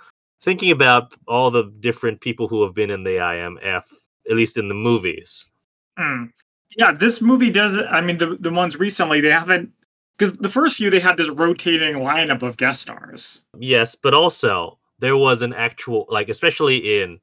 [0.43, 3.85] thinking about all the different people who have been in the imf
[4.29, 5.51] at least in the movies
[5.99, 6.31] mm.
[6.77, 7.79] Yeah, this movie does.
[7.79, 9.71] I mean, the the ones recently they haven't
[10.19, 13.45] because the first few they had this rotating lineup of guest stars.
[13.57, 17.19] Yes, but also there was an actual like especially in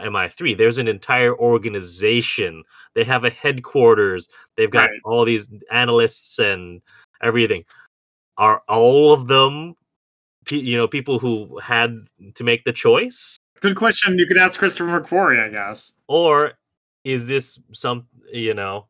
[0.00, 2.64] MI3 there's an entire organization.
[2.94, 4.28] They have a headquarters.
[4.56, 5.00] They've got Right.
[5.04, 6.80] all these analysts and
[7.22, 7.64] everything.
[8.38, 9.74] Are all of them
[10.48, 14.18] you know people who had to make the choice Good question.
[14.18, 15.92] You could ask Christopher McQuarrie, I guess.
[16.08, 16.52] or
[17.04, 18.86] is this some you know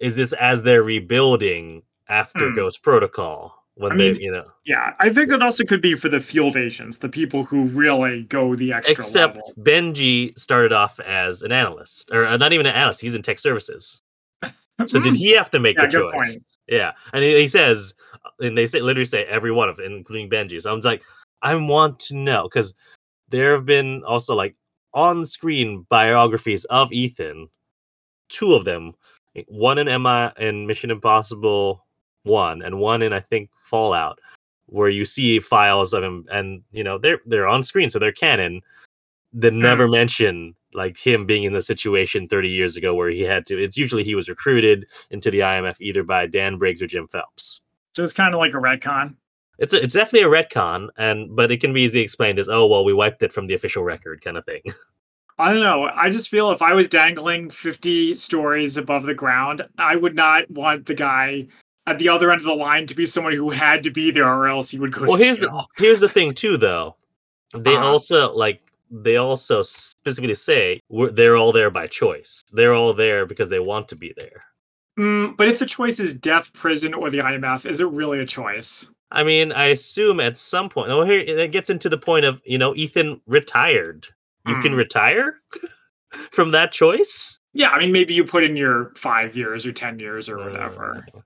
[0.00, 2.54] is this as they're rebuilding after Hmm.
[2.56, 5.94] Ghost Protocol when I they mean, you know Yeah, I think it also could be
[5.94, 9.54] for the field agents, the people who really go the extra Except level.
[9.58, 13.00] Benji started off as an analyst, or uh, not even an analyst.
[13.00, 14.02] He's in tech services.
[14.86, 16.12] So did Mm, he have to make Yeah, the choice?
[16.12, 16.44] point.
[16.68, 17.94] Yeah, and he, he says,
[18.40, 20.60] and they say literally say every one of them, including Benji.
[20.60, 21.02] So I'm like,
[21.42, 22.74] I want to know because
[23.28, 24.54] there have been also like
[24.94, 27.48] on-screen biographies of Ethan,
[28.28, 28.92] two of them,
[29.48, 31.84] one in MI in Mission Impossible
[32.24, 34.20] One, and one in I think Fallout,
[34.66, 38.12] where you see files of him, and you know they're they're on screen, so they're
[38.12, 38.62] canon.
[39.32, 39.60] That hmm.
[39.60, 43.62] never mention like him being in the situation 30 years ago where he had to.
[43.62, 47.62] It's usually he was recruited into the IMF either by Dan Briggs or Jim Phelps.
[47.92, 49.14] So it's kind of like a retcon.
[49.58, 52.66] It's a, it's definitely a retcon, and but it can be easily explained as oh
[52.66, 54.62] well we wiped it from the official record kind of thing.
[55.40, 55.88] I don't know.
[55.94, 60.50] I just feel if I was dangling 50 stories above the ground, I would not
[60.50, 61.46] want the guy
[61.88, 64.28] at the other end of the line to be someone who had to be there
[64.28, 66.96] or else he would go well to here's the here's the thing too though.
[67.56, 67.86] They Uh-huh.
[67.86, 68.60] also like
[68.90, 72.42] they also specifically say we're, they're all there by choice.
[72.52, 74.44] They're all there because they want to be there.
[74.98, 78.26] Mm, but if the choice is death, prison, or the IMF, is it really a
[78.26, 78.90] choice?
[79.10, 82.42] i mean i assume at some point oh here it gets into the point of
[82.44, 84.06] you know ethan retired.
[84.46, 84.78] You can Hmm.
[84.78, 85.40] retire
[86.30, 87.38] from that choice?
[87.54, 91.04] Yeah, I mean, maybe you put in your five years or 10 years or whatever.
[91.14, 91.20] Uh,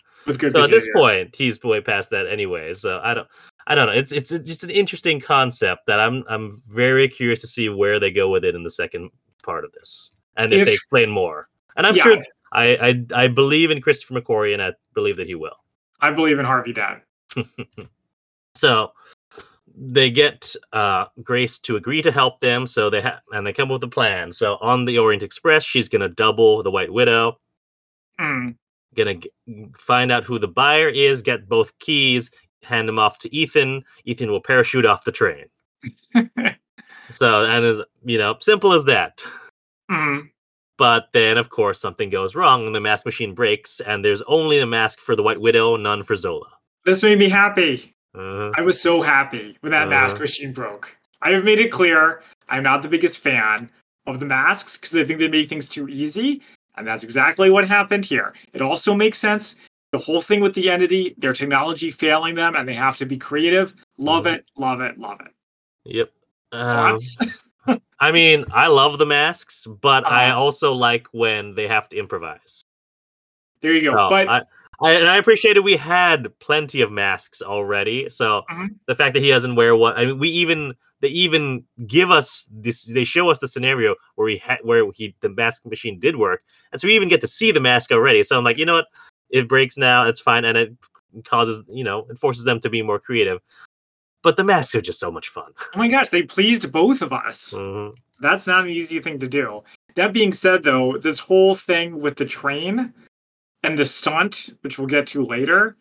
[0.50, 3.26] so at this point he's way past that anyway so i don't
[3.66, 3.92] i don't know.
[3.92, 8.10] It's it's just an interesting concept that i'm i'm very curious to see where they
[8.10, 9.10] go with it in the second
[9.42, 11.48] part of this and if, they explain more.
[11.76, 12.02] And i'm Yeah.
[12.02, 15.56] sure I, I i believe in christopher mcquarrie and i believe that he will.
[16.00, 17.02] I believe in Harvey Dent.
[18.56, 18.92] so
[19.74, 23.70] they get uh grace to agree to help them so they have and they come
[23.70, 24.32] up with a plan.
[24.32, 27.38] So on the orient express she's gonna double the white widow.
[28.20, 28.56] Mm,
[28.94, 29.30] gonna g-
[29.76, 32.30] find out who the buyer is, get both keys,
[32.64, 33.82] hand them off to Ethan.
[34.04, 35.44] Ethan will parachute off the train.
[37.10, 39.22] so and is you know simple as that.
[39.90, 40.28] Mhm.
[40.78, 44.58] But then, of course, something goes wrong, and the mask machine breaks, and there's only
[44.58, 46.48] a mask for the White Widow, none for Zola.
[46.84, 47.94] This made me happy.
[48.18, 50.22] Uh, I was so happy when that mask Uh-huh.
[50.22, 50.96] machine broke.
[51.20, 53.70] I have made it clear I'm not the biggest fan
[54.06, 56.42] of the masks because I think they make things too easy.
[56.76, 58.32] And that's exactly what happened here.
[58.52, 59.56] It also makes sense.
[59.92, 63.18] The whole thing with the entity, their technology failing them, and they have to be
[63.18, 63.74] creative.
[63.98, 64.36] Love Mhm.
[64.36, 65.32] it, love it, love it.
[65.84, 66.10] yep.
[66.52, 66.96] Um,
[68.00, 70.40] I mean, I love the masks, but I Uh-huh.
[70.40, 72.62] also like when they have to improvise.
[73.60, 73.92] there you go.
[73.94, 74.42] So, but I,
[74.80, 78.08] I, and I appreciated we had plenty of masks already.
[78.08, 78.74] So Mhm.
[78.86, 82.48] the fact that he doesn't wear one, I mean, we even they even give us
[82.50, 82.84] this.
[82.84, 86.42] They show us the scenario where he had where he the mask machine did work,
[86.70, 88.22] and so we even get to see the mask already.
[88.22, 88.86] So I'm like, you know what?
[89.28, 90.06] It breaks now.
[90.06, 90.72] It's fine, and it
[91.24, 93.40] causes you know it forces them to be more creative.
[94.22, 95.52] But the masks are just so much fun.
[95.74, 97.52] oh my gosh, they pleased both of us.
[97.54, 97.94] Mhm.
[98.20, 99.64] That's not an easy thing to do.
[99.96, 102.94] That being said, though, this whole thing with the train
[103.64, 105.76] and the stunt, which we'll get to later,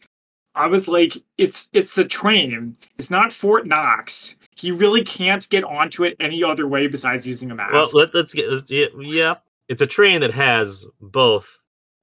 [0.56, 2.76] I was like, it's it's the train.
[2.98, 4.36] It's not Fort Knox.
[4.62, 7.74] He really can't get onto it any other way besides using a mask.
[7.74, 9.36] Well, let, let's get let's- yeah, yeah.
[9.68, 11.57] It's a train that has both,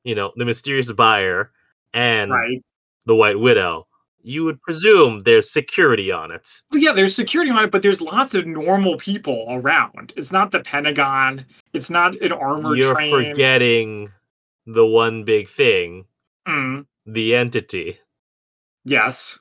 [0.04, 1.52] you know, the mysterious buyer
[1.94, 2.62] and right.
[3.06, 3.86] the White Widow.
[4.22, 6.60] You would presume there's security on it.
[6.72, 10.12] Well, yeah, there's security on it, but there's lots of normal people around.
[10.16, 11.46] It's not the Pentagon.
[11.72, 13.10] It's not an armored You're train.
[13.32, 14.10] forgetting
[14.66, 16.04] the one big thing,
[16.46, 17.98] Mm, the entity,
[18.84, 19.38] yes.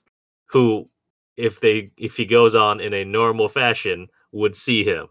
[0.47, 0.89] who,
[1.37, 5.07] if they if he goes on in a normal fashion, would see him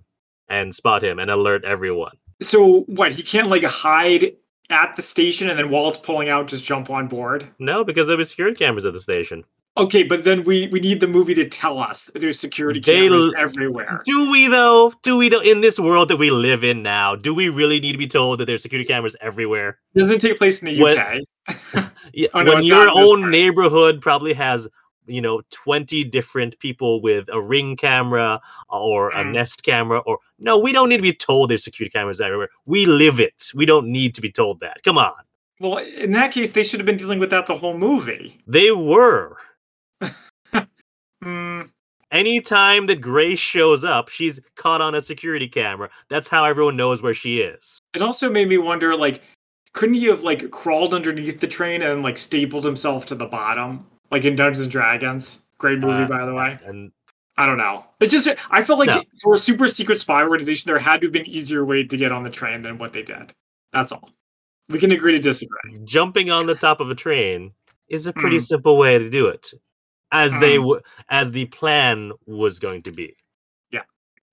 [0.49, 2.17] and spot him and alert everyone.
[2.43, 3.13] So what?
[3.13, 4.33] He can't like hide
[4.69, 7.49] at the station and then while it's pulling out, just jump on board.
[7.59, 9.45] No, because there was security cameras at the station.
[9.79, 13.31] Okay, but then we we need the movie to tell us that there's security cameras
[13.37, 14.01] everywhere.
[14.07, 14.93] Do we though?
[15.03, 15.41] Do we though?
[15.43, 18.41] In this world that we live in now, do we really need to be told
[18.41, 19.79] that there's security cameras everywhere?
[19.95, 21.21] Doesn't it take place in the When- UK?
[22.15, 23.31] Yeah, Oh, no, when your not in this own part.
[23.33, 24.67] neighborhood probably has
[25.07, 29.33] you know 20 different people with a ring camera or a Mm.
[29.33, 32.49] nest camera or no we don't need to be told there's security cameras everywhere.
[32.67, 33.51] We live it.
[33.55, 34.83] We don't need to be told that.
[34.83, 35.13] Come on.
[35.59, 38.39] Well, in that case, they should have been dealing with that the whole movie.
[38.47, 39.37] they were.
[41.23, 41.63] Hmm.
[42.13, 45.89] anytime that grace shows up she's caught on a security camera.
[46.11, 47.79] That's how everyone knows where she is.
[47.95, 49.23] It also made me wonder, like,
[49.73, 53.87] couldn't he have like crawled underneath the train and like stapled himself to the bottom,
[54.11, 55.41] like in Dungeons and Dragons?
[55.59, 56.59] Great movie, Uh, by the way.
[56.65, 56.93] and
[57.39, 57.85] I don't know.
[58.01, 59.03] It's just I felt like No.
[59.23, 61.97] for a super secret spy organization, there had to have been an easier way to
[61.97, 63.33] get on the train than what they did.
[63.73, 64.11] That's all.
[64.69, 65.79] We can agree to disagree.
[65.85, 67.53] jumping on the top of a train
[67.89, 68.43] is a pretty Mm.
[68.47, 69.53] simple way to do it
[70.13, 70.63] as they Mm.
[70.63, 73.15] w- as the plan was going to be
[73.71, 73.83] Yeah.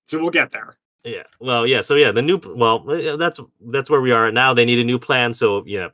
[0.06, 0.76] So we'll get there.
[1.04, 1.22] Yeah.
[1.38, 1.82] Well, yeah.
[1.82, 4.54] So yeah, the new well, uh, that's that's where we are now.
[4.54, 5.34] They need a new plan.
[5.34, 5.88] So yeah,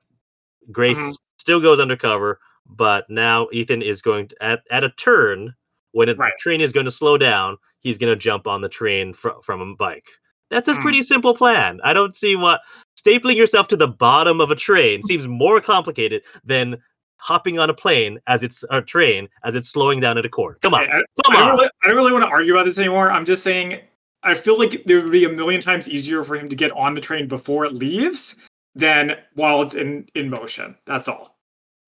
[0.70, 1.14] Grace Mhm.
[1.38, 2.40] still goes undercover,
[2.76, 5.54] but now Ethan is going to, at at a turn
[5.92, 6.32] when a Right.
[6.38, 7.56] train is going to slow down.
[7.80, 10.06] He's going to jump on the train fr- from a bike.
[10.50, 10.80] That's a Mm.
[10.82, 11.80] pretty simple plan.
[11.84, 12.60] I don't see what
[12.98, 16.76] stapling yourself to the bottom of a train seems more complicated than
[17.16, 20.60] hopping on a plane as it's a train as it's slowing down at a court.
[20.62, 21.56] Come on, Okay, I, come I don't on.
[21.58, 23.10] really, I don't really want to argue about this anymore.
[23.10, 23.80] I'm just saying
[24.22, 26.94] I feel like there would be a million times easier for him to get on
[26.94, 28.36] the train before it leaves
[28.74, 30.76] than while it's in in motion.
[30.86, 31.38] That's all.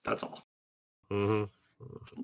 [0.04, 0.42] That's all.
[1.12, 1.48] Mhm.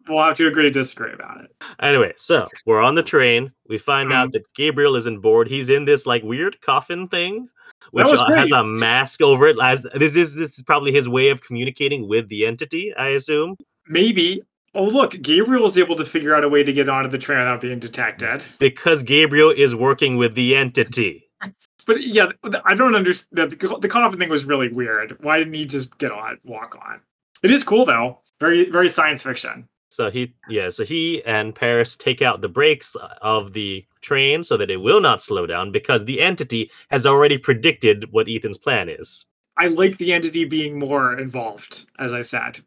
[0.08, 1.50] We'll have to agree to disagree about it.
[1.80, 3.52] Anyway, so we're on the train.
[3.68, 4.14] We find Mm.
[4.14, 5.48] out that Gabriel isn't bored.
[5.48, 7.48] He's in this like weird coffin thing,
[7.90, 9.56] which uh, has a mask over it.
[9.62, 12.94] As this is this is probably his way of communicating with the entity.
[12.94, 13.56] I assume.
[13.88, 14.42] Maybe.
[14.74, 17.38] Oh look, Gabriel is able to figure out a way to get onto the train
[17.40, 18.42] without being detected.
[18.60, 21.24] Because Gabriel is working with the entity.
[21.86, 22.26] But yeah,
[22.66, 23.50] I don't understand.
[23.50, 25.16] The, the coffin thing was really weird.
[25.22, 27.00] Why didn't he just get on, walk on?
[27.42, 28.18] It is cool though.
[28.40, 29.68] Very, very science fiction.
[29.90, 34.56] So he, yeah, so he and Paris take out the brakes of the train so
[34.56, 38.88] that it will not slow down because the entity has already predicted what Ethan's plan
[38.88, 39.24] is.
[39.56, 42.60] I like the entity being more involved, as I said.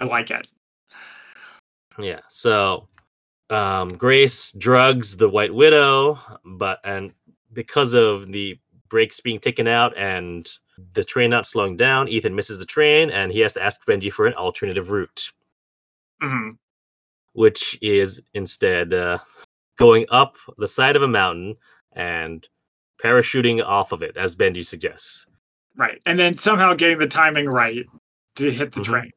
[0.00, 0.48] I like it.
[1.98, 2.20] Yeah.
[2.28, 2.88] So
[3.50, 7.12] um Grace drugs the White Widow, but and
[7.52, 8.58] because of the
[8.88, 10.50] brakes being taken out and
[10.94, 14.12] the train not slowing down, Ethan misses the train and he has to ask Benji
[14.12, 15.30] for an alternative route,
[16.20, 16.50] hmm
[17.34, 19.18] which is instead uh,
[19.78, 21.56] going up the side of a mountain
[21.92, 22.46] and
[23.02, 25.26] parachuting off of it, as Benji suggests.
[25.74, 26.00] Right.
[26.04, 27.86] And then somehow getting the timing right
[28.36, 28.84] to hit the Mhm.
[28.84, 29.10] train.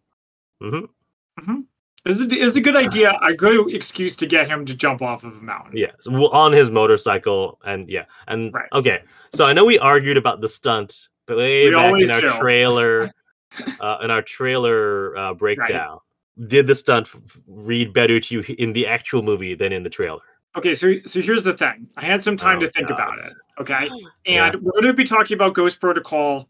[0.62, 1.62] hmm
[2.06, 5.24] It's a, it's a good idea, a good excuse to get him to jump off
[5.24, 5.76] of a mountain.
[5.76, 8.70] Yeah, so on his motorcycle, and yeah, and Right.
[8.72, 9.04] okay.
[9.34, 12.30] So I know we argued about the stunt way We back in our do.
[12.40, 13.12] trailer,
[13.80, 16.00] uh, in our trailer uh, breakdown.
[16.48, 17.10] Did the stunt
[17.48, 20.20] read better to you in the actual movie than in the trailer?
[20.58, 21.88] Okay, so so here's the thing.
[21.98, 22.96] I had some time Oh, to think God.
[22.96, 23.34] about it.
[23.60, 23.90] Okay,
[24.26, 24.48] Yeah.
[24.48, 26.48] and we're going to be talking about Ghost Protocol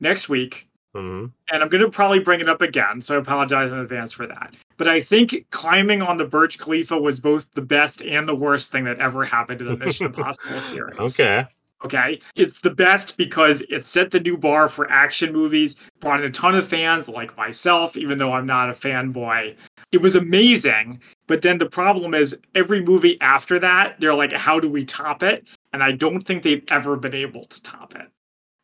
[0.00, 3.00] next week, hmm and I'm going to probably bring it up again.
[3.00, 4.54] So I apologize in advance for that.
[4.78, 8.70] But I think climbing on the Burj Khalifa was both the best and the worst
[8.72, 10.98] thing that ever happened to the Mission Impossible series.
[10.98, 11.46] Okay.
[11.84, 12.20] Okay.
[12.36, 16.30] It's the best because it set the new bar for action movies, brought in a
[16.30, 19.56] ton of fans like myself, even though I'm not a fanboy.
[19.90, 21.00] It was amazing.
[21.26, 25.22] But then the problem is every movie after that, they're like, how do we top
[25.22, 25.44] it?
[25.72, 28.08] And I don't think they've ever been able to top it.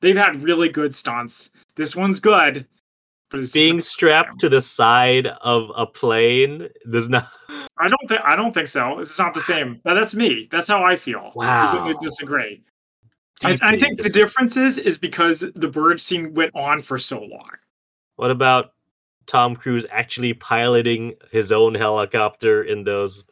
[0.00, 1.50] They've had really good stunts.
[1.76, 2.66] This one's good,
[3.30, 7.28] but it's Being strapped to the side of a plane does not.
[7.80, 8.98] I don't think I don't think so.
[8.98, 9.80] It's not the same.
[9.84, 10.48] That's me.
[10.50, 11.32] That's how I feel.
[11.34, 11.86] Wow.
[11.86, 12.62] to disagree.
[13.44, 17.20] I, I think the difference is is because the bird scene went on for so
[17.20, 17.50] long.
[18.16, 18.72] What about
[19.26, 23.24] Tom Cruise actually piloting his own helicopter in those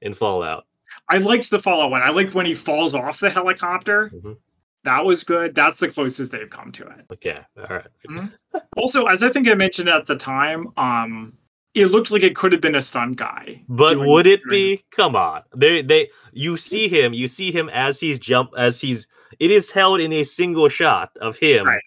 [0.00, 0.66] in Fallout?
[1.08, 2.02] I liked the Fallout one.
[2.02, 4.10] I liked when he falls off the helicopter.
[4.14, 4.36] Mhm.
[4.84, 5.54] That was good.
[5.54, 7.04] That's the closest they've come to it.
[7.12, 7.86] Okay, all right.
[8.08, 8.32] Mhm.
[8.76, 11.36] Also, as I think I mentioned at the time, um,
[11.74, 13.62] it looked like it could have been a stunt guy.
[13.68, 14.82] But would it be?
[14.90, 15.42] Come on.
[15.54, 19.06] They they you see him, you see him as he's jump as he's
[19.38, 21.66] it is held in a single shot of him.
[21.66, 21.82] Right.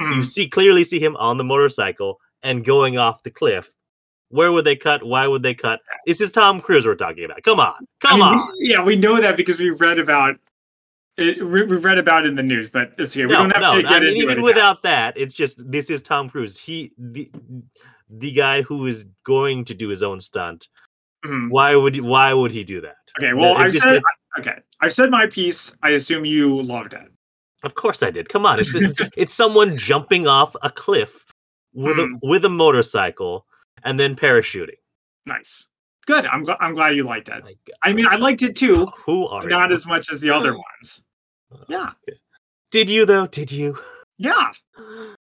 [0.00, 0.24] You Mm.
[0.24, 3.68] see clearly see him on the motorcycle and going off the cliff.
[4.30, 5.02] Where would they cut?
[5.02, 5.80] Why would they cut?
[6.06, 7.42] This is Tom Cruise we're talking about.
[7.42, 7.74] Come on.
[8.04, 8.52] I Come mean, on.
[8.60, 10.36] we- yeah, we know that because we read about
[11.16, 11.42] it.
[11.44, 13.26] We we read about it in the news, but it's okay.
[13.26, 14.22] We no, don't have no, to get I mean, into it.
[14.22, 14.44] even again.
[14.44, 16.56] without that, it's just this is Tom Cruise.
[16.56, 17.28] He the
[18.08, 20.68] the guy who is going to do his own stunt.
[21.26, 21.50] Mhm.
[21.50, 22.96] Why would he, why would he do that?
[23.18, 24.02] Okay, well, it I said it-
[24.38, 24.54] okay.
[24.80, 25.74] I've said my piece.
[25.82, 27.10] I assume you loved it.
[27.62, 28.28] Of course I did.
[28.28, 31.24] Come on, it's it's, it's someone jumping off a cliff
[31.74, 32.14] with Hmm.
[32.22, 33.46] a with a motorcycle
[33.84, 34.78] and then parachuting.
[35.26, 35.68] Nice,
[36.06, 36.24] good.
[36.26, 37.42] I'm gl- I'm glad you liked it.
[37.82, 39.74] I mean, I liked it too, who are not you?
[39.76, 41.02] as much as the other ones.
[41.68, 41.90] Yeah,
[42.70, 43.26] Did you though?
[43.26, 43.76] Did you?
[44.18, 44.52] yeah,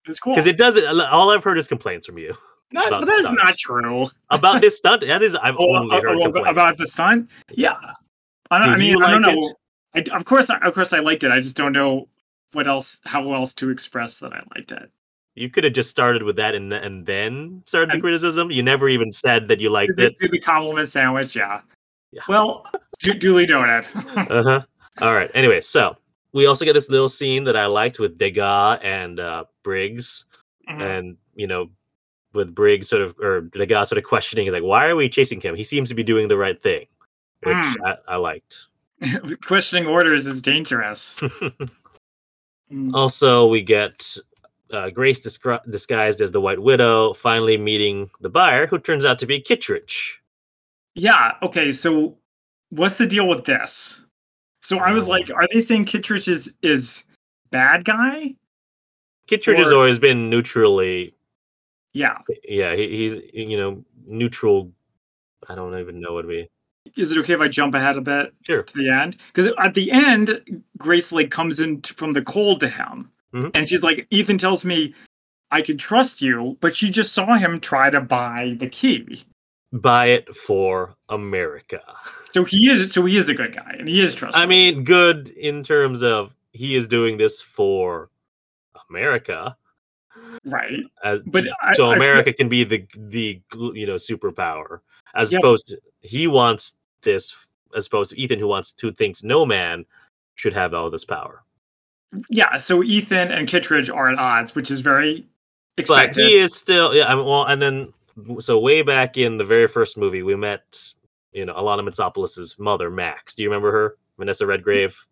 [0.06, 0.34] it's cool.
[0.34, 0.86] Because it doesn't.
[1.02, 2.36] All I've heard is complaints from you
[2.74, 4.08] Not- that's not true.
[4.30, 5.02] about this stunt.
[5.08, 6.50] That is, I've Oh, only uh, heard oh, complaints.
[6.50, 7.30] about the stunt.
[7.52, 7.76] Yeah,
[8.52, 9.40] I, don't, I mean, I don't know.
[9.94, 10.10] it?
[10.12, 11.32] I, of course, I, of course, I liked it.
[11.32, 12.08] I just don't know
[12.54, 14.90] what else, how else to express that I liked it.
[15.36, 18.52] You could have just started with that and and then started the And- criticism.
[18.52, 20.16] You never even said that you liked it.
[20.20, 21.62] the, do the compliment sandwich, yeah.
[22.12, 22.22] Yeah.
[22.30, 22.66] Well,
[23.00, 23.86] du- duly noted.
[24.16, 24.62] Uh huh.
[25.02, 25.30] All right.
[25.34, 25.98] Anyway, so
[26.32, 30.24] we also get this little scene that I liked with Degas and uh, Briggs,
[30.70, 30.82] Mhm.
[30.82, 31.70] and you know,
[32.34, 35.56] with Briggs sort of or Degas sort of questioning, like, "Why are we chasing him?
[35.56, 36.86] He seems to be doing the right thing,"
[37.46, 37.76] which Mm.
[37.86, 38.66] I, I liked.
[39.46, 41.24] Questioning orders is dangerous.
[42.72, 42.96] Mm.
[42.96, 44.18] also, we get
[44.72, 49.28] uh, Grace disguised as the White Widow, finally meeting the buyer, who turns out to
[49.28, 50.20] be Kittredge.
[50.96, 51.34] Yeah.
[51.44, 51.72] Okay.
[51.72, 52.18] So,
[52.72, 54.04] what's the deal with this?
[54.64, 57.04] So I was like, are they saying Kittredge is is
[57.52, 58.34] bad guy?
[59.28, 61.14] Kittredge has always been neutrally
[61.94, 62.18] Yeah.
[62.44, 64.72] yeah, he, he's you know neutral.
[65.48, 66.50] I don't even know what we.
[66.96, 68.64] Is it okay if I jump ahead a bit Sure.
[68.64, 69.18] to the end?
[69.34, 73.52] Because at the end, Grace like comes in t- from the cold to him, Mhm.
[73.54, 74.94] and she's like, Ethan tells me
[75.52, 79.24] I can trust you, but she just saw him try to buy the key.
[79.72, 81.82] Buy it for America.
[82.28, 82.92] So he is.
[82.92, 84.44] So he is a good guy, and he is trustworthy.
[84.44, 88.10] I mean, good in terms of he is doing this for
[88.90, 89.56] America,
[90.46, 90.84] right?
[91.04, 93.42] as But I- so I America can be the the
[93.74, 94.80] you know superpower,
[95.16, 95.40] as Yep.
[95.40, 97.36] opposed to he wants this,
[97.76, 99.86] as opposed to Ethan who wants to thinks no man
[100.36, 101.44] should have all this power.
[102.30, 102.58] Yeah.
[102.58, 105.26] So Ethan and Kittredge are at odds, which is very
[105.76, 106.26] But expected.
[106.28, 107.12] he is still yeah.
[107.12, 107.94] I mean, well, and then
[108.40, 110.94] so way back in the very first movie, we met
[111.34, 113.36] you know Alanna Mitsopolis's mother, Max.
[113.36, 115.06] Do you remember her, Vanessa Redgrave?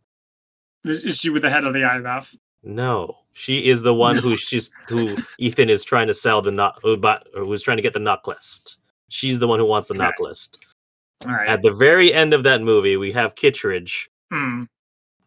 [0.86, 2.36] Is she with the head of the IMF?
[2.64, 6.80] No, she is the one who she's who Ethan is trying to sell the not
[6.82, 6.98] who
[7.34, 8.78] who's trying to get the NOC list.
[9.14, 10.24] She's the one who wants the NOC Okay.
[10.24, 10.58] list.
[11.26, 11.48] All right.
[11.48, 14.64] At the very end of that movie, we have Kittredge Hmm.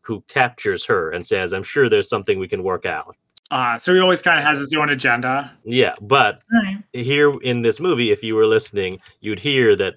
[0.02, 3.16] who captures her and says, "I'm sure there's something we can work out."
[3.52, 5.52] Uh, so he always kind of has his own agenda.
[5.64, 6.82] Yeah, but right.
[6.92, 9.94] here in this movie, if you were listening, you'd hear that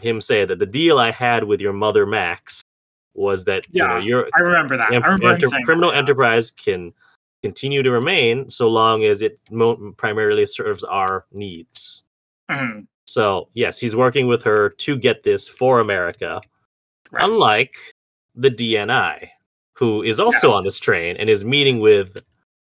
[0.00, 2.60] him say that the deal I had with your mother Max
[3.14, 4.92] was that you know Yeah, your I remember that.
[4.92, 5.96] em- I remember enter- criminal that.
[5.96, 6.92] enterprise can
[7.42, 12.04] continue to remain so long as it mo- primarily serves our needs.
[12.50, 12.86] Mhm.
[13.16, 16.38] So yes, he's working with her to get this for America.
[17.10, 17.24] Right.
[17.24, 17.74] Unlike
[18.34, 19.26] the DNI,
[19.72, 20.54] who is also Yes.
[20.54, 22.18] on this train and is meeting with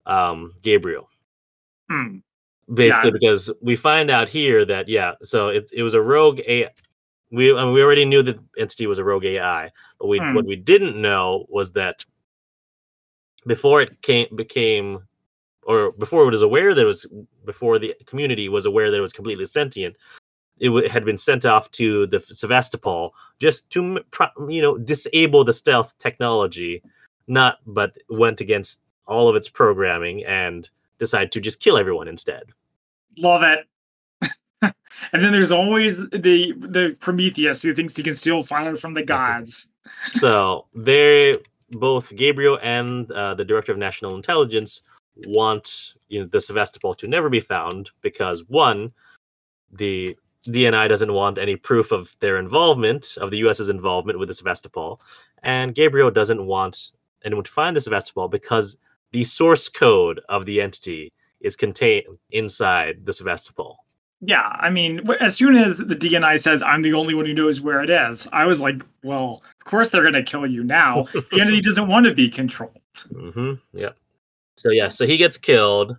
[0.07, 1.07] um, Gabriel.
[1.91, 2.17] Hmm.
[2.73, 6.69] Basically, because we find out here that yeah, so it it was a rogue AI.
[7.29, 9.69] We I mean, we already knew that entity was a rogue AI,
[9.99, 10.33] but we Hmm.
[10.33, 12.03] what we didn't know was that
[13.45, 15.03] before it came became
[15.61, 17.05] or before it was aware that it was
[17.45, 19.95] before the community was aware that it was completely sentient
[20.61, 23.99] it w- had been sent off to the sevastopol just to
[24.47, 26.81] you know disable the stealth technology
[27.27, 32.53] not but went against all of its programming and decided to just kill everyone instead
[33.17, 33.67] Love it.
[34.61, 39.03] and then there's always the the Prometheus who thinks he can steal fire from the
[39.03, 39.67] gods.
[40.11, 41.37] so they
[41.71, 44.81] both gabriel and uh, the director of national intelligence
[45.25, 48.91] want you know the sevastopol to never be found because one
[49.71, 50.15] the
[50.47, 54.99] dni doesn't want any proof of their involvement of the us's involvement with the sevastopol
[55.43, 56.91] and gabriel doesn't want
[57.23, 58.77] anyone to find the sevastopol because
[59.11, 61.11] the source code of the entity
[61.41, 63.77] is contained inside the sevastopol
[64.21, 67.59] Yeah, I mean, as soon as the DNI says I'm the only one who knows
[67.59, 71.03] where it is, I was like, well, of course they're gonna kill you now.
[71.13, 72.77] the entity doesn't want to be controlled.
[73.11, 73.97] hmm Yep.
[74.57, 75.97] So yeah, so he gets killed,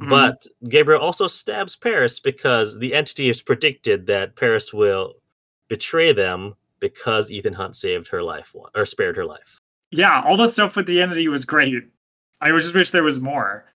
[0.00, 0.08] Mhm.
[0.08, 5.14] but Gabriel also stabs Paris because the entity has predicted that Paris will
[5.68, 9.58] betray them because Ethan Hunt saved her life or spared her life.
[9.90, 11.84] Yeah, all the stuff with the entity was great.
[12.40, 13.66] I just wish there was more.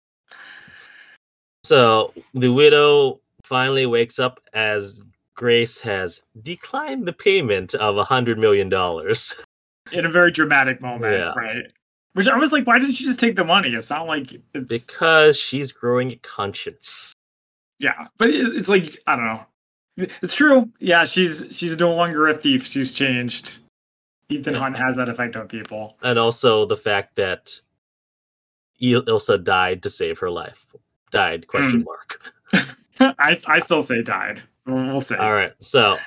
[1.64, 5.02] So the widow finally wakes up as
[5.36, 9.36] Grace has declined the payment of a hundred million dollars.
[9.92, 11.34] In a very dramatic moment, Yeah.
[11.36, 11.72] right?
[12.16, 13.70] Which I was like, why didn't you just take the money?
[13.70, 17.14] It's not like it's because she's growing a conscience.
[17.80, 19.44] yeah, but it's like I don't know.
[20.22, 20.70] It's true.
[20.80, 22.66] Yeah, she's she's no longer a thief.
[22.66, 23.60] She's changed.
[24.30, 24.62] Ethan Yeah.
[24.62, 25.98] Hunt has that effect on people.
[26.02, 27.60] and also the fact that
[28.80, 30.66] Il- Ilsa died to save her life.
[31.12, 31.48] Died?
[31.48, 31.86] Question hmm.
[31.86, 32.34] mark.
[33.20, 34.42] I I still say died.
[34.66, 35.16] We'll, we'll see.
[35.16, 35.98] All right, so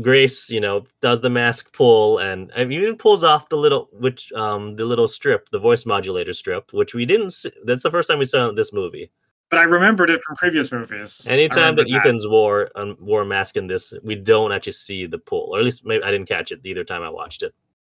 [0.00, 4.76] Grace, you know, does the mask pull and, even pulls off the little, which um,
[4.76, 7.30] the little strip, the voice modulator strip, which we didn't.
[7.30, 9.10] See, that's the first time we saw this movie.
[9.48, 11.26] But I remembered it from previous movies.
[11.30, 15.06] Anytime that remembered Ethan's wore um, wore a mask in this, we don't actually see
[15.06, 17.54] the pull, or at least maybe I didn't catch it either time I watched it.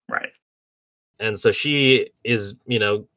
[0.10, 0.32] Right.
[1.22, 3.08] and so she is you know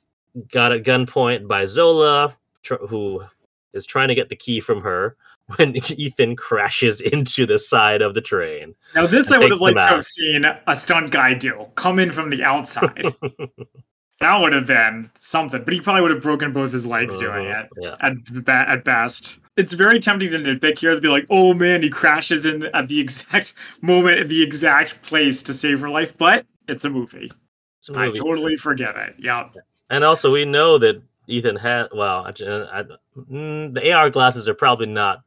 [0.53, 3.25] got at gunpoint by zola tr- who
[3.73, 5.17] is trying to get the key from her
[5.57, 9.79] when ethan crashes into the side of the train Now this I would have liked
[9.79, 11.67] to have seen a stunt guy do.
[11.75, 13.05] Come in from the outside.
[14.21, 15.63] that would have been something.
[15.65, 17.69] But he probably would have broken both his legs doing Uh-huh, it.
[17.83, 21.53] yeah At, be- at best, it's very tempting to nitpick here to be like, "Oh
[21.55, 25.91] man, he crashes in at the exact moment, at the exact place to save her
[25.91, 27.31] life." But it's a movie.
[27.79, 28.19] it's a I movie.
[28.19, 29.15] totally forget it.
[29.19, 29.49] Yeah,
[29.91, 32.33] and also we know that ethan had well uh,
[32.73, 32.83] I,
[33.31, 35.23] mm, the ar glasses are probably not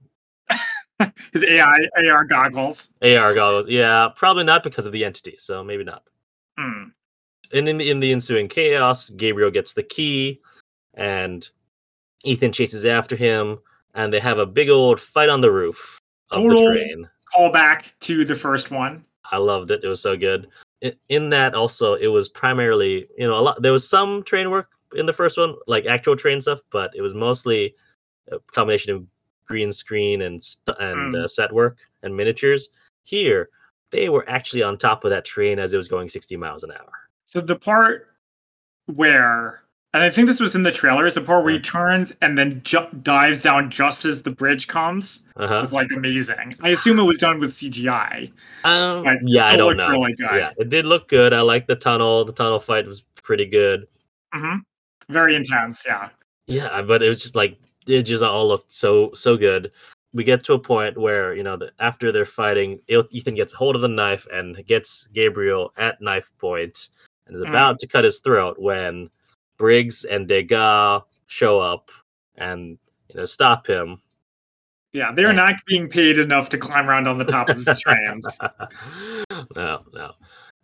[1.33, 2.89] his AI AR goggles.
[3.03, 6.03] ar goggles yeah probably not because of the entity so maybe not
[6.57, 6.85] Hmm.
[7.53, 10.41] and in the, in the ensuing chaos, Gabriel gets the key,
[10.95, 11.47] and
[12.23, 13.59] Ethan chases after him,
[13.93, 15.99] and they have a big old fight on the roof
[16.31, 17.07] of the train.
[17.31, 19.05] Call back to the first one.
[19.31, 20.47] I loved it; it was so good.
[20.81, 23.61] In, in that, also, it was primarily you know a lot.
[23.61, 27.01] There was some train work in the first one, like actual train stuff, but it
[27.01, 27.75] was mostly
[28.31, 29.05] a combination of
[29.47, 31.23] green screen and st- and Mm.
[31.23, 32.69] uh, set work and miniatures.
[33.03, 33.49] Here,
[33.91, 36.71] they were actually on top of that train as it was going 60 miles an
[36.71, 36.91] hour.
[37.25, 38.07] So the part
[38.85, 39.61] where,
[39.93, 42.37] and I think this was in the trailer, is the part where he turns and
[42.37, 45.59] then ju- dives down just as the bridge comes Uh-huh.
[45.59, 46.53] was like amazing.
[46.61, 48.31] I assume it was done with CGI.
[48.63, 49.89] Um, yeah, I don't know.
[49.89, 50.15] really.
[50.19, 51.33] Yeah, it did look good.
[51.33, 52.25] I like the tunnel.
[52.25, 53.87] The tunnel fight was pretty good.
[54.33, 54.57] hmm
[55.09, 55.85] Very intense.
[55.87, 56.09] Yeah.
[56.47, 57.57] Yeah, but it was just like
[57.87, 59.71] it just all looked so so good.
[60.13, 63.75] We get to a point where you know the, after they're fighting, Ethan gets hold
[63.75, 66.89] of the knife and gets Gabriel at knife point
[67.27, 67.49] and is Mm.
[67.49, 69.09] about to cut his throat when
[69.57, 71.89] Briggs and Degas show up
[72.35, 72.77] and
[73.09, 73.99] you know stop him.
[74.93, 75.11] Yeah.
[75.13, 75.35] They're Right.
[75.35, 78.39] not being paid enough to climb around on the top of the trains.
[79.55, 80.11] no, no.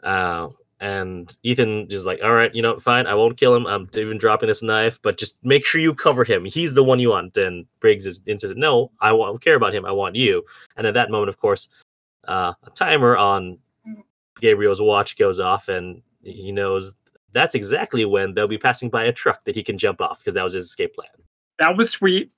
[0.02, 0.48] Uh,
[0.84, 3.66] and Ethan just like, all right, you know, fine, I won't kill him.
[3.66, 6.44] I'm even dropping this knife, but just make sure you cover him.
[6.44, 7.38] He's the one you want.
[7.38, 9.86] And Briggs is insistent, no, I won't care about him.
[9.86, 10.44] I want you.
[10.76, 11.70] And at that moment, of course,
[12.28, 13.60] uh, a timer on
[14.42, 16.94] Gabriel's watch goes off, and he knows
[17.32, 20.34] that's exactly when they'll be passing by a truck that he can jump off because
[20.34, 21.08] that was his escape plan.
[21.60, 22.30] That was sweet.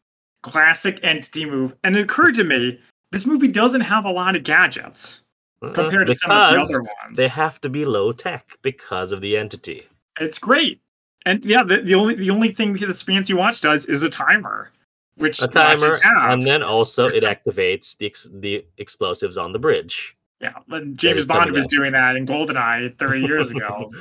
[0.44, 1.76] Classic entity move.
[1.84, 2.80] And it occurred to me
[3.12, 5.25] this movie doesn't have a lot of gadgets
[5.74, 7.18] compared to some of the other ones.
[7.18, 9.88] they have to be low tech because of the entity.
[10.20, 10.82] It's great.
[11.26, 14.70] And yeah, the, the only the only thing this fancy watch does is a timer,
[15.18, 20.16] which A timer, and then also it activates the ex- the explosives on the bridge.
[20.40, 20.54] yeah,
[20.96, 21.70] James Bond was up.
[21.72, 23.92] doing that in GoldenEye 30 years ago.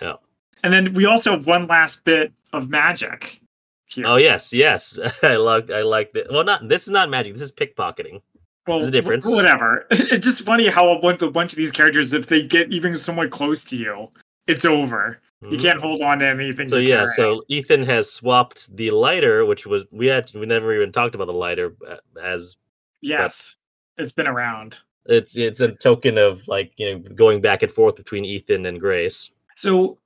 [0.00, 0.14] yeah.
[0.62, 3.40] And then we also have one last bit of magic
[3.86, 4.06] here.
[4.06, 4.96] Oh yes, yes.
[5.22, 6.30] I like I like that.
[6.30, 7.32] Well, not this is not magic.
[7.32, 8.22] This is pickpocketing.
[8.68, 9.26] Well, the difference.
[9.26, 9.86] Whatever.
[9.90, 12.94] It's just funny how a bunch, a bunch of these characters, if they get even
[12.96, 14.08] somewhat close to you,
[14.46, 15.20] it's over.
[15.40, 15.60] You Mhm.
[15.62, 16.68] can't hold on to anything.
[16.68, 17.06] So yeah, carrying.
[17.08, 21.26] so Ethan has swapped the lighter, which was we had we never even talked about
[21.26, 22.58] the lighter uh, as
[23.02, 23.56] yes,
[23.96, 24.78] it's been around.
[25.06, 28.80] it's it's a token of like you know going back and forth between Ethan and
[28.80, 29.30] Grace.
[29.54, 29.98] So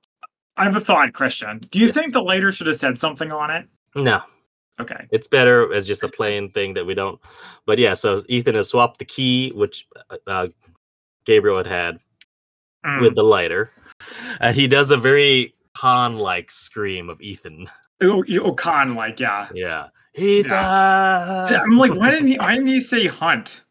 [0.55, 1.59] I have a thought, Christian.
[1.71, 1.95] Do you Yes.
[1.95, 3.65] think the lighter should have said something on it?
[3.95, 4.21] No,
[4.79, 5.05] Okay.
[5.11, 7.19] it's better as just a plain thing that we don't.
[7.67, 10.47] But yeah, so Ethan has swapped the key, which uh, uh,
[11.25, 11.99] Gabriel had had
[12.85, 12.99] Mm.
[13.01, 13.71] with the lighter,
[14.41, 17.69] and he does a very Khan-like scream of Ethan.
[18.01, 19.47] Oh, you- oh, Khan, like, yeah.
[19.53, 20.49] Yeah, Ethan.
[20.51, 22.37] Yeah, I'm like, why didn't he?
[22.39, 23.61] Why didn't he say Hunt?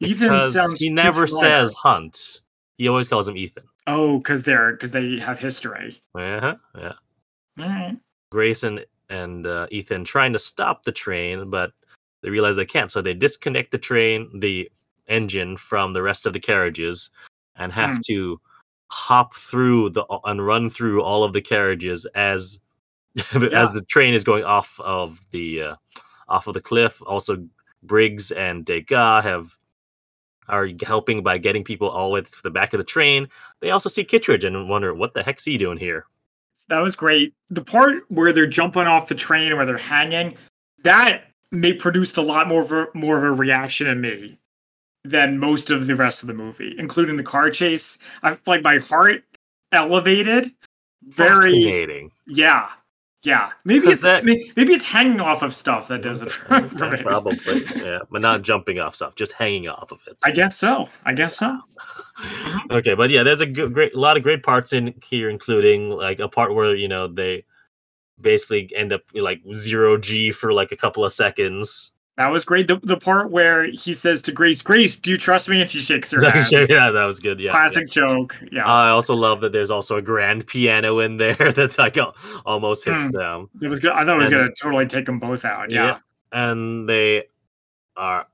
[0.00, 2.40] Ethan because sounds he never says Hunt.
[2.78, 3.62] He always calls him Ethan.
[3.86, 6.02] Oh, because they're because they have history.
[6.16, 6.56] Uh-huh.
[6.76, 6.92] Yeah.
[7.60, 7.96] All right.
[8.32, 8.64] Grace
[9.12, 11.72] and, uh, Ethan trying to stop the train, but
[12.22, 12.90] they realize they can't.
[12.92, 14.70] So they disconnect the train, the
[15.08, 17.10] engine from the rest of the carriages,
[17.56, 18.00] and have Hmm.
[18.08, 18.40] to
[18.90, 22.60] hop through the and run through all of the carriages as
[23.34, 23.62] Yeah.
[23.62, 25.76] as the train is going off of the uh,
[26.28, 27.02] off of the cliff.
[27.06, 27.46] Also,
[27.82, 29.56] Briggs and Degas have
[30.48, 33.28] are helping by getting people all the way to the back of the train.
[33.60, 36.06] They also see Kittredge and wonder what the heck's he doing here.
[36.68, 37.34] That was great.
[37.50, 40.36] The part where they're jumping off the train, where they're hanging,
[40.84, 44.38] that may produced a lot more of a, more of a reaction in me
[45.04, 47.98] than most of the rest of the movie, including the car chase.
[48.22, 49.24] I like my heart
[49.72, 50.50] elevated.
[51.02, 52.12] Very Fascinating.
[52.28, 52.68] yeah,
[53.24, 53.50] yeah.
[53.64, 57.02] Maybe it's that- maybe it's hanging off of stuff that does it for, for me.
[57.02, 60.16] Probably, yeah, but not jumping off stuff, just hanging off of it.
[60.22, 60.88] I guess so.
[61.04, 61.58] I guess so.
[62.70, 65.90] okay, but yeah, there's a good, great, a lot of great parts in here, including
[65.90, 67.44] like a part where you know they
[68.20, 71.90] basically end up like zero G for like a couple of seconds.
[72.18, 72.68] That was great.
[72.68, 75.78] The, the part where he says to Grace, "Grace, do you trust me?" and she
[75.78, 76.68] shakes her head.
[76.68, 77.40] yeah, that was good.
[77.40, 78.36] Yeah, Classic joke.
[78.42, 78.48] yeah.
[78.52, 81.96] Yeah, I also love that there's also a grand piano in there that like
[82.44, 83.12] almost hits Hmm.
[83.12, 83.50] them.
[83.62, 83.92] it was good.
[83.92, 85.70] I thought it was and- gonna totally take them both out.
[85.70, 85.98] Yeah.
[86.32, 87.24] and they
[87.96, 88.26] are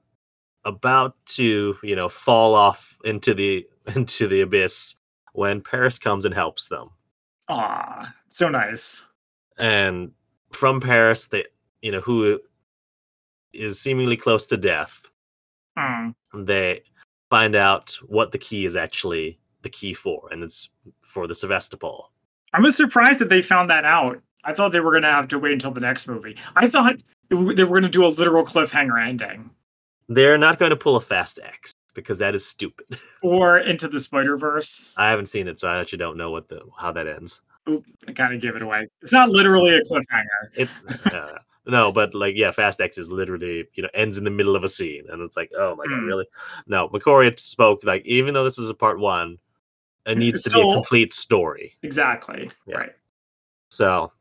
[0.69, 3.67] about to you know fall off into the
[3.97, 4.97] into the abyss
[5.33, 6.89] when paris comes and helps them
[7.49, 9.07] Ah, so nice.
[9.59, 10.13] and
[10.53, 11.45] from paris they
[11.83, 12.39] you know who
[13.53, 15.03] is seemingly close to death
[15.79, 16.13] Mm.
[16.35, 16.83] they
[17.31, 20.71] find out what the key is actually the key for and it's
[21.03, 22.11] for the sevastopol
[22.53, 24.21] I was surprised that they found that out.
[24.43, 26.37] I thought they were gonna have to wait until the next movie.
[26.57, 26.97] I thought
[27.29, 29.51] they were gonna do a literal cliffhanger ending,
[30.09, 32.87] they're not going to pull a fast x because that is stupid
[33.23, 34.95] or into the Spider Verse.
[34.99, 37.85] i haven't seen it so i actually don't know what the how that ends Oop,
[38.07, 38.89] I kind of gave it away.
[39.03, 40.41] It's not literally a cliffhanger.
[40.55, 40.69] It
[41.13, 41.37] uh,
[41.67, 44.65] no, but like yeah, Fast X is literally you know ends in the middle of
[44.65, 46.07] a scene, and it's like oh my god, Mm.
[46.07, 46.27] really?
[46.67, 49.37] No, McQuarrie spoke like even though this is a part one,
[50.07, 51.75] it needs to be a complete story.
[51.83, 52.51] Exactly.
[52.65, 52.77] Yeah.
[52.79, 52.93] Right.
[53.69, 54.13] So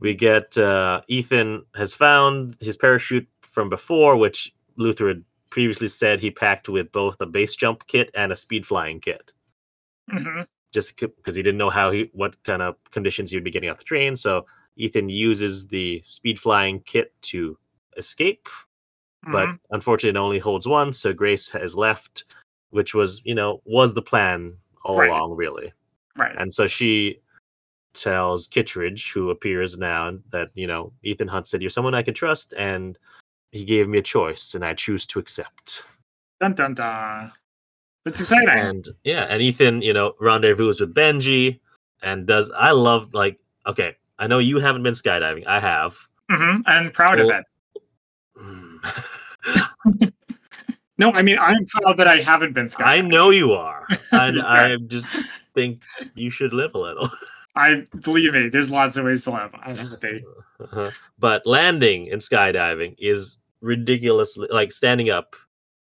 [0.00, 6.18] we get uh, Ethan has found his parachute from before, which Luther had previously said
[6.20, 9.32] he packed with both a base jump kit and a speed flying kit.
[10.10, 10.42] hmm
[10.72, 13.70] just because he didn't know how he what kind of conditions he would be getting
[13.70, 14.16] off the train.
[14.16, 14.44] So
[14.76, 17.56] Ethan uses the speed flying kit to
[17.96, 18.48] escape,
[19.30, 19.56] but Mm-hmm.
[19.70, 20.92] unfortunately it only holds one.
[20.92, 22.24] So Grace has left,
[22.70, 25.08] which was you know was the plan all Right.
[25.10, 25.72] along really.
[26.16, 26.34] right.
[26.36, 27.20] And so she
[27.94, 32.14] tells Kittredge, who appears now, that you know Ethan Hunt said you're someone I can
[32.14, 32.98] trust, and
[33.54, 35.84] he gave me a choice, and I choose to accept.
[36.40, 37.32] Dun dun dun.
[38.04, 38.48] It's exciting.
[38.50, 41.60] and yeah, and Ethan, you know, rendezvous with Benji,
[42.02, 45.96] and does I love like okay, I know you haven't been skydiving, I have.
[46.30, 47.44] hmm I'm proud of it.
[50.96, 52.86] No, I mean I'm proud that I haven't been skydiving.
[52.86, 54.44] I know you are, and Yeah.
[54.46, 55.06] I just
[55.54, 55.82] think
[56.14, 57.08] you should live a little.
[57.56, 58.48] I believe me.
[58.48, 59.50] There's lots of ways to live.
[59.60, 60.24] I'm happy.
[60.60, 60.90] Uh-huh.
[61.18, 65.34] but landing in skydiving is ridiculously like standing up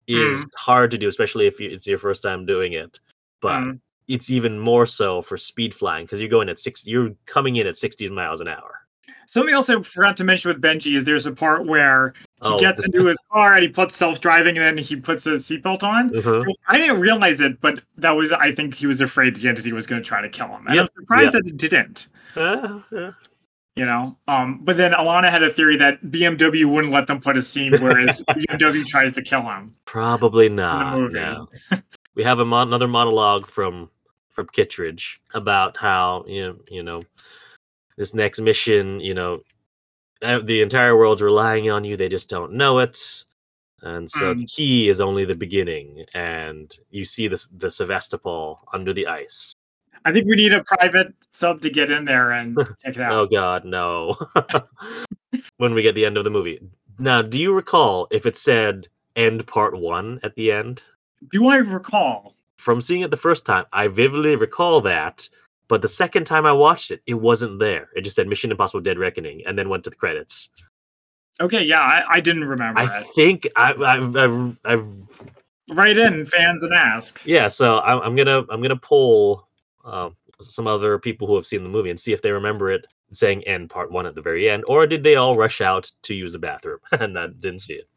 [0.08, 3.00] is hard to do, especially if you, it's your first time doing it.
[3.42, 3.80] But Mm.
[4.08, 6.86] it's even more so for speed flying because you're going at six.
[6.86, 8.80] You're coming in at 60 miles an hour.
[9.28, 12.60] Something else I forgot to mention with Benji is there's a part where he Oh,
[12.60, 16.10] gets into his car and he puts self-driving and then he puts a seatbelt on.
[16.10, 16.44] Mhm.
[16.44, 19.72] So I didn't realize it, but that was I think he was afraid the entity
[19.72, 20.68] was going to try to kill him.
[20.68, 21.44] And Yep, I'm surprised yep.
[21.44, 22.08] that it didn't.
[22.36, 23.12] Uh, uh,
[23.76, 27.38] You know, um, but then Alana had a theory that BMW wouldn't let them put
[27.38, 29.74] a scene whereas BMW tries to kill him.
[29.86, 31.12] probably not.
[31.14, 31.48] no.
[32.16, 33.90] we have a mon- another monologue from
[34.28, 37.04] from Kittredge about how you know, you know
[37.98, 39.00] this next mission.
[39.00, 39.42] You know,
[40.20, 41.96] the entire world's relying on you.
[41.96, 43.26] They just don't know it.
[43.84, 48.94] And so the key is only the beginning, and you see the the Sevastopol under
[48.94, 49.56] the ice.
[50.06, 53.12] I think we need a private sub to get in there and check it out.
[53.12, 54.18] Oh God, no!
[55.58, 56.60] when we get the end of the movie.
[57.00, 60.84] Now, do you recall if it said "end part one" at the end?
[61.32, 62.36] Do I recall?
[62.58, 65.28] From seeing it the first time, I vividly recall that.
[65.68, 67.90] But the second time I watched it, it wasn't there.
[67.96, 70.50] It just said "Mission Impossible: Dead Reckoning" and then went to the credits.
[71.40, 73.06] Okay, yeah, I, I didn't remember I it.
[73.16, 74.86] think I, I've, I've, I've,
[75.72, 77.26] Write in fans and ask.
[77.26, 77.48] yeah.
[77.48, 79.48] So I'm, I'm gonna, I'm gonna poll
[79.86, 80.10] uh,
[80.40, 83.44] some other people who have seen the movie and see if they remember it saying
[83.46, 86.32] "end part one" at the very end, or did they all rush out to use
[86.34, 87.88] the bathroom and I didn't see it.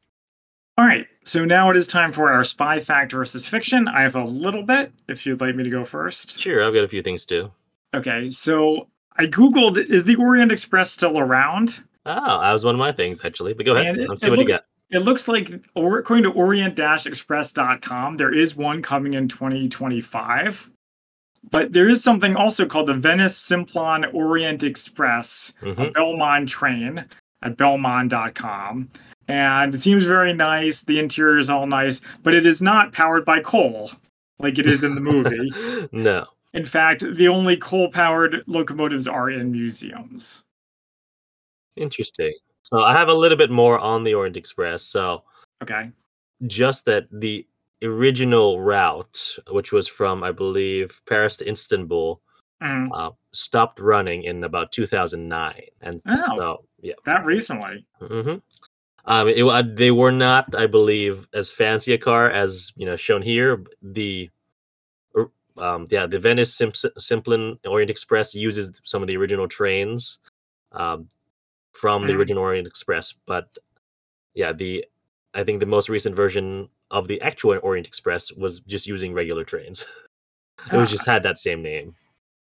[0.76, 3.86] All right, so now it is time for our spy fact versus fiction.
[3.86, 6.40] I have a little bit, if you'd like me to go first.
[6.40, 7.52] Sure, I've got a few things too.
[7.94, 11.84] Okay, so I googled: Is the Orient Express still around?
[12.06, 13.54] Oh, that was one of my things actually.
[13.54, 13.94] But go ahead.
[13.94, 14.64] And it- Let's see what you look- got.
[14.90, 20.70] It looks like, according to Orient-Express.com, there is one coming in 2025.
[21.50, 25.92] But there is something also called the Venice Simplon Orient Express, a Mhm.
[25.92, 27.04] Belmond train
[27.42, 28.88] at belmond.com.
[29.28, 30.82] And it seems very nice.
[30.82, 33.90] The interior is all nice, but it is not powered by coal
[34.38, 35.50] like it is in the movie.
[35.92, 36.26] no.
[36.52, 40.42] In fact, the only coal powered locomotives are in museums.
[41.76, 42.32] Interesting.
[42.62, 44.82] So I have a little bit more on the Orient Express.
[44.82, 45.24] So
[45.62, 45.90] Okay.
[46.46, 47.46] just that the
[47.84, 52.20] original route, which was from I believe Paris to Istanbul,
[52.62, 56.36] Mm, uh, stopped running in about 2009, and Oh.
[56.36, 56.94] so yeah.
[57.04, 57.84] that recently.
[58.00, 58.36] hmm
[59.06, 62.96] Um, it, uh, they were not, I believe, as fancy a car as you know
[62.96, 63.62] shown here.
[63.82, 64.30] The
[65.16, 70.18] er, um, yeah, the Venice Simps- Simplon Orient Express uses some of the original trains
[70.72, 71.08] um,
[71.72, 72.18] from the Mhm.
[72.18, 73.58] original Orient Express, but
[74.34, 74.86] yeah, the
[75.34, 79.44] I think the most recent version of the actual Orient Express was just using regular
[79.44, 79.84] trains.
[80.72, 80.92] it was Ah.
[80.92, 81.94] just had that same name.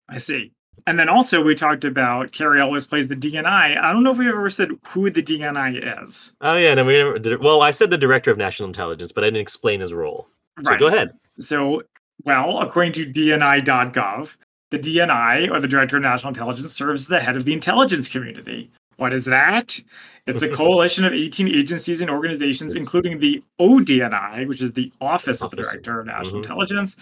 [0.10, 0.52] I see.
[0.88, 3.78] And then also we talked about Cary always plays the DNI.
[3.78, 6.34] I don't know if we ever said who the DNI is.
[6.42, 9.24] Oh yeah, no, we never, did- well, I said the director of national intelligence, but
[9.24, 10.28] I didn't explain his role.
[10.64, 11.12] So go ahead.
[11.40, 11.84] So,
[12.26, 14.36] well, according to DNI.gov,
[14.72, 18.08] the DNI, or the Director of National Intelligence, serves as the head of the intelligence
[18.08, 18.72] community.
[19.00, 19.80] What is that?
[20.28, 25.42] It's a coalition of 18 agencies and organizations, including the ODNI, which is the Office
[25.42, 26.44] of the Director of National Mhm.
[26.44, 26.98] Intelligence.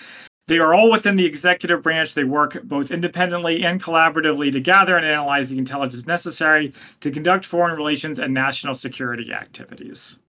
[0.47, 2.13] They are all within the executive branch.
[2.13, 6.71] They work both independently and collaboratively to gather and analyze the intelligence necessary
[7.01, 10.19] to conduct foreign relations and national security activities.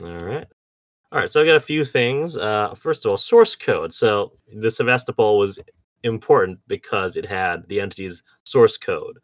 [0.00, 0.46] All right.
[1.10, 1.30] All right.
[1.30, 2.36] So I've got a few things.
[2.36, 3.94] Uh, first of all, source code.
[3.94, 5.58] So the Sevastopol was
[6.02, 9.18] important because it had the entity's source code.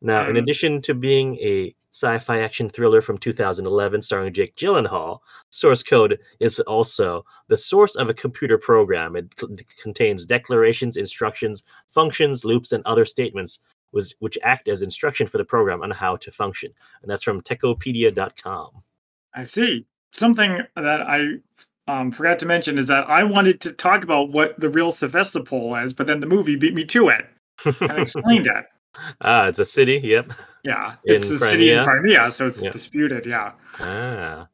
[0.00, 0.38] Now, in Mhm.
[0.42, 6.60] addition to being a sci-fi action thriller from 2011 starring Jake Gyllenhaal, source code is
[6.60, 9.16] also the source of a computer program.
[9.16, 13.60] It c- contains declarations, instructions, functions, loops, and other statements
[13.92, 16.72] was, which act as instruction for the program on how to function.
[17.00, 18.82] And that's from techopedia.com.
[19.34, 19.86] I see.
[20.12, 21.38] Something that I
[21.88, 25.76] um, forgot to mention is that I wanted to talk about what the real Sevastopol
[25.76, 27.26] is, but then the movie beat me to it
[27.80, 28.64] and explained it.
[29.20, 30.00] Ah, it's a city.
[30.02, 30.32] Yep.
[30.64, 32.14] Yeah, In it's a city in Crimea?
[32.18, 32.70] Crimea, so it's Yeah.
[32.70, 33.26] disputed.
[33.26, 33.52] Yeah.
[33.78, 34.48] Ah.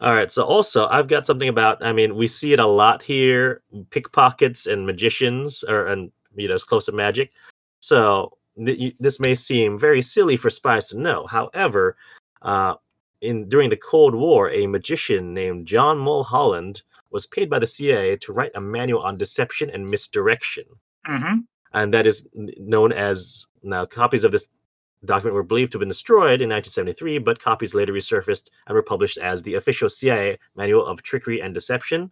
[0.00, 0.30] All right.
[0.32, 1.84] So also, I've got something about.
[1.84, 6.54] I mean, we see it a lot here: pickpockets and magicians, or and you know,
[6.54, 7.32] it's close to magic.
[7.80, 11.26] So th- you- this may seem very silly for spies to know.
[11.26, 11.96] However,
[12.42, 12.74] uh,
[13.20, 18.16] in during the Cold War, a magician named John Mulholland was paid by the CIA
[18.16, 20.64] to write a manual on deception and misdirection.
[21.06, 21.40] hmm
[21.74, 24.48] and that is known as now copies of this
[25.04, 28.82] document were believed to have been destroyed in 1973 but copies later resurfaced and were
[28.82, 32.10] published as the official cia manual of trickery and deception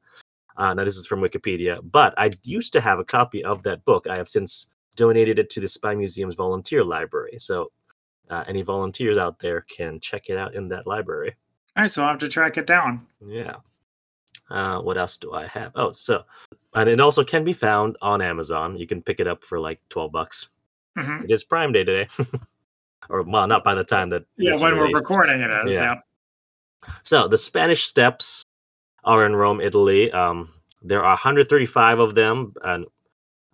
[0.57, 3.85] uh, now this is from wikipedia but i used to have a copy of that
[3.85, 7.71] book i have since donated it to the spy museum's volunteer library so
[8.29, 11.37] uh, any volunteers out there can check it out in that library
[11.77, 13.07] All right, so I'll have to track it down.
[13.25, 13.57] yeah.
[14.51, 15.71] Uh, what else do I have?
[15.77, 16.25] Oh, so,
[16.75, 18.77] and it also can be found on Amazon.
[18.77, 20.49] You can pick it up for like 12 bucks.
[20.97, 22.09] hmm It is Prime Day today.
[23.09, 25.75] or well, not by the time that Yeah, when we're recording it is.
[25.75, 25.83] Yeah.
[25.83, 25.95] Yeah.
[27.03, 28.43] So the Spanish Steps
[29.05, 30.11] are in Rome, Italy.
[30.13, 30.51] Um,
[30.83, 32.87] there are 135 of them, and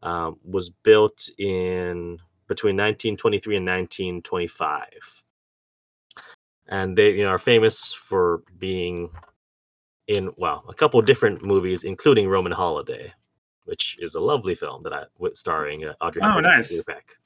[0.02, 5.24] um, was built in between 1923 and 1925.
[6.68, 9.10] And they you know, are famous for being
[10.08, 13.12] in well a couple different movies, including Roman Holiday,
[13.64, 16.82] which is a lovely film that I with starring uh, Audrey Oh, Hepburn nice.
[16.84, 17.16] Peck.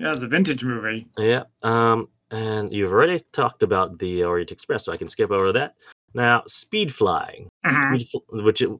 [0.00, 1.06] Yeah, it's a vintage movie.
[1.16, 1.44] Yeah.
[1.62, 5.76] Um, and you've already talked about the Orient Express, so I can skip over that.
[6.14, 7.94] Now, speed flying, Mhm.
[7.94, 8.70] speed fl- which it,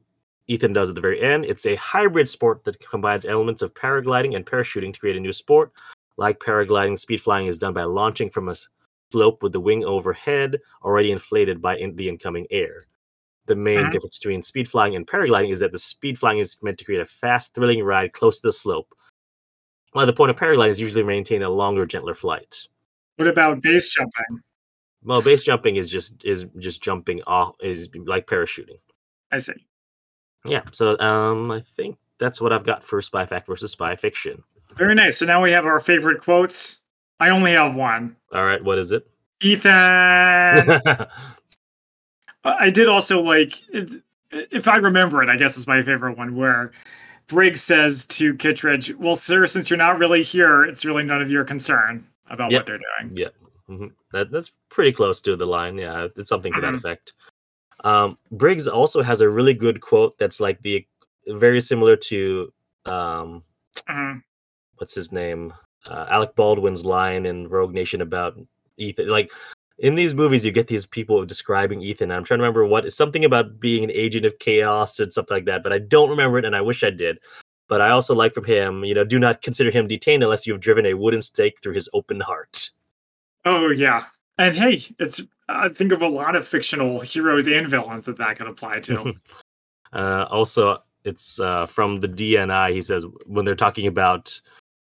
[0.47, 4.35] Ethan does at the very end, it's a hybrid sport that combines elements of paragliding
[4.35, 5.71] and parachuting to create a new sport.
[6.17, 8.55] Like paragliding, speed flying is done by launching from a
[9.11, 12.83] slope with the wing overhead, already inflated by in- the incoming air.
[13.45, 13.91] The main Mhm.
[13.91, 17.01] difference between speed flying and paragliding is that the speed flying is meant to create
[17.01, 18.93] a fast, thrilling ride close to the slope,
[19.91, 22.67] while the point of paragliding is usually maintain a longer, gentler flight.
[23.17, 24.41] What about base jumping?
[25.03, 28.79] Well, base jumping is just is just jumping off is like parachuting.
[29.31, 29.53] I see.
[30.47, 30.63] Yeah.
[30.71, 34.43] So um I think that's what I've got for spy fact versus spy fiction.
[34.75, 35.17] Very nice.
[35.19, 36.81] So now we have our favorite quotes.
[37.19, 38.15] I only have one.
[38.33, 39.07] All right, what is it?
[39.41, 39.71] Ethan.
[39.71, 41.07] I
[42.43, 43.61] I did also like,
[44.31, 46.71] if I remember it, I guess it's my favorite one, where
[47.27, 51.31] Briggs says to Kittredge, "Well, sir, since you're not really here, it's really none of
[51.31, 52.59] your concern about Yep.
[52.59, 53.29] what they're doing." yeah.
[53.67, 55.77] hmm That that's pretty close to the line.
[55.77, 56.77] Yeah, it's something to that Mhm.
[56.77, 57.13] effect.
[57.83, 60.85] Um Briggs also has a really good quote that's like the
[61.27, 62.53] very similar to
[62.85, 63.43] um
[63.89, 64.21] Mhm.
[64.77, 65.51] what's his name?
[65.87, 68.37] Uh, Alec Baldwin's line in Rogue Nation about
[68.77, 69.07] Ethan.
[69.07, 69.31] Like
[69.77, 72.11] in these movies, you get these people describing Ethan.
[72.11, 75.35] I'm trying to remember what it's something about being an agent of chaos and something
[75.35, 77.19] like that, but I don't remember it, and I wish I did.
[77.67, 80.53] But I also like from him, you know, do not consider him detained unless you
[80.53, 82.69] have driven a wooden stake through his open heart.
[83.43, 84.05] Oh yeah,
[84.37, 88.37] and hey, it's I think of a lot of fictional heroes and villains that that
[88.37, 89.13] could apply to.
[89.93, 92.73] Uh, also, it's uh, from the DNI.
[92.73, 94.41] He says when they're talking about,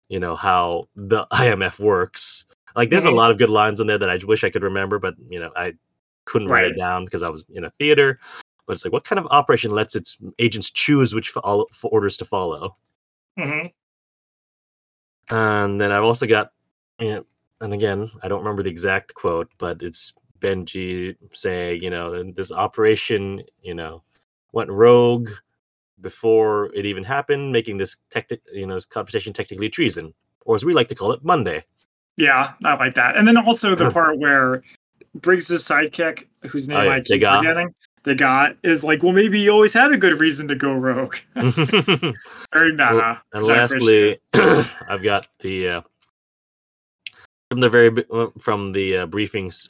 [0.09, 2.45] you know, how the IMF works.
[2.75, 4.99] Like, there's a lot of good lines in there that I wish I could remember,
[4.99, 5.73] but you know, I
[6.25, 6.71] couldn't write Right.
[6.71, 8.19] it down because I was in a theater.
[8.65, 12.17] But it's like, what kind of operation lets its agents choose which fo- for orders
[12.17, 12.77] to follow?
[13.39, 13.67] Mm-hmm.
[15.35, 16.51] And then I've also got,
[16.99, 17.25] you know,
[17.61, 22.51] and again, I don't remember the exact quote, but it's Benji saying, you know, this
[22.51, 24.03] operation, you know,
[24.53, 25.29] went rogue
[26.01, 30.13] before it even happened, making this tactic, you know, this conversation technically treason,
[30.45, 31.63] or as we like to call it, Monday.
[32.17, 33.15] Yeah, I like that.
[33.17, 34.63] And then also the part where
[35.15, 37.39] Briggs' sidekick, whose name Oh, yeah, I keep Degas.
[37.39, 37.73] forgetting,
[38.03, 41.15] the guy is like, well, maybe you always had a good reason to go rogue.
[41.35, 42.15] and
[42.53, 43.21] meta.
[43.33, 44.19] which I appreciate.
[44.33, 45.81] lastly, I've got the uh,
[47.49, 49.67] from the very uh, from the uh, briefing s-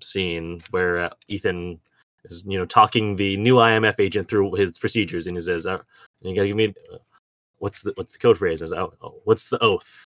[0.00, 1.80] scene where uh, Ethan
[2.26, 5.78] is you know talking the new IMF agent through his procedures, and he says, uh,
[6.20, 6.98] "You gotta give me uh,
[7.58, 10.04] what's the what's the code phrase?" I says, oh, oh, "What's the oath?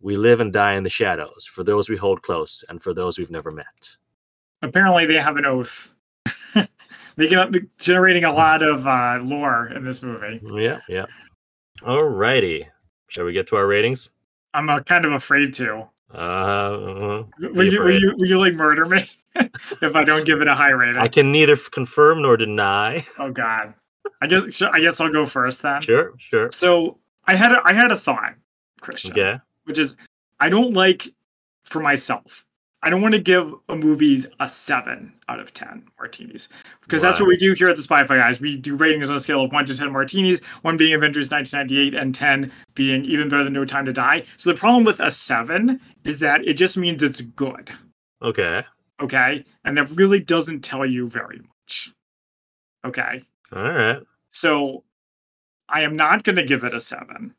[0.00, 3.18] We live and die in the shadows for those we hold close, and for those
[3.18, 3.96] we've never met."
[4.62, 5.94] Apparently, they have an oath.
[6.54, 10.40] they get up generating a lot of uh, lore in this movie.
[10.54, 11.06] Yeah, yeah.
[11.80, 12.66] Alrighty,
[13.08, 14.10] shall we get to our ratings?
[14.54, 15.88] I'm uh, kind of afraid to.
[16.12, 19.04] Uh, uh, Will you, will you, will you like murder me
[19.82, 20.96] if I don't give it a high rating?
[21.00, 23.06] I can neither confirm nor deny.
[23.18, 23.74] Oh God.
[24.20, 25.82] I guess I guess I'll go first then.
[25.82, 26.50] Sure, sure.
[26.52, 28.34] So I had a, I had a thought,
[28.80, 29.12] Christian.
[29.12, 29.36] Okay.
[29.64, 29.96] which is
[30.40, 31.08] I don't like
[31.64, 32.44] for myself.
[32.82, 36.50] I don't want to give a movies a seven out of ten martinis
[36.82, 38.40] because that's what we do here at the Spy-Fi guys.
[38.42, 41.94] We do ratings on a scale of one to ten martinis, one being Avengers 1998
[41.98, 44.24] and ten being even better than No Time to Die.
[44.36, 47.70] So the problem with a seven is that it just means it's good,
[48.22, 48.62] Okay.
[49.00, 51.92] Okay, and that really doesn't tell you very much.
[52.84, 53.22] Okay,
[53.54, 54.02] All right.
[54.30, 54.84] so
[55.68, 57.34] I am not going to give it a seven.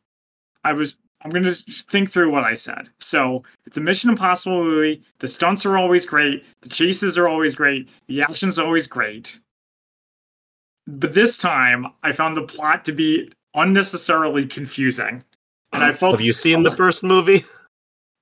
[0.63, 0.97] I was.
[1.21, 1.53] I'm going to
[1.89, 2.89] think through what I said.
[2.99, 5.01] So it's a Mission Impossible movie.
[5.19, 6.43] The stunts are always great.
[6.61, 7.89] The chases are always great.
[8.07, 9.39] The action's always great.
[10.85, 15.23] But this time, I found the plot to be unnecessarily confusing,
[15.73, 17.43] and I felt Have you seen the first movie?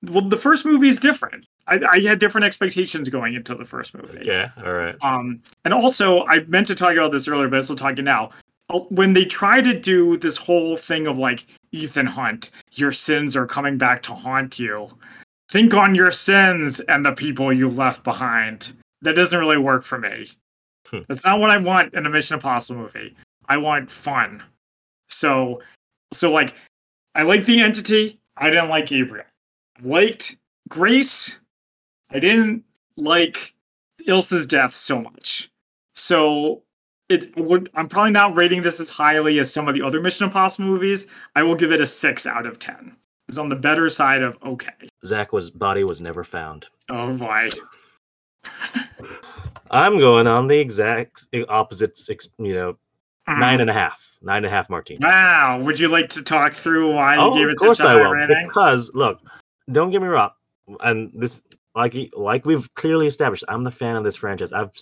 [0.02, 0.26] well.
[0.26, 1.44] The first movie is different.
[1.66, 4.22] I, I had different expectations going into the first movie.
[4.24, 4.50] Yeah.
[4.64, 4.96] All right.
[5.00, 8.30] Um, and also, I meant to talk about this earlier, but I'm talking now.
[8.70, 13.36] Uh, When they try to do this whole thing of like Ethan Hunt, your sins
[13.36, 14.88] are coming back to haunt you.
[15.50, 18.72] Think on your sins and the people you left behind.
[19.02, 20.28] That doesn't really work for me.
[20.88, 21.00] Hmm.
[21.08, 23.14] That's not what I want in a Mission Impossible movie.
[23.48, 24.42] I want fun.
[25.10, 25.60] So,
[26.12, 26.54] so like,
[27.14, 28.18] I like the entity.
[28.36, 29.26] I didn't like Gabriel.
[29.82, 30.36] Liked
[30.68, 31.38] Grace,
[32.10, 32.64] I didn't
[32.96, 33.54] like
[34.06, 35.50] Ilsa's death so much.
[35.94, 36.62] So
[37.08, 40.24] it would I'm probably not rating this as highly as some of the other Mission
[40.24, 41.06] Impossible movies.
[41.34, 42.96] I will give it a six out of ten.
[43.28, 44.72] It's on the better side of okay.
[45.04, 46.66] Zach was body was never found.
[46.88, 47.48] Oh boy.
[49.70, 51.98] I'm going on the exact opposite,
[52.38, 52.76] you know,
[53.26, 53.38] Mm.
[53.38, 55.00] nine and a half, nine and a half martinis.
[55.08, 55.58] Wow.
[55.62, 57.90] Would you like to talk through why Oh, you gave of it course such a
[57.92, 58.10] I will.
[58.10, 58.44] rating?
[58.46, 59.18] Because look,
[59.72, 60.32] don't get me wrong,
[60.80, 61.40] and this
[61.74, 64.52] like like we've clearly established, I'm the fan of this franchise.
[64.52, 64.72] I've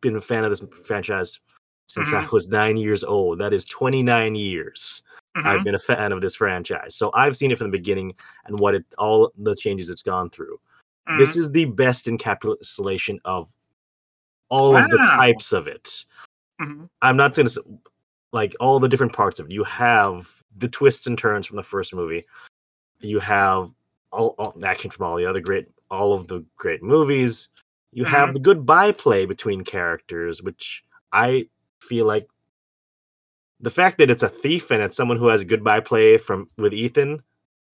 [0.00, 1.40] been a fan of this franchise
[1.86, 2.32] since I Mhm.
[2.32, 3.38] was nine years old.
[3.38, 5.02] That is 29 years.
[5.34, 5.64] I've Mhm.
[5.64, 8.14] been a fan of this franchise, so I've seen it from the beginning
[8.44, 10.60] and what it all the changes it's gone through.
[11.18, 11.40] This Mhm.
[11.40, 13.50] is the best encapsulation of
[14.50, 16.04] all of the types of it.
[16.60, 16.88] Mhm.
[17.00, 17.64] I'm not going to
[18.32, 19.52] like all the different parts of it.
[19.52, 22.26] You have the twists and turns from the first movie.
[23.00, 23.72] You have
[24.12, 27.48] all, all action from all the other great, all of the great movies.
[27.92, 28.32] You have Mhm.
[28.34, 30.82] the good byplay between characters, which
[31.12, 31.48] I
[31.80, 32.26] feel like
[33.60, 36.48] the fact that it's a thief and it's someone who has a good byplay from
[36.58, 37.22] with Ethan.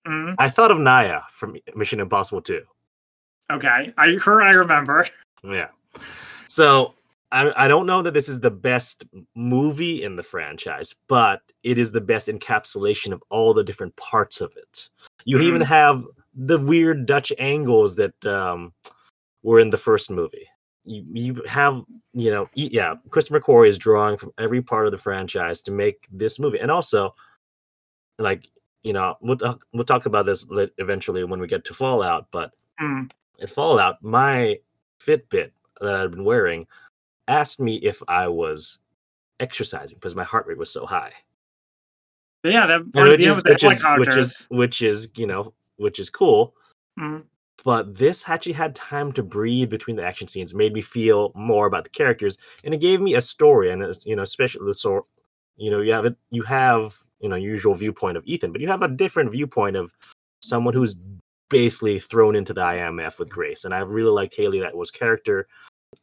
[0.07, 0.35] Mhm.
[0.39, 2.65] I thought of Nyah from Mission Impossible 2.
[3.51, 3.93] Okay.
[3.97, 5.09] I her I remember.
[5.43, 5.69] Yeah.
[6.47, 6.95] So
[7.31, 9.05] I, I don't know that this is the best
[9.35, 14.41] movie in the franchise, but it is the best encapsulation of all the different parts
[14.41, 14.89] of it.
[15.25, 15.67] You even Mhm.
[15.67, 16.05] have
[16.35, 18.73] the weird Dutch angles that um,
[19.43, 20.47] were in the first movie.
[20.85, 21.83] You, you have,
[22.15, 26.07] you know, yeah, Christopher McQuarrie is drawing from every part of the franchise to make
[26.11, 27.15] this movie, and also,
[28.19, 28.49] like,
[28.83, 30.47] you know, we'll talk, we'll talk about this
[30.79, 33.11] eventually when we get to Fallout, but Mm.
[33.41, 34.57] at Fallout, my
[35.05, 35.51] Fitbit
[35.81, 36.67] that I've been wearing
[37.27, 38.79] asked me if I was
[39.41, 41.13] exercising because my heart rate was so high.
[42.43, 45.11] But yeah, that part of which is, with the which, is, which is which is
[45.17, 46.55] you know which is cool.
[46.99, 47.25] Mhm.
[47.65, 51.67] But this actually had time to breathe between the action scenes, made me feel more
[51.67, 53.71] about the characters, and it gave me a story.
[53.71, 55.05] And it's, you know, especially the sort,
[55.57, 58.69] you know, you have it, you have you know usual viewpoint of Ethan, but you
[58.69, 59.93] have a different viewpoint of
[60.41, 60.97] someone who's
[61.51, 63.65] basically thrown into the IMF with Grace.
[63.65, 65.49] And I really liked Hayley that was character.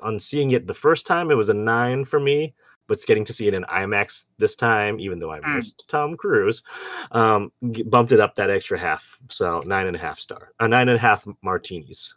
[0.02, 2.54] On seeing it the first time, it was a nine for me,
[2.88, 5.56] but it's getting to see it in IMAX this time, even though I Mm.
[5.56, 6.64] missed Tom Cruise,
[7.12, 7.52] um,
[7.86, 9.18] bumped it up that extra half.
[9.30, 12.16] So nine and a half star, uh, nine and a half martinis.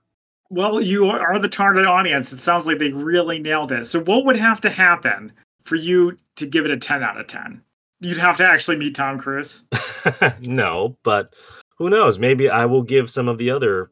[0.50, 2.32] Well, you are the target audience.
[2.32, 3.86] It sounds like they really nailed it.
[3.86, 5.32] So, what would have to happen
[5.62, 7.60] for you to give it a 10 out of 10?
[8.00, 9.62] You'd have to actually meet Tom Cruise.
[10.40, 11.34] no, but
[11.76, 12.18] who knows?
[12.18, 13.90] Maybe I will give some of the other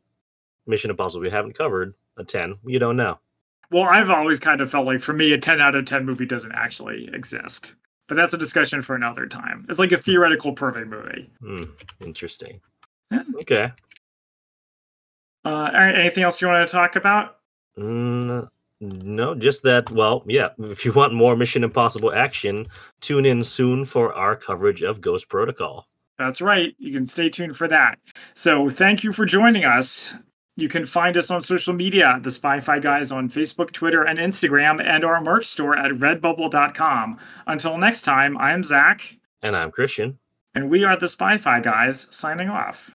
[0.67, 2.57] Mission Impossible we haven't covered a 10.
[2.65, 3.19] You don't know.
[3.71, 6.27] Well, I've always kind of felt like for me, a 10 out of 10 movie
[6.27, 7.75] doesn't actually exist.
[8.09, 9.67] But that's a discussion for another time.
[9.69, 11.29] It's like a theoretical perfect movie.
[11.41, 11.65] Hmm,
[12.01, 12.61] interesting.
[13.11, 13.23] Yeah.
[13.41, 13.73] Okay.
[15.45, 17.39] Uh, all right, anything else you want to talk about?
[17.79, 18.49] Mm,
[18.81, 19.91] no, just that.
[19.91, 20.49] Well, yeah.
[20.59, 22.69] If you want more Mission Impossible action,
[23.01, 25.87] tune in soon for our coverage of Ghost Protocol.
[26.19, 26.75] That's right.
[26.79, 27.99] You can stay tuned for that.
[28.35, 30.15] So, thank you for joining us.
[30.59, 34.19] You can find us on social media, the Spy Fi Guys on Facebook, Twitter, and
[34.19, 37.19] Instagram, and our merch store at redbubble.com.
[37.47, 40.19] Until next time, I'm Zach, And I'm Christian.
[40.55, 42.91] and we are the Spy Fi Guys signing off.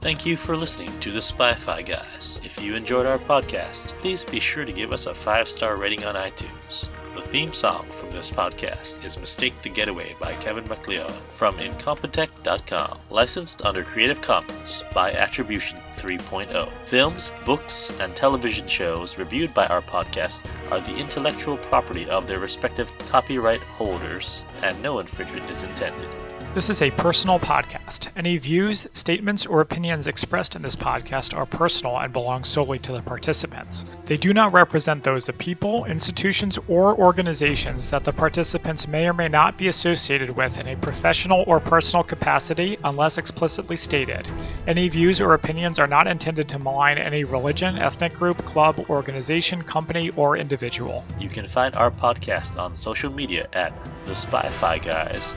[0.00, 2.40] Thank you for listening to the Spy Fi Guys.
[2.42, 6.04] If you enjoyed our podcast, please be sure to give us a five star rating
[6.04, 6.88] on iTunes.
[7.20, 12.98] The theme song from this podcast is Mistake the Getaway by Kevin MacLeod from Incompetech.com,
[13.10, 16.68] licensed under Creative Commons by Attribution 3.0.
[16.86, 22.40] Films, books, and television shows reviewed by our podcast are the intellectual property of their
[22.40, 26.08] respective copyright holders, and no infringement is intended.
[26.52, 28.08] This is a personal podcast.
[28.16, 32.90] Any views, statements, or opinions expressed in this podcast are personal and belong solely to
[32.90, 33.84] the participants.
[34.06, 39.12] They do not represent those of people, institutions, or organizations that the participants may or
[39.12, 44.26] may not be associated with in a professional or personal capacity unless explicitly stated.
[44.66, 49.62] Any views or opinions are not intended to malign any religion, ethnic group, club, organization,
[49.62, 51.04] company, or individual.
[51.20, 53.72] You can find our podcast on social media at
[54.06, 55.36] The Spy Fi Guys